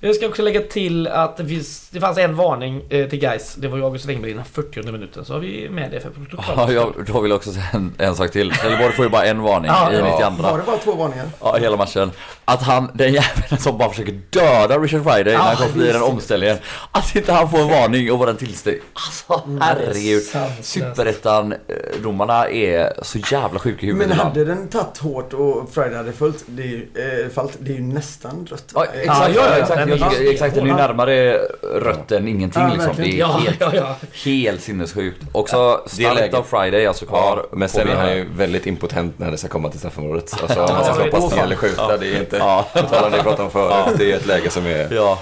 Jag 0.00 0.14
ska 0.14 0.26
också 0.28 0.42
lägga 0.42 0.60
till 0.60 1.06
att 1.08 1.36
det, 1.36 1.46
finns, 1.46 1.88
det 1.90 2.00
fanns 2.00 2.18
en 2.18 2.36
varning 2.36 2.82
eh, 2.88 3.08
till 3.08 3.18
guys. 3.18 3.54
Det 3.54 3.68
var 3.68 3.76
ju 3.78 3.84
August 3.84 4.04
Wengberg 4.06 4.30
i 4.30 4.34
den 4.34 4.44
40 4.44 4.92
minuten. 4.92 5.24
Så 5.24 5.32
har 5.32 5.40
vi 5.40 5.68
med 5.70 5.90
det 5.90 6.00
för 6.00 6.10
protokollet. 6.10 6.50
Ja, 6.56 6.72
jag, 6.72 7.06
då 7.06 7.20
vill 7.20 7.30
jag 7.30 7.36
också 7.36 7.52
säga 7.52 7.64
en, 7.72 7.94
en 7.98 8.16
sak 8.16 8.30
till. 8.32 8.50
Trelleborg 8.50 8.92
får 8.92 9.04
ju 9.04 9.10
bara 9.10 9.24
en 9.24 9.42
varning 9.42 9.66
Ja, 9.70 9.92
i 9.92 9.96
ja. 9.98 10.30
92. 10.30 10.42
Var 10.42 10.58
det 10.58 10.64
bara 10.64 10.76
två 10.76 10.92
varningar? 10.94 11.26
Ja, 11.40 11.56
hela 11.56 11.76
matchen. 11.76 12.10
Att 12.44 12.62
han, 12.62 12.90
den 12.94 13.12
jäveln 13.12 13.58
som 13.58 13.78
bara 13.78 13.90
försöker 13.90 14.20
döda 14.30 14.78
Richard 14.78 15.02
Friday 15.02 15.24
när 15.32 15.36
han 15.36 15.56
kommer 15.56 15.70
förbi 15.70 15.92
den 15.92 16.02
omställningen. 16.02 16.56
Att 16.92 17.16
inte 17.16 17.32
han 17.32 17.50
får 17.50 17.58
en 17.58 17.68
varning 17.68 18.12
och 18.12 18.18
vara 18.18 18.26
den 18.30 18.36
tillsteg. 18.36 18.80
Alltså 18.92 19.42
herregud. 19.60 20.22
Sanslöst. 20.22 20.64
Superettan-domarna 20.72 22.48
är 22.50 23.04
så 23.04 23.18
jävla 23.18 23.58
sjuka 23.58 23.82
i 23.82 23.86
huvudet 23.86 24.08
Men 24.08 24.18
hade 24.18 24.44
den 24.44 24.68
tagit 24.68 24.98
hårt 24.98 25.32
och 25.32 25.68
Friday 25.74 25.94
hade 25.96 26.12
följt, 26.12 26.44
det 26.46 26.62
är 26.62 26.66
ju, 26.66 26.88
eh, 27.24 27.28
fallit, 27.32 27.56
det 27.58 27.70
är 27.72 27.76
ju 27.76 27.82
nästan 27.82 28.46
rött. 28.50 28.64
Ja, 28.74 28.86
Eh, 28.94 29.00
exakt, 29.00 29.34
ja, 29.36 29.42
ja, 29.50 29.56
exakt, 29.56 29.85
den 29.86 29.98
Jag 29.98 30.12
ju 30.22 30.28
exakt, 30.28 30.54
den 30.54 30.64
är 30.64 30.68
ju 30.68 30.74
närmare 30.74 31.38
rött 31.74 32.12
än 32.12 32.28
ingenting 32.28 32.62
Ja, 32.62 32.72
liksom. 32.74 32.92
Det 32.96 33.02
är. 33.10 33.18
Ja, 33.18 33.26
helt, 33.26 33.60
ja, 33.60 33.70
ja. 33.74 33.96
helt 34.24 34.62
sinnessjukt. 34.62 35.22
Också 35.32 35.82
starkt 35.86 36.14
läget. 36.14 36.34
av 36.34 36.42
Friday 36.42 36.86
alltså 36.86 37.06
kvar. 37.06 37.46
Ja, 37.50 37.56
men 37.56 37.68
sen 37.68 37.88
är 37.88 37.94
han 37.96 38.16
ju 38.16 38.26
väldigt 38.36 38.66
impotent 38.66 39.18
när 39.18 39.30
det 39.30 39.36
ska 39.38 39.48
komma 39.48 39.68
till 39.68 39.78
straffområdet. 39.78 40.34
Alltså 40.42 40.60
om 40.60 40.66
Ja, 40.68 40.74
man 40.74 40.84
ska 40.84 40.94
slå 40.94 41.10
passning 41.10 41.30
det. 41.38 41.44
eller 41.44 41.56
skjuta, 41.56 41.96
det 41.96 42.06
är 42.06 42.20
inte... 42.20 42.36
Ja. 42.36 42.68
På 42.72 42.80
tal 42.82 43.04
om 43.04 43.10
det 43.10 43.16
vi 43.16 43.22
pratade 43.22 43.42
om 43.42 43.50
förut, 43.50 43.98
det 43.98 44.12
är 44.12 44.16
ett 44.16 44.26
läge 44.26 44.50
som 44.50 44.66
är... 44.66 44.94
Ja, 44.94 45.18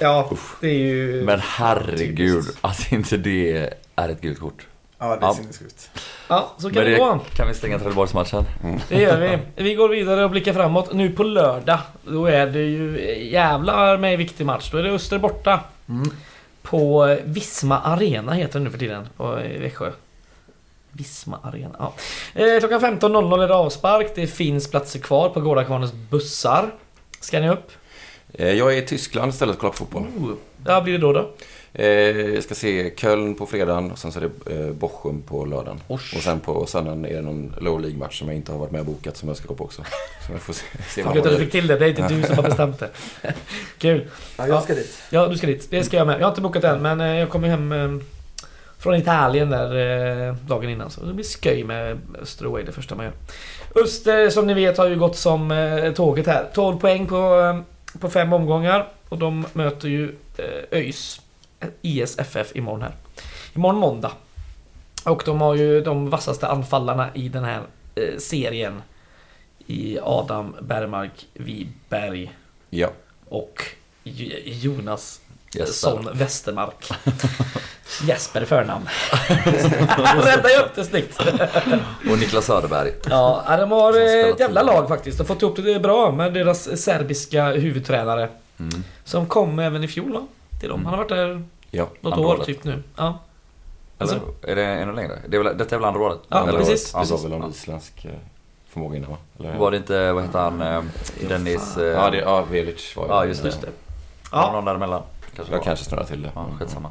Ja, 0.00 0.30
det 0.60 0.68
är 0.68 0.72
ju... 0.74 1.22
men 1.24 1.40
herregud 1.44 2.44
att 2.60 2.92
inte 2.92 3.16
det 3.16 3.70
är 3.96 4.08
ett 4.08 4.20
gult 4.20 4.40
kort. 4.40 4.66
Ja, 4.98 5.06
det 5.06 5.12
är 5.14 5.20
Ja. 5.20 5.34
sinnessjukt. 5.34 5.90
Ja, 6.28 6.52
så 6.58 6.70
kan 6.70 6.84
det 6.84 6.90
det 6.90 6.98
gå. 6.98 7.18
kan 7.34 7.48
vi 7.48 7.54
stänga 7.54 7.78
Trelleborgsmatchen. 7.78 8.44
Det 8.88 9.00
gör 9.00 9.20
vi. 9.20 9.62
Vi 9.62 9.74
går 9.74 9.88
vidare 9.88 10.24
och 10.24 10.30
blickar 10.30 10.52
framåt. 10.52 10.92
Nu 10.92 11.10
på 11.12 11.22
lördag. 11.22 11.78
Då 12.06 12.26
är 12.26 12.46
det 12.46 12.62
ju 12.62 13.14
jävlar 13.30 13.96
med 13.98 14.12
en 14.12 14.18
viktig 14.18 14.46
match. 14.46 14.68
Då 14.72 14.78
är 14.78 14.82
det 14.82 14.90
Öster 14.90 15.18
borta. 15.18 15.60
Mm. 15.88 16.10
På 16.62 17.16
Visma 17.24 17.78
Arena 17.80 18.32
heter 18.32 18.58
det 18.58 18.64
nu 18.64 18.70
för 18.70 18.78
tiden. 18.78 19.08
På 19.16 19.30
Växjö. 19.60 19.90
Visma 20.92 21.38
Arena. 21.42 21.74
Ja. 21.78 21.94
Eh, 22.34 22.58
klockan 22.60 22.80
15.00 22.80 23.42
är 23.44 23.48
det 23.48 23.54
avspark. 23.54 24.12
Det 24.14 24.26
finns 24.26 24.70
platser 24.70 24.98
kvar 24.98 25.28
på 25.28 25.40
Gårdakvarnens 25.40 25.92
bussar. 25.92 26.70
Ska 27.20 27.40
ni 27.40 27.48
upp? 27.50 27.70
Eh, 28.34 28.52
Jag 28.52 28.72
är 28.74 28.82
i 28.82 28.86
Tyskland 28.86 29.32
istället 29.32 29.54
och 29.54 29.60
kollar 29.60 29.72
på 29.72 29.76
fotboll. 29.78 30.02
Oh. 30.02 30.32
Ja, 30.66 30.80
blir 30.80 30.92
det 30.92 30.98
då 30.98 31.12
då? 31.12 31.30
Eh, 31.78 31.86
Jag 32.34 32.42
ska 32.42 32.54
se 32.54 32.92
Köln 32.96 33.34
på 33.34 33.46
fredagen 33.46 33.90
och 33.90 33.98
sen 33.98 34.12
så 34.12 34.20
är 34.20 34.30
det 34.44 34.54
eh, 34.66 34.72
Bochum 34.72 35.22
på 35.22 35.44
lördagen. 35.44 35.80
Osch. 35.88 36.14
Och 36.16 36.22
sen 36.22 36.40
på 36.40 36.66
söndagen 36.66 37.04
är 37.04 37.14
det 37.14 37.22
någon 37.22 37.54
low 37.60 37.80
League-match 37.80 38.18
som 38.18 38.28
jag 38.28 38.36
inte 38.36 38.52
har 38.52 38.58
varit 38.58 38.70
med 38.70 38.80
och 38.80 38.86
bokat 38.86 39.16
som 39.16 39.28
jag 39.28 39.36
ska 39.36 39.48
gå 39.48 39.54
på 39.54 39.64
också. 39.64 39.82
Så 40.26 40.32
jag 40.32 40.40
får 40.40 40.52
se, 40.52 40.64
se 40.88 41.02
Fan 41.02 41.14
du 41.14 41.20
det 41.20 41.38
fick 41.38 41.50
till 41.50 41.66
det. 41.66 41.78
Det 41.78 41.84
är 41.84 41.88
inte 41.88 42.08
du 42.08 42.22
som 42.22 42.36
har 42.36 42.42
bestämt 42.42 42.78
det. 42.78 42.90
Kul. 43.78 44.06
Ja, 44.36 44.46
jag 44.46 44.62
ska 44.62 44.74
dit. 44.74 45.02
Ja, 45.10 45.26
du 45.26 45.36
ska 45.38 45.46
dit. 45.46 45.66
Det 45.70 45.84
ska 45.84 45.96
jag 45.96 46.06
med. 46.06 46.20
Jag 46.20 46.24
har 46.24 46.30
inte 46.30 46.40
bokat 46.40 46.64
än, 46.64 46.82
men 46.82 47.00
eh, 47.00 47.18
jag 47.18 47.28
kommer 47.30 47.48
hem 47.48 47.72
eh, 47.72 47.88
från 48.78 48.94
Italien 48.94 49.50
där 49.50 50.28
eh, 50.28 50.34
dagen 50.34 50.70
innan. 50.70 50.90
Så 50.90 51.04
det 51.04 51.14
blir 51.14 51.42
sköj 51.42 51.64
med 51.64 51.98
Öster 52.22 52.44
away 52.46 52.62
det 52.62 52.72
första 52.72 52.94
man 52.94 53.04
gör. 53.04 53.14
Öster, 53.84 54.30
som 54.30 54.46
ni 54.46 54.54
vet, 54.54 54.78
har 54.78 54.86
ju 54.88 54.96
gått 54.96 55.16
som 55.16 55.50
eh, 55.50 55.92
tåget 55.92 56.26
här. 56.26 56.48
12 56.54 56.78
poäng 56.78 57.06
på, 57.06 57.40
eh, 57.40 57.98
på 58.00 58.10
fem 58.10 58.32
omgångar. 58.32 58.88
Och 59.08 59.18
de 59.18 59.46
möter 59.52 59.88
ju 59.88 60.14
eh, 60.36 60.78
ÖIS 60.78 61.20
ISFF 61.82 62.56
imorgon 62.56 62.82
här. 62.82 62.92
Imorgon 63.54 63.80
måndag. 63.80 64.12
Och 65.04 65.22
de 65.26 65.40
har 65.40 65.54
ju 65.54 65.80
de 65.80 66.10
vassaste 66.10 66.48
anfallarna 66.48 67.08
i 67.14 67.28
den 67.28 67.44
här 67.44 67.60
eh, 67.94 68.18
serien. 68.18 68.82
I 69.66 69.98
Adam 70.02 70.56
Bergmark 70.60 71.26
Wiberg 71.34 72.32
Ja. 72.70 72.88
och 73.28 73.62
Jonas 74.44 75.20
Jesper. 75.52 75.72
Son 75.90 76.08
Westermark. 76.12 76.90
Jesper 78.02 78.44
förnamn. 78.44 78.88
Räddade 80.24 80.52
jag 80.52 80.64
upp 80.64 80.74
det 80.74 80.84
snyggt. 80.84 81.20
Och 82.10 82.18
Niklas 82.18 82.44
Söderberg. 82.46 82.92
Ja, 83.10 83.56
de 83.56 83.70
har 83.70 83.92
Som 83.92 84.02
eh, 84.02 84.28
ett 84.34 84.40
jävla 84.40 84.62
lag 84.62 84.88
faktiskt. 84.88 85.18
De 85.18 85.22
har 85.24 85.34
fått 85.34 85.42
ihop 85.42 85.56
det 85.56 85.80
bra 85.80 86.12
med 86.12 86.32
deras 86.34 86.82
serbiska 86.82 87.44
huvudtränare. 87.52 88.28
Mm. 88.58 88.84
Som 89.04 89.26
kom 89.26 89.58
även 89.58 89.84
i 89.84 89.88
fjol 89.88 90.12
va? 90.12 90.26
Till 90.60 90.68
dem. 90.68 90.84
Han 90.84 90.94
har 90.94 90.98
varit 90.98 91.08
där 91.08 91.42
Ja. 91.70 91.88
något 92.00 92.12
Andra 92.12 92.26
år 92.28 92.34
året. 92.34 92.46
typ 92.46 92.64
nu. 92.64 92.82
Ja. 92.96 93.18
Eller 93.98 94.12
Alltså- 94.14 94.20
är 94.42 94.56
det 94.56 94.64
ännu 94.64 94.92
längre? 94.92 95.18
Det 95.28 95.36
är 95.36 95.42
väl, 95.42 95.58
detta 95.58 95.74
är 95.74 95.78
väl 95.80 95.88
andra 95.88 96.00
året? 96.00 96.18
Ja, 96.28 96.48
Eller 96.48 96.58
precis. 96.58 96.94
året? 96.94 97.08
Han 97.08 97.16
var 97.18 97.28
väl 97.28 97.38
någon 97.38 97.50
isländsk... 97.50 98.04
eh, 98.04 98.10
förmåga 98.68 98.96
innan 98.96 99.10
va? 99.10 99.16
Eller? 99.38 99.56
Var 99.58 99.70
det 99.70 99.76
inte, 99.76 100.12
vad 100.12 100.22
heter 100.24 100.38
han, 100.38 100.62
eh, 100.62 100.82
Dennis... 101.28 101.76
eh, 101.76 101.84
Ja, 101.86 102.10
det, 102.10 102.16
ja 102.18 102.44
Velic 102.50 102.96
var 102.96 103.04
ju 103.04 103.10
Ja, 103.10 103.24
just 103.24 103.42
det. 103.42 103.48
Just 103.48 103.60
det. 103.60 103.68
Ja. 104.32 104.52
Någon 104.52 104.64
däremellan. 104.64 105.02
Kanske 105.36 105.52
Jag 105.54 105.58
var. 105.58 105.64
kanske 105.64 105.84
snurrar 105.84 106.04
till 106.04 106.22
det. 106.22 106.30
Ja, 106.34 106.46
skitsamma. 106.60 106.90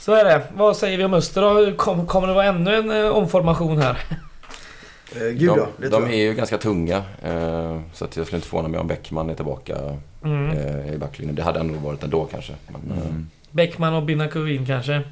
så 0.00 0.12
är 0.12 0.24
det. 0.24 0.42
Vad 0.56 0.76
säger 0.76 0.98
vi 0.98 1.04
om 1.04 1.14
Öster 1.14 1.40
då? 1.70 1.76
Kom, 1.76 2.06
kommer 2.06 2.28
det 2.28 2.34
vara 2.34 2.44
ännu 2.46 2.76
en 2.76 3.04
eh, 3.04 3.10
omformation 3.10 3.78
här? 3.78 3.98
Eh, 5.16 5.22
gud 5.22 5.42
ja, 5.42 5.54
de 5.56 5.66
det 5.82 5.88
de 5.88 5.96
tror 5.96 6.10
är 6.10 6.16
ju 6.16 6.34
ganska 6.34 6.58
tunga. 6.58 6.96
Eh, 7.22 7.80
så 7.92 8.04
att 8.04 8.16
jag 8.16 8.26
skulle 8.26 8.36
inte 8.38 8.48
förvåna 8.48 8.68
mig 8.68 8.80
om 8.80 8.86
Bäckman 8.86 9.30
är 9.30 9.34
tillbaka 9.34 9.76
Mm. 10.24 10.50
eh, 10.50 10.94
i 10.94 10.98
backlinjen. 10.98 11.34
Det 11.36 11.42
hade 11.42 11.60
ändå 11.60 11.74
varit 11.78 12.02
ändå 12.04 12.24
kanske. 12.24 12.52
Men, 12.68 12.98
eh, 12.98 13.04
Mm. 13.06 13.30
Bäckman 13.50 13.94
och 13.94 14.02
Binakuvin 14.02 14.66
kanske. 14.66 15.02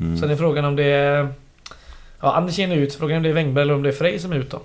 mm. 0.00 0.18
Sen 0.18 0.30
är 0.30 0.36
frågan 0.36 0.64
om 0.64 0.76
det 0.76 0.84
är... 0.84 1.28
Ja, 2.20 2.32
Andersén 2.36 2.72
är 2.72 2.76
ut. 2.76 2.94
Frågan 2.94 3.12
är 3.12 3.16
om 3.16 3.22
det 3.22 3.28
är 3.28 3.32
Wängberg 3.32 3.62
eller 3.62 3.74
om 3.74 3.82
det 3.82 3.88
är 3.88 3.92
Frej 3.92 4.18
som 4.18 4.32
är 4.32 4.36
ut 4.36 4.50
då. 4.50 4.60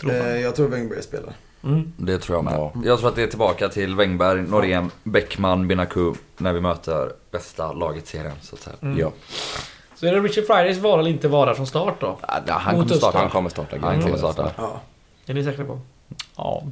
Tror 0.00 0.12
man. 0.12 0.20
Eh, 0.20 0.36
jag 0.40 0.56
tror 0.56 0.68
Wängberg 0.68 1.02
spelar. 1.02 1.32
Mm. 1.64 1.92
Det 1.96 2.18
tror 2.18 2.38
jag 2.38 2.44
med. 2.44 2.54
Ja. 2.54 2.72
Jag 2.84 2.98
tror 2.98 3.08
att 3.08 3.16
det 3.16 3.22
är 3.22 3.26
tillbaka 3.26 3.68
till 3.68 3.94
Wängberg, 3.94 4.42
Norén, 4.42 4.90
Bäckman, 5.02 5.68
Binaku 5.68 6.12
när 6.36 6.52
vi 6.52 6.60
möter 6.60 7.12
bästa 7.30 7.72
laget 7.72 8.04
i 8.04 8.06
serien 8.06 8.32
så 8.42 8.54
att 8.54 8.60
säga. 8.60 8.76
Mm. 8.82 8.98
Ja, 8.98 9.12
Så 10.00 10.06
är 10.06 10.12
det 10.12 10.20
Richard 10.20 10.46
Fridays 10.46 10.78
vara 10.78 11.00
eller 11.00 11.10
inte 11.10 11.28
vara 11.28 11.54
från 11.54 11.66
start 11.66 11.94
då? 12.00 12.18
Ja, 12.46 12.54
han 12.54 12.74
Mot 12.76 12.84
kommer 12.88 12.98
starta. 12.98 13.18
han 13.18 13.30
kommer 13.30 13.50
starta. 13.50 13.76
Han 13.82 14.02
kommer 14.02 14.16
starta. 14.18 14.50
Ja. 14.56 14.80
Är 15.26 15.34
ni 15.34 15.44
säkra 15.44 15.64
på? 15.64 15.80
Ja. 16.36 16.62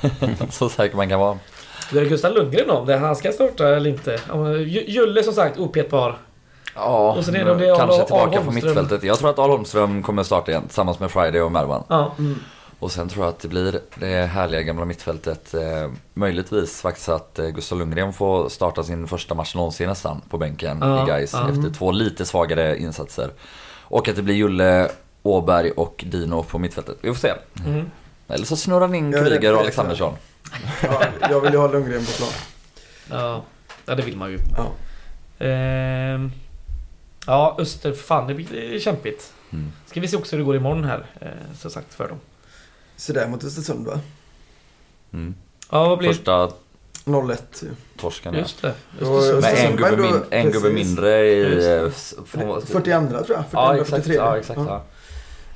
så 0.50 0.68
säker 0.68 0.96
man 0.96 1.08
kan 1.08 1.20
vara. 1.20 1.38
Då 1.92 1.98
är 1.98 2.02
det 2.02 2.08
Gustav 2.08 2.32
Lundgren 2.32 2.70
om 2.70 2.86
det. 2.86 2.96
Han 2.96 3.16
ska 3.16 3.32
starta 3.32 3.76
eller 3.76 3.90
inte. 3.90 4.20
Julle 4.86 5.22
som 5.22 5.32
sagt 5.34 5.58
opetbar. 5.58 6.16
Ja, 6.74 7.12
Och 7.18 7.24
sen 7.24 7.36
är 7.36 7.44
det 7.44 7.50
om 7.52 7.58
det 7.58 7.68
är 7.68 7.76
kanske 7.76 7.94
Al- 7.96 8.00
Al 8.00 8.06
tillbaka 8.06 8.38
på 8.38 8.44
Holmström. 8.44 8.54
mittfältet. 8.74 9.02
Jag 9.02 9.18
tror 9.18 9.30
att 9.30 9.38
Al 9.38 9.50
Holmström 9.50 10.02
kommer 10.02 10.22
starta 10.22 10.50
igen 10.50 10.62
tillsammans 10.66 11.00
med 11.00 11.10
Friday 11.10 11.40
och 11.40 11.52
Mervan. 11.52 11.82
Ja. 11.88 12.12
Och 12.80 12.92
sen 12.92 13.08
tror 13.08 13.24
jag 13.24 13.32
att 13.32 13.40
det 13.40 13.48
blir 13.48 13.80
det 13.94 14.26
härliga 14.26 14.62
gamla 14.62 14.84
mittfältet. 14.84 15.54
Eh, 15.54 15.90
möjligtvis 16.14 16.80
faktiskt 16.80 17.08
att 17.08 17.38
eh, 17.38 17.48
Gustav 17.48 17.78
Lundgren 17.78 18.12
får 18.12 18.48
starta 18.48 18.82
sin 18.82 19.08
första 19.08 19.34
match 19.34 19.54
någonsin 19.54 19.88
nästan 19.88 20.20
på 20.28 20.38
bänken 20.38 20.78
Ja, 20.80 21.04
i 21.04 21.06
Gais 21.06 21.32
ja. 21.32 21.50
efter 21.50 21.70
två 21.70 21.90
lite 21.92 22.24
svagare 22.26 22.78
insatser. 22.78 23.30
Och 23.80 24.08
att 24.08 24.16
det 24.16 24.22
blir 24.22 24.34
Julle, 24.34 24.90
Åberg 25.22 25.70
och 25.70 26.04
Dino 26.06 26.42
på 26.42 26.58
mittfältet. 26.58 26.96
Vi 27.00 27.08
får 27.08 27.20
se. 27.20 27.32
Mm. 27.66 27.90
Eller 28.28 28.44
så 28.46 28.56
snurrar 28.56 28.80
han 28.80 28.94
in 28.94 29.12
Kryger 29.12 29.54
och 29.54 29.60
Alexandersson. 29.60 30.14
ja. 30.82 31.02
Jag 31.30 31.40
vill 31.40 31.52
ju 31.52 31.58
ha 31.58 31.68
Lundgren 31.72 32.04
på 32.04 32.12
plan. 32.12 32.30
Ja. 33.10 33.42
ja, 33.86 33.94
det 33.94 34.02
vill 34.02 34.16
man 34.16 34.30
ju. 34.30 34.38
Ja. 34.56 34.72
Ehm. 35.46 36.32
Ja, 37.26 37.56
Öster. 37.58 37.92
Fan, 37.92 38.26
det 38.26 38.34
blir 38.34 38.80
kämpigt. 38.80 39.32
Mm. 39.50 39.72
Ska 39.86 40.00
vi 40.00 40.08
se 40.08 40.16
också 40.16 40.36
hur 40.36 40.42
det 40.42 40.46
går 40.46 40.56
imorgon 40.56 40.84
här. 40.84 41.06
Eh, 41.20 41.28
som 41.58 41.70
sagt 41.70 41.94
för 41.94 42.08
dem. 42.08 42.18
Så 42.98 43.12
där 43.12 43.28
mot 43.28 43.44
Östersund 43.44 43.86
va? 43.86 44.00
Mm. 45.12 45.34
Ja, 45.70 45.88
vad 45.88 45.98
blir... 45.98 46.08
Första 46.08 46.50
0-1 47.04 47.36
ju. 47.62 47.68
torsken 47.96 48.34
ja. 48.34 48.40
Just 48.40 48.62
det. 48.62 48.74
Östersund. 49.00 49.40
Med 49.42 49.70
en 49.70 49.76
gubbe, 49.76 49.96
min, 50.02 50.20
en 50.30 50.50
gubbe 50.50 50.70
mindre 50.70 51.26
i... 51.26 51.38
Just 51.54 51.66
det. 51.66 51.78
eh, 51.80 51.86
s- 51.86 52.14
från- 52.26 52.62
42 52.62 53.08
tror 53.08 53.10
jag. 53.10 53.24
42, 53.26 53.46
Ja 53.52 53.74
exakt, 53.74 53.90
43. 53.90 54.14
ja, 54.14 54.36
exakt 54.38 54.60
ja. 54.66 54.84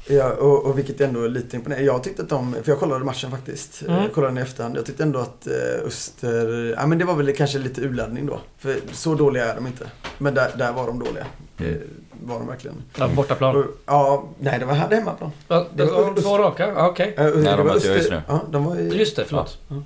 Ja, 0.07 0.33
och, 0.33 0.67
och 0.67 0.79
vilket 0.79 1.01
ändå 1.01 1.23
är 1.25 1.29
lite 1.29 1.57
imponerande. 1.57 1.87
Jag 1.87 2.03
tyckte 2.03 2.23
att 2.23 2.29
de, 2.29 2.53
för 2.63 2.73
jag 2.73 2.79
kollade 2.81 3.05
matchen 3.05 3.31
faktiskt. 3.31 3.83
Mm. 3.83 4.03
Jag 4.03 4.13
kollade 4.13 4.31
den 4.31 4.39
i 4.39 4.41
efterhand. 4.41 4.77
Jag 4.77 4.87
tyckte 4.87 5.03
ändå 5.03 5.19
att 5.19 5.47
eh, 5.47 5.87
Öster, 5.87 6.75
ja 6.79 6.87
men 6.87 6.99
det 6.99 7.05
var 7.05 7.15
väl 7.15 7.35
kanske 7.37 7.59
lite 7.59 7.81
urladdning 7.81 8.27
då. 8.27 8.41
För 8.59 8.77
så 8.93 9.15
dåliga 9.15 9.45
är 9.53 9.55
de 9.55 9.67
inte. 9.67 9.91
Men 10.19 10.35
där, 10.35 10.51
där 10.59 10.73
var 10.73 10.87
de 10.87 10.99
dåliga. 10.99 11.27
Mm. 11.59 11.79
Var 12.25 12.39
de 12.39 12.47
verkligen. 12.49 12.77
Ja, 12.99 13.09
bortaplan. 13.09 13.65
Ja, 13.87 14.25
nej 14.39 14.59
det 14.59 14.65
var 14.65 14.75
här 14.75 14.91
hemmaplan. 14.91 15.31
Ja, 15.49 15.67
det 15.75 15.85
var 15.85 16.03
var 16.03 16.21
två 16.23 16.39
raka? 16.39 16.69
Ja, 16.69 16.89
okej. 16.89 17.15
Det 17.17 17.31
de 17.33 17.67
var 17.67 17.75
Öster- 17.77 17.95
just 17.97 18.11
nu. 18.11 18.23
Ja, 18.29 18.41
de 18.51 18.65
var 18.65 18.77
i... 18.77 18.99
Just 18.99 19.17
det, 19.17 19.25
förlåt. 19.25 19.59
Ja, 19.69 19.77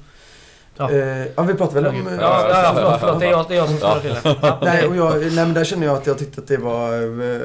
Ja. 0.79 0.90
Eh, 0.90 1.27
ja, 1.37 1.42
vi 1.42 1.55
pratar 1.55 1.75
väl 1.75 1.87
om... 1.87 1.94
ja, 1.96 2.11
eh, 2.12 2.16
ja, 2.20 2.49
ja, 2.51 2.72
förlåt, 2.75 3.01
förlåt. 3.01 3.20
Det 3.20 3.27
är 3.27 3.31
jag, 3.31 3.44
det 3.49 3.55
är 3.55 3.59
jag 3.59 3.68
som 3.68 3.77
står 3.79 4.01
till 4.01 4.11
det. 4.22 4.59
Nej, 4.62 4.87
och 4.87 4.96
jag, 4.96 5.20
nej, 5.20 5.31
men 5.35 5.55
där 5.55 5.64
känner 5.64 5.87
jag 5.87 5.96
att 5.96 6.07
jag 6.07 6.18
tyckte 6.18 6.40
att 6.40 6.46
det 6.46 6.57
var 6.57 6.92
eh, 7.35 7.40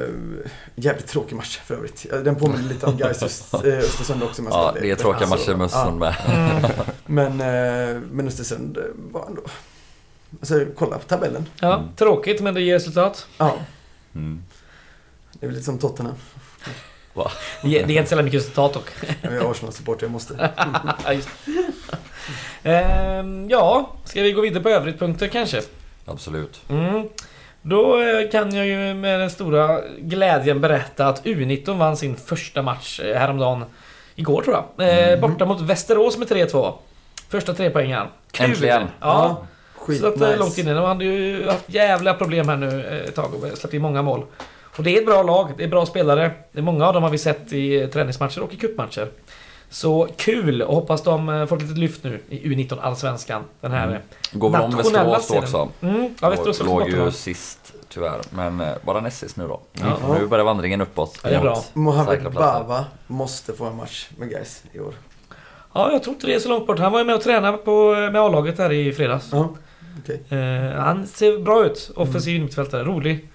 jävligt 0.74 1.06
tråkig 1.06 1.36
match 1.36 1.60
för 1.64 1.74
övrigt. 1.74 2.06
Den 2.24 2.36
påminner 2.36 2.62
lite 2.68 2.86
om 2.86 2.96
Gais 2.96 3.22
Öst, 3.22 3.54
Östersund 3.64 4.22
också. 4.22 4.42
Ja, 4.50 4.74
det 4.80 4.90
är 4.90 4.96
tråkiga 4.96 5.26
Alltså, 5.28 5.50
matcher 5.50 5.56
med 5.58 5.64
Östersund 5.64 5.98
med. 5.98 6.14
Mm. 6.26 6.62
Men, 7.06 7.36
men 8.12 8.26
Östersund 8.28 8.78
var 9.12 9.26
ändå... 9.26 9.42
Alltså, 10.40 10.64
kolla 10.78 10.98
på 10.98 11.04
tabellen. 11.04 11.46
Ja, 11.60 11.82
tråkigt 11.96 12.40
men 12.42 12.54
det 12.54 12.60
ger 12.60 12.74
resultat. 12.74 13.26
Ja, 13.38 13.54
Mm. 14.14 14.42
Det 15.42 15.46
är 15.46 15.48
väl 15.48 15.54
lite 15.54 15.64
som 15.66 15.78
Tottenham. 15.78 16.14
Ger, 17.62 17.86
det 17.86 17.92
ger 17.92 18.00
inte 18.00 18.16
så 18.16 18.22
mycket 18.22 18.40
resultat 18.40 18.74
dock. 18.74 18.90
Jag 19.22 19.32
är 19.32 19.50
Arsenal-supporter, 19.50 20.04
jag 20.04 20.10
måste. 20.10 20.50
Ja, 21.04 21.12
just. 21.12 21.28
Ehm, 22.62 23.50
ja, 23.50 23.90
ska 24.04 24.22
vi 24.22 24.32
gå 24.32 24.40
vidare 24.40 24.62
på 24.62 24.68
övrigt 24.68 24.98
punkter 24.98 25.28
kanske? 25.28 25.60
Absolut. 26.06 26.60
Mm. 26.68 27.08
Då 27.62 28.02
eh, 28.02 28.30
kan 28.30 28.54
jag 28.54 28.66
ju 28.66 28.94
med 28.94 29.20
den 29.20 29.30
stora 29.30 29.80
glädjen 29.98 30.60
berätta 30.60 31.06
att 31.06 31.24
U19 31.24 31.78
vann 31.78 31.96
sin 31.96 32.16
första 32.16 32.62
match 32.62 33.00
eh, 33.00 33.18
häromdagen. 33.18 33.64
Igår 34.14 34.42
tror 34.42 34.56
jag. 34.76 34.88
Eh, 34.88 35.08
Mm. 35.08 35.20
Borta 35.20 35.44
mot 35.46 35.60
Västerås 35.60 36.18
med 36.18 36.28
3-2. 36.28 36.72
Första 37.28 37.54
trepoängaren. 37.54 38.06
Kul! 38.30 38.46
Äntligen. 38.50 38.82
Ja. 39.00 39.42
Skit 39.76 40.00
Så 40.00 40.06
att, 40.06 40.20
eh, 40.20 40.26
nice. 40.28 40.38
långt 40.38 40.58
inne. 40.58 40.74
De 40.74 40.84
hade 40.84 41.04
ju 41.04 41.46
haft 41.48 41.64
jävla 41.66 42.14
problem 42.14 42.48
här 42.48 42.56
nu 42.56 43.04
ett 43.08 43.14
tag 43.14 43.34
och 43.34 43.58
släppt 43.58 43.74
in 43.74 43.82
många 43.82 44.02
mål. 44.02 44.24
Och 44.76 44.82
det 44.82 44.96
är 44.96 45.00
ett 45.00 45.06
bra 45.06 45.22
lag, 45.22 45.50
det 45.56 45.64
är 45.64 45.68
bra 45.68 45.86
spelare. 45.86 46.30
Det 46.52 46.58
är 46.58 46.62
många 46.62 46.86
av 46.86 46.94
dem 46.94 47.02
har 47.02 47.10
vi 47.10 47.18
sett 47.18 47.52
i 47.52 47.86
träningsmatcher 47.86 48.40
och 48.40 48.54
i 48.54 48.56
cupmatcher. 48.56 49.08
Så 49.70 50.08
kul 50.16 50.62
och 50.62 50.74
hoppas 50.74 51.02
de 51.02 51.28
eh, 51.28 51.46
får 51.46 51.56
ett 51.56 51.62
litet 51.62 51.78
lyft 51.78 52.04
nu 52.04 52.20
i 52.28 52.48
U19 52.48 52.78
Allsvenskan. 52.80 53.42
Den 53.60 53.72
här... 53.72 53.86
Mm. 53.86 54.02
Går 54.32 54.50
väl 54.50 54.60
om 54.60 54.70
Nationella 54.70 55.10
Västerås 55.10 55.52
då 55.52 55.58
också. 55.60 55.86
Mm, 55.86 56.14
ja, 56.20 56.30
Västerås 56.30 56.62
låg 56.62 56.88
ju 56.88 57.10
sist 57.10 57.74
tyvärr. 57.88 58.20
Men 58.30 58.60
eh, 58.60 58.68
bara 58.82 59.00
näst 59.00 59.18
sist 59.18 59.36
nu 59.36 59.48
då. 59.48 59.60
Ja. 59.72 59.96
Mm. 60.04 60.20
Nu 60.20 60.26
börjar 60.26 60.44
vandringen 60.44 60.80
uppåt. 60.80 61.20
Ja, 61.22 61.30
det 61.30 61.36
är 61.36 61.40
bra. 61.40 61.62
Mohamed. 61.72 62.32
Bava 62.32 62.84
måste 63.06 63.52
få 63.52 63.64
en 63.64 63.76
match 63.76 64.08
med 64.16 64.30
Gais 64.30 64.64
i 64.72 64.80
år. 64.80 64.94
Ja, 65.72 65.92
jag 65.92 66.02
tror 66.02 66.14
inte 66.14 66.26
det 66.26 66.34
är 66.34 66.38
så 66.38 66.48
långt 66.48 66.66
bort. 66.66 66.78
Han 66.78 66.92
var 66.92 66.98
ju 66.98 67.04
med 67.04 67.14
och 67.14 67.22
tränade 67.22 67.58
på, 67.58 67.94
med 67.94 68.16
A-laget 68.16 68.58
här 68.58 68.72
i 68.72 68.92
fredags. 68.92 69.28
Ja, 69.32 69.48
okej. 70.02 70.22
Eh, 70.38 70.80
han 70.80 71.06
ser 71.06 71.38
bra 71.38 71.64
ut. 71.66 71.90
Offensiv 71.96 72.42
mittfältare. 72.42 72.84
Rolig. 72.84 73.28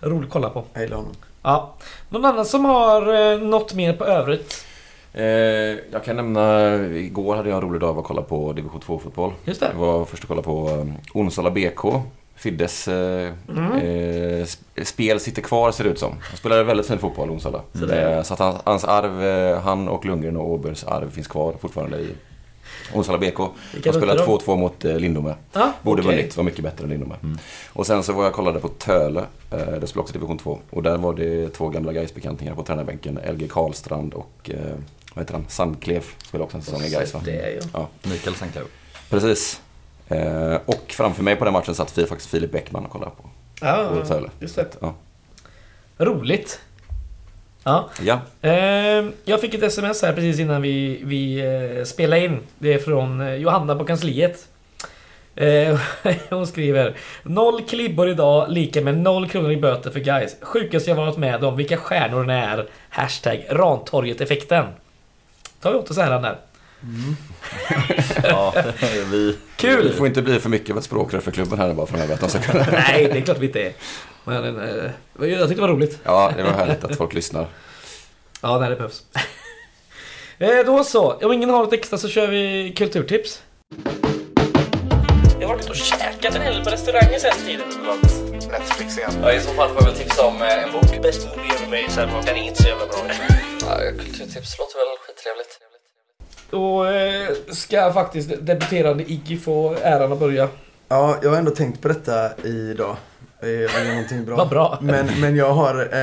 Rolig 0.00 0.26
att 0.26 0.32
kolla 0.32 0.50
på. 0.50 0.64
Jag 0.72 0.82
gillar 0.82 0.96
honom. 0.96 1.12
Ja. 1.42 1.74
Någon 2.08 2.24
annan 2.24 2.44
som 2.46 2.64
har 2.64 3.32
eh, 3.32 3.38
något 3.38 3.74
mer 3.74 3.92
på 3.92 4.04
övrigt? 4.04 4.66
Eh, 5.12 5.24
jag 5.92 6.04
kan 6.04 6.16
nämna, 6.16 6.74
igår 6.86 7.36
hade 7.36 7.48
jag 7.48 7.56
en 7.56 7.62
rolig 7.62 7.80
dag 7.80 7.90
av 7.90 7.98
att 7.98 8.04
kolla 8.04 8.22
på 8.22 8.52
division 8.52 8.80
2-fotboll. 8.80 9.32
Just 9.44 9.60
Det 9.60 9.66
det. 9.66 9.78
var 9.78 10.04
först 10.04 10.22
att 10.22 10.28
kolla 10.28 10.42
på 10.42 10.68
um, 10.70 10.94
Onsala 11.14 11.50
BK. 11.50 11.84
Fiddes 12.36 12.88
eh, 12.88 13.32
Mm. 13.48 13.72
eh, 13.72 14.44
sp- 14.44 14.84
spel 14.84 15.20
sitter 15.20 15.42
kvar 15.42 15.72
ser 15.72 15.84
det 15.84 15.90
ut 15.90 15.98
som. 15.98 16.12
Han 16.28 16.36
spelade 16.36 16.64
väldigt 16.64 16.86
fin 16.86 16.98
fotboll, 16.98 17.30
Onsala. 17.30 17.60
Så 17.72 17.86
det- 17.86 18.00
Eh, 18.16 18.22
så 18.22 18.34
att 18.34 18.40
hans, 18.40 18.56
hans 18.64 18.84
arv, 18.84 19.24
eh, 19.24 19.60
han 19.60 19.88
och 19.88 20.04
Lundgren 20.06 20.36
och 20.36 20.50
Åbergs 20.50 20.84
arv 20.84 21.10
finns 21.10 21.28
kvar 21.28 21.54
fortfarande 21.60 21.98
i 21.98 22.08
Onsala 22.94 23.18
BK. 23.18 23.36
De 23.82 23.92
spelade 23.92 24.12
rutter 24.22 24.26
då? 24.26 24.38
2-2 24.38 24.56
mot 24.56 24.84
eh, 24.84 24.96
Lindome. 24.98 25.34
Ja, 25.52 25.72
Borde 25.82 26.02
okej. 26.02 26.16
vunnit, 26.16 26.36
var 26.36 26.44
mycket 26.44 26.64
bättre 26.64 26.84
än 26.84 26.90
Lindome. 26.90 27.14
Mm. 27.22 27.38
Och 27.72 27.86
sen 27.86 28.02
så 28.02 28.12
var 28.12 28.24
jag 28.24 28.32
kollade 28.32 28.60
på 28.60 28.68
Töle. 28.68 29.20
Eh, 29.50 29.58
det 29.58 29.86
spelar 29.86 30.02
också 30.02 30.12
division 30.12 30.38
2. 30.38 30.58
Och 30.70 30.82
där 30.82 30.96
var 30.96 31.14
det 31.14 31.48
två 31.48 31.68
gamla 31.68 31.92
Gais-bekantingar 31.92 32.54
på 32.54 32.62
tränarbänken. 32.62 33.18
LG 33.32 33.48
Karlstrand 33.48 34.14
och, 34.14 34.50
eh, 34.54 34.56
vad 35.14 35.22
heter 35.24 35.34
han, 35.34 35.44
Sandklev. 35.48 36.04
Spelade 36.24 36.44
också 36.44 36.56
en 36.56 36.62
säsong 36.62 36.82
i 36.82 36.90
Gais 36.90 37.14
va? 37.14 37.20
Det 37.24 37.36
är 37.40 37.50
ju... 37.50 37.60
Mikael 38.10 38.34
Sanklev. 38.36 38.64
Precis. 39.10 39.60
Och 40.64 40.84
framför 40.88 41.22
mig 41.22 41.36
på 41.36 41.44
den 41.44 41.52
matchen 41.52 41.74
satt 41.74 41.90
faktiskt 41.90 42.30
Filip 42.30 42.52
Bäckman 42.52 42.84
och 42.84 42.90
kollade 42.90 43.10
på. 43.22 43.28
Ja, 43.60 43.88
Och 43.88 44.08
Töle. 44.08 44.30
just 44.40 44.56
det. 44.56 44.66
Ja. 44.80 44.94
Roligt. 45.98 46.60
Ja. 47.64 47.90
Ja, 48.02 48.20
Ehm, 48.42 49.12
jag 49.24 49.40
fick 49.40 49.54
ett 49.54 49.62
sms 49.62 50.02
här 50.02 50.12
precis 50.12 50.38
innan 50.38 50.62
vi, 50.62 51.00
vi 51.04 51.40
eh, 51.78 51.84
spelade 51.84 52.24
in. 52.24 52.38
Det 52.58 52.72
är 52.72 52.78
från 52.78 53.20
eh, 53.20 53.34
Johanna 53.34 53.76
på 53.76 53.84
kansliet. 53.84 54.46
Eh, 55.34 55.80
hon 56.30 56.46
skriver 56.46 56.96
Noll 57.22 57.62
klibbor 57.62 58.08
idag 58.08 58.46
lika 58.50 58.80
med 58.80 58.96
noll 58.98 59.28
kronor 59.28 59.50
i 59.50 59.56
böter 59.56 59.90
för 59.90 60.00
guys. 60.00 60.36
Sjukast 60.42 60.86
jag 60.86 60.94
varit 60.94 61.16
med 61.16 61.44
om. 61.44 61.56
Vilka 61.56 61.76
stjärnor 61.76 62.24
ni 62.24 62.32
är. 62.32 62.68
Hashtag 62.88 63.46
Rantorget-effekten. 63.50 64.66
Tar 65.60 65.72
vi 65.72 65.78
åt 65.78 65.90
oss 65.90 65.98
äran 65.98 66.22
där. 66.22 66.38
Ja, 68.22 68.54
vi... 69.10 69.26
det 69.30 69.36
Kul! 69.56 69.92
får 69.92 70.06
inte 70.06 70.22
bli 70.22 70.38
för 70.40 70.48
mycket 70.48 70.70
av 70.70 70.78
ett 70.78 70.84
språkrör 70.84 71.20
för 71.20 71.30
klubben 71.30 71.58
här 71.58 71.74
bara 71.74 71.86
framöver. 71.86 72.16
Kunna... 72.16 72.66
Nej, 72.72 73.10
det 73.12 73.18
är 73.18 73.22
klart 73.22 73.38
vi 73.38 73.46
inte 73.46 73.62
är. 73.62 73.72
Men 74.30 74.60
eh, 74.60 74.90
jag 75.30 75.48
tyckte 75.48 75.54
det 75.54 75.60
var 75.60 75.68
roligt. 75.68 75.98
Ja, 76.04 76.32
det 76.36 76.42
var 76.42 76.50
härligt 76.50 76.84
att 76.84 76.96
folk 76.96 77.14
lyssnar. 77.14 77.46
Ja, 78.42 78.58
när 78.58 78.70
det 78.70 78.76
behövs. 78.76 79.02
eh, 80.38 80.66
då 80.66 80.84
så. 80.84 81.12
Om 81.12 81.32
ingen 81.32 81.50
har 81.50 81.58
något 81.58 81.72
extra 81.72 81.98
så 81.98 82.08
kör 82.08 82.26
vi 82.26 82.72
kulturtips. 82.76 83.42
Jag 85.40 85.48
har 85.48 85.54
varit 85.54 85.70
och 85.70 85.76
käkat 85.76 86.34
en 86.34 86.42
hel 86.42 86.54
del 86.54 86.64
på 86.64 86.70
restauranger 86.70 87.18
sen 87.18 87.46
tiden. 87.46 87.66
Netflix 88.50 88.98
igen. 88.98 89.10
Ja, 89.22 89.32
I 89.32 89.40
så 89.40 89.50
fall 89.50 89.68
får 89.68 89.82
jag 89.82 89.86
väl 89.86 89.94
tipsa 89.94 90.26
om 90.26 90.42
eh, 90.42 90.64
en 90.64 90.72
bok. 90.72 91.02
Best 91.02 91.28
movie 91.28 91.52
ever 91.54 91.66
made, 91.66 91.90
så 91.90 92.00
den 92.26 92.36
är 92.36 92.42
inte 92.42 92.62
så 92.62 92.68
jävla 92.68 92.86
bra. 92.86 92.96
Ja, 93.60 93.76
kulturtips 93.98 94.58
låter 94.58 94.78
väl 94.78 94.98
skittrevligt. 95.06 95.58
Då 96.50 96.84
eh, 96.84 97.54
ska 97.54 97.92
faktiskt 97.92 98.30
debuterande 98.40 99.04
Iggy 99.12 99.38
få 99.38 99.76
äran 99.82 100.12
att 100.12 100.18
börja. 100.18 100.48
Ja, 100.88 101.16
jag 101.22 101.30
har 101.30 101.36
ändå 101.36 101.50
tänkt 101.50 101.82
på 101.82 101.88
detta 101.88 102.36
idag. 102.44 102.96
Eh, 103.42 103.48
Jag 103.50 103.78
vill 103.78 103.86
ge 103.86 103.92
någonting 103.92 104.24
bra. 104.24 104.36
Vad 104.36 104.48
bra. 104.48 104.78
Men, 104.82 105.20
men 105.20 105.36
jag 105.36 105.54
har, 105.54 105.88
eh, 105.92 106.00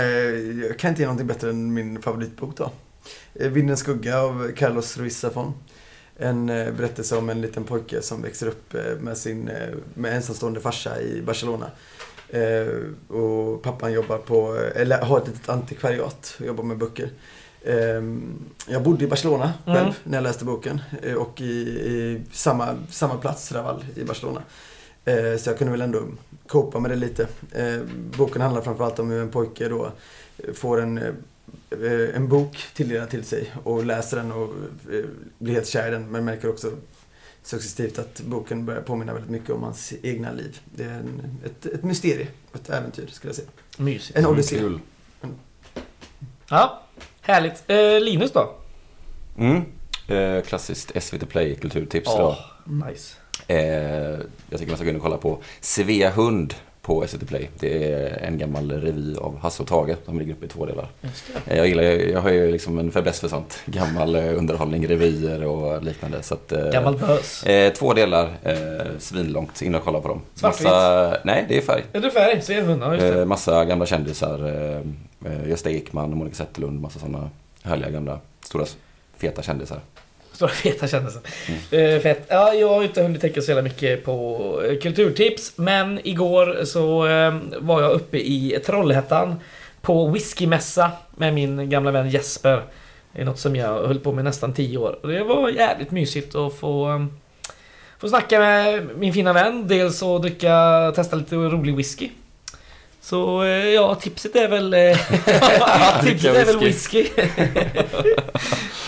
jag 0.67 0.79
kan 0.79 0.89
inte 0.89 1.01
ge 1.01 1.05
någonting 1.05 1.27
bättre 1.27 1.49
än 1.49 1.73
min 1.73 2.01
favoritbok 2.01 2.57
då. 2.57 2.71
Eh, 3.33 3.49
Vindens 3.51 3.79
skugga 3.79 4.19
av 4.21 4.51
Carlos 4.55 4.97
Ruiz 4.97 5.23
Zafón. 5.25 5.51
En 6.19 6.49
eh, 6.49 6.71
berättelse 6.73 7.15
om 7.17 7.29
en 7.29 7.41
liten 7.41 7.63
pojke 7.63 8.01
som 8.01 8.21
växer 8.21 8.47
upp 8.47 8.73
eh, 8.73 8.81
med 8.99 9.17
sin 9.17 9.47
eh, 9.47 9.55
med 9.93 10.15
ensamstående 10.15 10.59
farsa 10.59 11.01
i 11.01 11.21
Barcelona. 11.21 11.65
Eh, 12.29 12.67
och 13.17 13.61
pappan 13.63 13.93
jobbar 13.93 14.17
på, 14.17 14.59
eller 14.75 15.01
har 15.01 15.17
ett 15.17 15.27
litet 15.27 15.49
antikvariat 15.49 16.35
och 16.39 16.45
jobbar 16.45 16.63
med 16.63 16.77
böcker. 16.77 17.09
Eh, 17.61 18.01
jag 18.67 18.83
bodde 18.83 19.03
i 19.03 19.07
Barcelona 19.07 19.53
själv 19.65 19.77
Mm. 19.79 19.93
när 20.03 20.17
jag 20.17 20.23
läste 20.23 20.45
boken 20.45 20.81
eh, 21.03 21.13
och 21.13 21.41
i, 21.41 21.45
i 21.61 22.21
samma, 22.31 22.75
samma 22.89 23.17
plats, 23.17 23.51
Raval, 23.51 23.85
i 23.95 24.03
Barcelona. 24.03 24.41
Eh, 25.07 25.37
Så 25.37 25.49
jag 25.49 25.57
kunde 25.57 25.71
väl 25.71 25.81
ändå 25.81 26.03
copa 26.47 26.79
med 26.79 26.91
det 26.91 26.95
lite. 26.95 27.27
Eh, 27.51 27.79
Boken 28.17 28.41
handlar 28.41 28.61
framförallt 28.61 28.99
om 28.99 29.09
hur 29.11 29.21
en 29.21 29.29
pojke 29.31 29.69
då 29.69 29.91
får 30.53 30.81
en, 30.81 30.97
eh, 30.97 32.15
en 32.15 32.27
bok 32.27 32.57
tilldelad 32.73 33.09
till 33.09 33.23
sig 33.23 33.53
och 33.63 33.85
läser 33.85 34.17
den 34.17 34.31
och 34.31 34.53
blir 35.37 35.53
helt 35.53 35.67
kär 35.67 35.87
i 35.87 35.91
den 35.91 36.11
men 36.11 36.25
märker 36.25 36.49
också 36.49 36.71
successivt 37.43 37.99
att 37.99 38.21
boken 38.21 38.65
börjar 38.65 38.81
påminna 38.81 39.13
väldigt 39.13 39.31
mycket 39.31 39.49
om 39.49 39.63
hans 39.63 39.93
egna 40.03 40.31
liv. 40.31 40.59
Det 40.75 40.83
är 40.83 40.89
en, 40.89 41.21
ett, 41.45 41.65
ett 41.65 41.83
mysterium, 41.83 42.27
ett 42.53 42.69
äventyr 42.69 43.07
skulle 43.07 43.29
jag 43.29 43.35
säga. 43.35 43.47
Mysigt. 43.77 44.17
En 44.19 44.25
odyssé. 44.25 44.59
Kul. 44.59 44.79
Ja, 46.49 46.83
härligt. 47.21 47.63
Eh, 47.67 47.99
Linus 47.99 48.31
då? 48.31 48.55
Mm. 49.37 49.61
Eh, 50.07 50.43
klassiskt 50.43 51.03
SVT 51.03 51.25
Play 51.29 51.55
kulturtips 51.55 52.07
Åh, 52.09 52.37
då. 52.65 52.71
nice. 52.87 53.15
Eh, 53.47 53.57
jag 54.49 54.59
tycker 54.59 54.67
man 54.67 54.75
ska 54.77 54.83
gå 54.83 54.89
in 54.89 54.95
och 54.95 55.01
kolla 55.01 55.17
på 55.17 55.37
Svea 55.61 56.09
Hund 56.09 56.53
på 56.81 57.07
SVT 57.07 57.27
Play. 57.27 57.49
Det 57.59 57.91
är 57.93 58.17
en 58.23 58.37
gammal 58.37 58.71
revy 58.71 59.15
av 59.15 59.37
Hasse 59.39 59.63
och 59.63 59.69
Tage 59.69 59.95
som 60.05 60.19
ligger 60.19 60.33
uppe 60.33 60.45
i 60.45 60.49
två 60.49 60.65
delar. 60.65 60.87
Det. 61.01 61.51
Eh, 61.51 61.57
Jag 61.57 61.67
gillar, 61.67 61.83
jag 61.83 62.21
har 62.21 62.29
ju 62.29 62.51
liksom 62.51 62.77
en 62.79 62.91
fäbless 62.91 63.19
för 63.19 63.27
sånt. 63.27 63.59
Gammal 63.65 64.15
eh, 64.15 64.37
underhållning, 64.37 64.87
revyer 64.87 65.43
och 65.45 65.83
liknande. 65.83 66.23
Så 66.23 66.33
att, 66.33 66.53
Gammal 66.73 66.97
bös. 66.97 67.43
Eh, 67.43 67.73
två 67.73 67.93
delar, 67.93 68.29
eh, 68.43 68.55
svinlångt. 68.99 69.61
In 69.61 69.75
och 69.75 69.83
kolla 69.83 70.01
på 70.01 70.07
dem. 70.07 70.21
Svartvitt? 70.33 70.67
nej, 71.23 71.45
det 71.49 71.57
är 71.57 71.61
färg. 71.61 71.83
Är 71.93 71.99
du 71.99 72.11
färg? 72.11 72.41
Det 72.47 72.61
hundar, 72.61 72.93
just 72.93 73.05
det. 73.07 73.19
Eh, 73.19 73.25
massa 73.25 73.65
gamla 73.65 73.85
kändisar. 73.85 74.47
Eh, 75.25 75.49
Gösta 75.49 75.69
Ekman, 75.69 76.17
Monica 76.17 76.35
Zetterlund, 76.35 76.81
massa 76.81 76.99
sådana 76.99 77.29
härliga 77.63 77.89
gamla, 77.89 78.19
stora, 78.41 78.65
feta 79.17 79.41
kändisar. 79.41 79.79
Stora 80.37 80.51
feta 80.51 80.87
kändisen. 80.87 81.21
Eh, 81.71 81.99
fett. 81.99 82.25
Ja, 82.27 82.53
jag 82.53 82.69
har 82.69 82.83
inte 82.83 83.01
hunnit 83.01 83.21
tänka 83.21 83.41
så 83.41 83.51
jävla 83.51 83.61
mycket 83.61 84.05
på 84.05 84.61
eh, 84.69 84.79
kulturtips. 84.79 85.53
Men 85.55 85.99
igår 86.03 86.65
så 86.65 87.07
eh, 87.07 87.35
var 87.59 87.81
jag 87.81 87.91
uppe 87.91 88.17
i 88.17 88.59
Trollhättan 88.65 89.35
på 89.81 90.07
whiskymässa 90.07 90.91
med 91.15 91.33
min 91.33 91.69
gamla 91.69 91.91
vän 91.91 92.09
Jesper. 92.09 92.61
Det 93.13 93.21
är 93.21 93.25
något 93.25 93.39
som 93.39 93.55
jag 93.55 93.87
höll 93.87 93.99
på 93.99 94.11
med 94.11 94.23
nästan 94.23 94.53
10 94.53 94.77
år. 94.77 94.99
Och 95.01 95.07
det 95.07 95.23
var 95.23 95.49
jävligt 95.49 95.91
mysigt 95.91 96.35
att 96.35 96.53
få, 96.53 96.89
eh, 96.89 97.05
få 97.99 98.09
snacka 98.09 98.39
med 98.39 98.89
min 98.97 99.13
fina 99.13 99.33
vän. 99.33 99.67
Dels 99.67 100.03
att 100.03 100.21
dricka, 100.21 100.91
testa 100.95 101.15
lite 101.15 101.35
rolig 101.35 101.75
whisky. 101.75 102.09
Så 103.01 103.45
ja, 103.75 103.95
tipset 103.95 104.35
är 104.35 104.47
väl... 104.47 104.71
tipset 106.03 106.35
är 106.35 106.45
väl 106.45 106.59
whisky. 106.59 107.07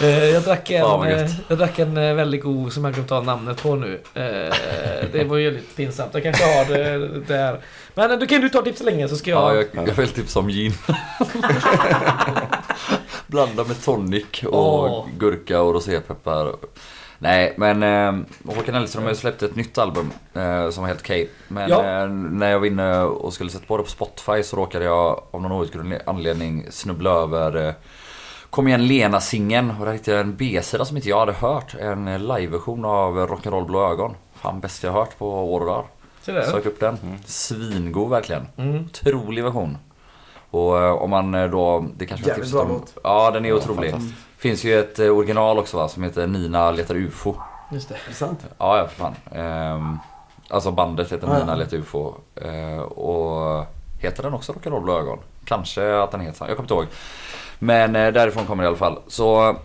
Eh, 0.01 0.25
jag 0.25 0.43
drack 0.43 0.69
en, 0.69 1.03
eh, 1.03 1.29
jag 1.47 1.57
drack 1.57 1.79
en 1.79 1.97
eh, 1.97 2.13
väldigt 2.15 2.43
god 2.43 2.73
som 2.73 2.85
jag 2.85 2.93
glömt 2.93 3.09
ta 3.09 3.21
namnet 3.21 3.63
på 3.63 3.75
nu. 3.75 3.99
Det 5.11 5.23
var 5.27 5.37
ju 5.37 5.51
lite 5.51 5.75
pinsamt. 5.75 6.13
Jag 6.13 6.23
kanske 6.23 6.43
har 6.57 6.65
det 6.65 7.19
där. 7.19 7.59
Men 7.95 8.19
då 8.19 8.27
kan 8.27 8.41
du 8.41 8.49
ta 8.49 8.61
tips 8.61 8.81
länge 8.81 9.07
så 9.07 9.15
ska 9.15 9.29
jag... 9.31 9.55
Ja, 9.55 9.63
jag, 9.73 9.87
jag 9.87 9.93
vill 9.93 10.09
tipsa 10.09 10.39
om 10.39 10.49
gin. 10.49 10.73
Blanda 13.27 13.63
med 13.63 13.83
tonic 13.85 14.43
och 14.45 14.83
Åh. 14.83 15.05
gurka 15.17 15.61
och 15.61 15.73
rosépeppar. 15.73 16.53
Nej, 17.21 17.53
men 17.57 17.83
eh, 17.83 18.25
Håkan 18.55 18.75
Hellström 18.75 19.03
har 19.03 19.09
ju 19.11 19.15
släppt 19.15 19.43
ett 19.43 19.55
nytt 19.55 19.77
album 19.77 20.11
eh, 20.33 20.69
som 20.69 20.83
var 20.83 20.87
helt 20.87 20.99
okej. 21.01 21.29
Men 21.47 21.69
Ja. 21.69 22.01
eh, 22.03 22.07
när 22.09 22.51
jag 22.51 22.59
var 22.59 22.67
inne 22.67 23.01
och 23.01 23.33
skulle 23.33 23.49
sätta 23.49 23.65
på 23.65 23.77
det 23.77 23.83
på 23.83 23.89
Spotify 23.89 24.43
så 24.43 24.57
råkade 24.57 24.85
jag 24.85 25.23
av 25.31 25.41
någon 25.41 25.51
outgrundlig 25.51 25.99
anledning 26.05 26.65
snubbla 26.69 27.09
över 27.11 27.67
eh, 27.67 27.73
Kom 28.49 28.67
igen 28.67 28.87
Lena-singeln 28.87 29.73
och 29.79 29.85
där 29.85 29.93
hittade 29.93 30.17
jag 30.17 30.25
en 30.25 30.35
B-sida 30.35 30.85
som 30.85 30.97
inte 30.97 31.09
jag 31.09 31.19
hade 31.19 31.31
hört. 31.33 31.75
En 31.79 32.27
liveversion 32.27 32.85
av 32.85 33.17
Rock'n'Roll 33.17 33.65
Blå 33.65 33.91
Ögon. 33.91 34.15
Fan 34.33 34.59
bäst 34.59 34.83
jag 34.83 34.91
hört 34.91 35.17
på 35.17 35.53
år 35.53 35.59
och 35.59 35.65
dag. 35.65 35.85
Så 36.21 36.31
där. 36.31 36.41
Sök 36.41 36.65
upp 36.65 36.79
den. 36.79 36.97
Svingod 37.25 38.09
verkligen. 38.09 38.47
Mm. 38.57 38.85
Otrolig 38.85 39.43
version. 39.43 39.77
Och 40.49 40.79
eh, 40.81 40.91
om 40.91 41.09
man 41.09 41.33
eh, 41.35 41.49
då, 41.49 41.85
det 41.97 42.05
kanske 42.05 42.27
Jävligt 42.27 42.45
tips 42.45 42.53
bra 42.53 42.67
låt. 42.69 42.93
Ja, 43.03 43.31
den 43.31 43.45
är 43.45 43.53
otrolig. 43.53 43.91
fantastiskt. 43.91 44.21
Finns 44.37 44.63
ju 44.63 44.79
ett 44.79 44.99
eh, 44.99 45.17
original 45.17 45.57
också 45.57 45.77
va, 45.77 45.87
som 45.87 46.03
heter 46.03 46.27
Nina 46.27 46.71
letar 46.71 46.95
UFO. 46.95 47.35
Just 47.71 47.89
det. 47.89 47.95
Är 47.95 47.99
det 48.07 48.13
sant? 48.13 48.45
Ja, 48.57 48.77
ja 48.77 48.87
för 48.87 48.95
fan. 48.95 49.15
Ehm, 49.31 49.99
alltså 50.49 50.71
bandet 50.71 51.11
heter 51.11 51.27
Ja, 51.27 51.33
ja. 51.33 51.39
Nina 51.39 51.55
letar 51.55 51.77
UFO. 51.77 52.13
Eh, 52.35 52.79
och 52.81 53.65
heter 53.99 54.23
den 54.23 54.33
också 54.33 54.53
Rock'n'Roll 54.53 54.83
Blå 54.83 54.99
Ögon? 54.99 55.19
Kanske 55.45 55.99
att 55.99 56.11
den 56.11 56.21
heter 56.21 56.37
så. 56.37 56.43
Jag 56.43 56.57
kommer 56.57 56.63
inte 56.63 56.73
ihåg. 56.73 56.85
Men 57.59 57.95
eh, 57.95 58.13
därifrån 58.13 58.45
kommer 58.45 58.63
det 58.63 58.65
i 58.65 58.67
alla 58.67 58.77
fall. 58.77 58.99
Så 59.07 59.55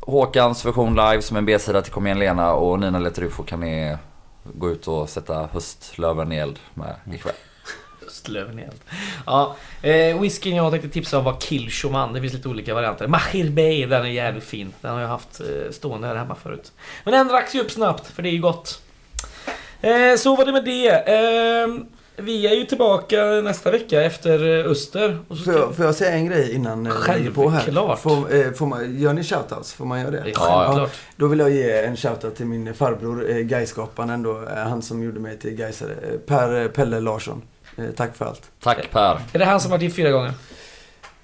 Håkans 0.00 0.64
version 0.64 0.94
live 0.94 1.22
som 1.22 1.36
en 1.36 1.44
B-sida 1.44 1.82
till 1.82 1.92
Kom 1.92 2.06
igen 2.06 2.18
Lena 2.18 2.52
och 2.52 2.80
Nina 2.80 2.98
letar 2.98 3.22
UFO 3.22 3.42
kan 3.42 3.60
ni 3.60 3.96
gå 4.44 4.70
ut 4.70 4.88
och 4.88 5.08
sätta 5.08 5.48
höstlöven 5.52 6.32
i 6.32 6.36
eld 6.36 6.58
med 6.74 6.94
ikväll. 7.14 7.34
Östlöven 8.06 8.58
i 8.58 8.62
eld. 8.62 8.80
Ja, 9.26 9.56
eh, 9.82 10.20
whiskyn 10.20 10.56
jag 10.56 10.70
tänkte 10.70 10.88
tipsa 10.88 11.18
om 11.18 11.24
var 11.24 11.40
Kilchoman. 11.40 12.12
Det 12.12 12.20
finns 12.20 12.32
lite 12.32 12.48
olika 12.48 12.74
varianter. 12.74 13.06
Mahir 13.06 13.50
Bey, 13.50 13.86
den 13.86 14.02
är 14.02 14.08
jävligt 14.08 14.44
fin. 14.44 14.72
Den 14.80 14.92
har 14.92 15.00
jag 15.00 15.08
haft 15.08 15.40
eh, 15.40 15.72
stående 15.72 16.06
här 16.06 16.16
hemma 16.16 16.34
förut. 16.34 16.72
Men 17.04 17.14
den 17.14 17.28
dracks 17.28 17.54
ju 17.54 17.60
upp 17.60 17.70
snabbt, 17.70 18.06
för 18.06 18.22
det 18.22 18.28
är 18.28 18.32
ju 18.32 18.40
gott. 18.40 18.82
Eh, 19.80 20.16
så 20.18 20.36
var 20.36 20.46
det 20.46 20.52
med 20.52 20.64
det. 20.64 20.88
Eh, 20.88 21.68
vi 22.22 22.46
är 22.46 22.54
ju 22.54 22.64
tillbaka 22.64 23.24
nästa 23.24 23.70
vecka 23.70 24.02
efter 24.02 24.58
eh, 24.64 24.70
Öster. 24.70 25.18
Och 25.28 25.36
så 25.36 25.44
Får 25.44 25.54
jag, 25.54 25.74
får 25.76 25.84
jag 25.84 25.94
säga 25.94 26.10
en 26.12 26.26
grej 26.26 26.54
innan 26.54 26.86
eh, 26.86 26.92
jag 27.06 27.16
lägger 27.16 27.30
på 27.30 27.48
här? 27.48 27.60
Självklart. 27.60 27.98
Får, 27.98 28.34
eh, 28.34 28.52
får 28.52 28.66
man, 28.66 28.98
gör 28.98 29.12
ni 29.12 29.24
shoutouts? 29.24 29.72
Får 29.72 29.84
man 29.84 30.00
göra 30.00 30.10
det? 30.10 30.22
Ja, 30.34 30.64
självklart. 30.66 30.90
Då 31.16 31.26
vill 31.26 31.38
jag 31.38 31.50
ge 31.50 31.72
en 31.72 31.96
shoutout 31.96 32.36
till 32.36 32.46
min 32.46 32.74
farbror, 32.74 33.30
eh, 33.30 33.36
Gaiskaparen. 33.36 34.26
Eh, 34.26 34.54
han 34.54 34.82
som 34.82 35.02
gjorde 35.02 35.20
mig 35.20 35.38
till 35.38 35.50
Gaisare. 35.54 35.92
Eh, 35.92 36.18
per 36.26 36.62
eh, 36.62 36.68
Pelle 36.68 37.00
Larsson. 37.00 37.42
Eh, 37.76 37.84
tack 37.96 38.16
för 38.16 38.24
allt. 38.24 38.42
Tack 38.62 38.90
Per. 38.90 39.18
Är 39.32 39.38
det 39.38 39.44
han 39.44 39.60
som 39.60 39.70
varit 39.70 39.82
gift 39.82 39.96
fyra 39.96 40.10
gånger? 40.10 40.32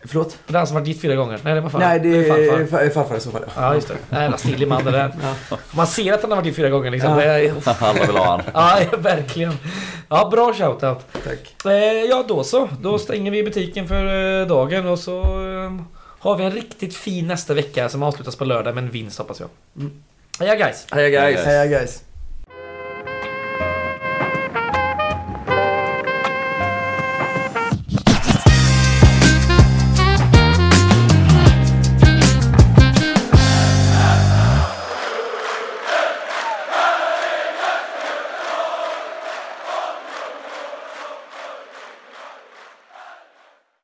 Förlåt? 0.08 0.38
Han 0.52 0.66
som 0.66 0.74
varit 0.74 0.86
gift 0.88 1.00
fyra 1.00 1.14
gånger? 1.14 1.40
Nej, 1.42 1.54
det 1.54 1.60
var 1.60 1.70
fan. 1.70 1.80
Nej, 1.80 2.00
det 2.00 2.08
är 2.08 2.28
farfar. 2.28 2.66
farfar, 2.66 2.90
farfar 2.90 3.16
i 3.16 3.20
så 3.20 3.30
fall. 3.30 3.44
Ja, 3.56 3.74
just 3.74 3.88
det. 3.88 3.94
Nej, 4.10 4.22
jävla 4.22 4.36
stilig 4.36 4.68
man 4.68 4.84
det 4.84 4.90
där. 4.90 5.12
Man 5.70 5.86
ser 5.86 6.12
att 6.12 6.22
han 6.22 6.30
har 6.30 6.36
varit 6.36 6.46
gift 6.46 6.56
fyra 6.56 6.68
gånger 6.68 6.90
liksom. 6.90 7.10
Ja. 7.18 7.52
Alla 7.80 8.06
vill 8.06 8.16
ha 8.16 8.30
han. 8.30 8.42
ja, 8.54 8.98
verkligen. 8.98 9.52
Ja, 10.08 10.28
bra 10.30 10.54
shoutout. 10.54 11.06
Tack. 11.24 11.64
Eh, 11.64 11.72
ja, 12.10 12.24
då 12.28 12.44
så. 12.44 12.68
Då 12.80 12.98
stänger 12.98 13.30
vi 13.30 13.42
butiken 13.42 13.88
för 13.88 14.40
eh, 14.40 14.46
dagen 14.46 14.86
och 14.86 14.98
så 14.98 15.20
eh, 15.22 15.72
har 16.18 16.36
vi 16.36 16.44
en 16.44 16.52
riktigt 16.52 16.94
fin 16.94 17.26
nästa 17.26 17.54
vecka 17.54 17.88
som 17.88 18.02
avslutas 18.02 18.36
på 18.36 18.44
lördag 18.44 18.74
med 18.74 18.84
en 18.84 18.90
vinst 18.90 19.18
hoppas 19.18 19.40
jag. 19.40 19.48
Mm. 19.76 19.92
Heja 20.40 20.54
guys! 20.54 20.86
Hej 20.90 21.10
guys! 21.10 21.44
Heja 21.44 21.66
guys. 21.66 22.02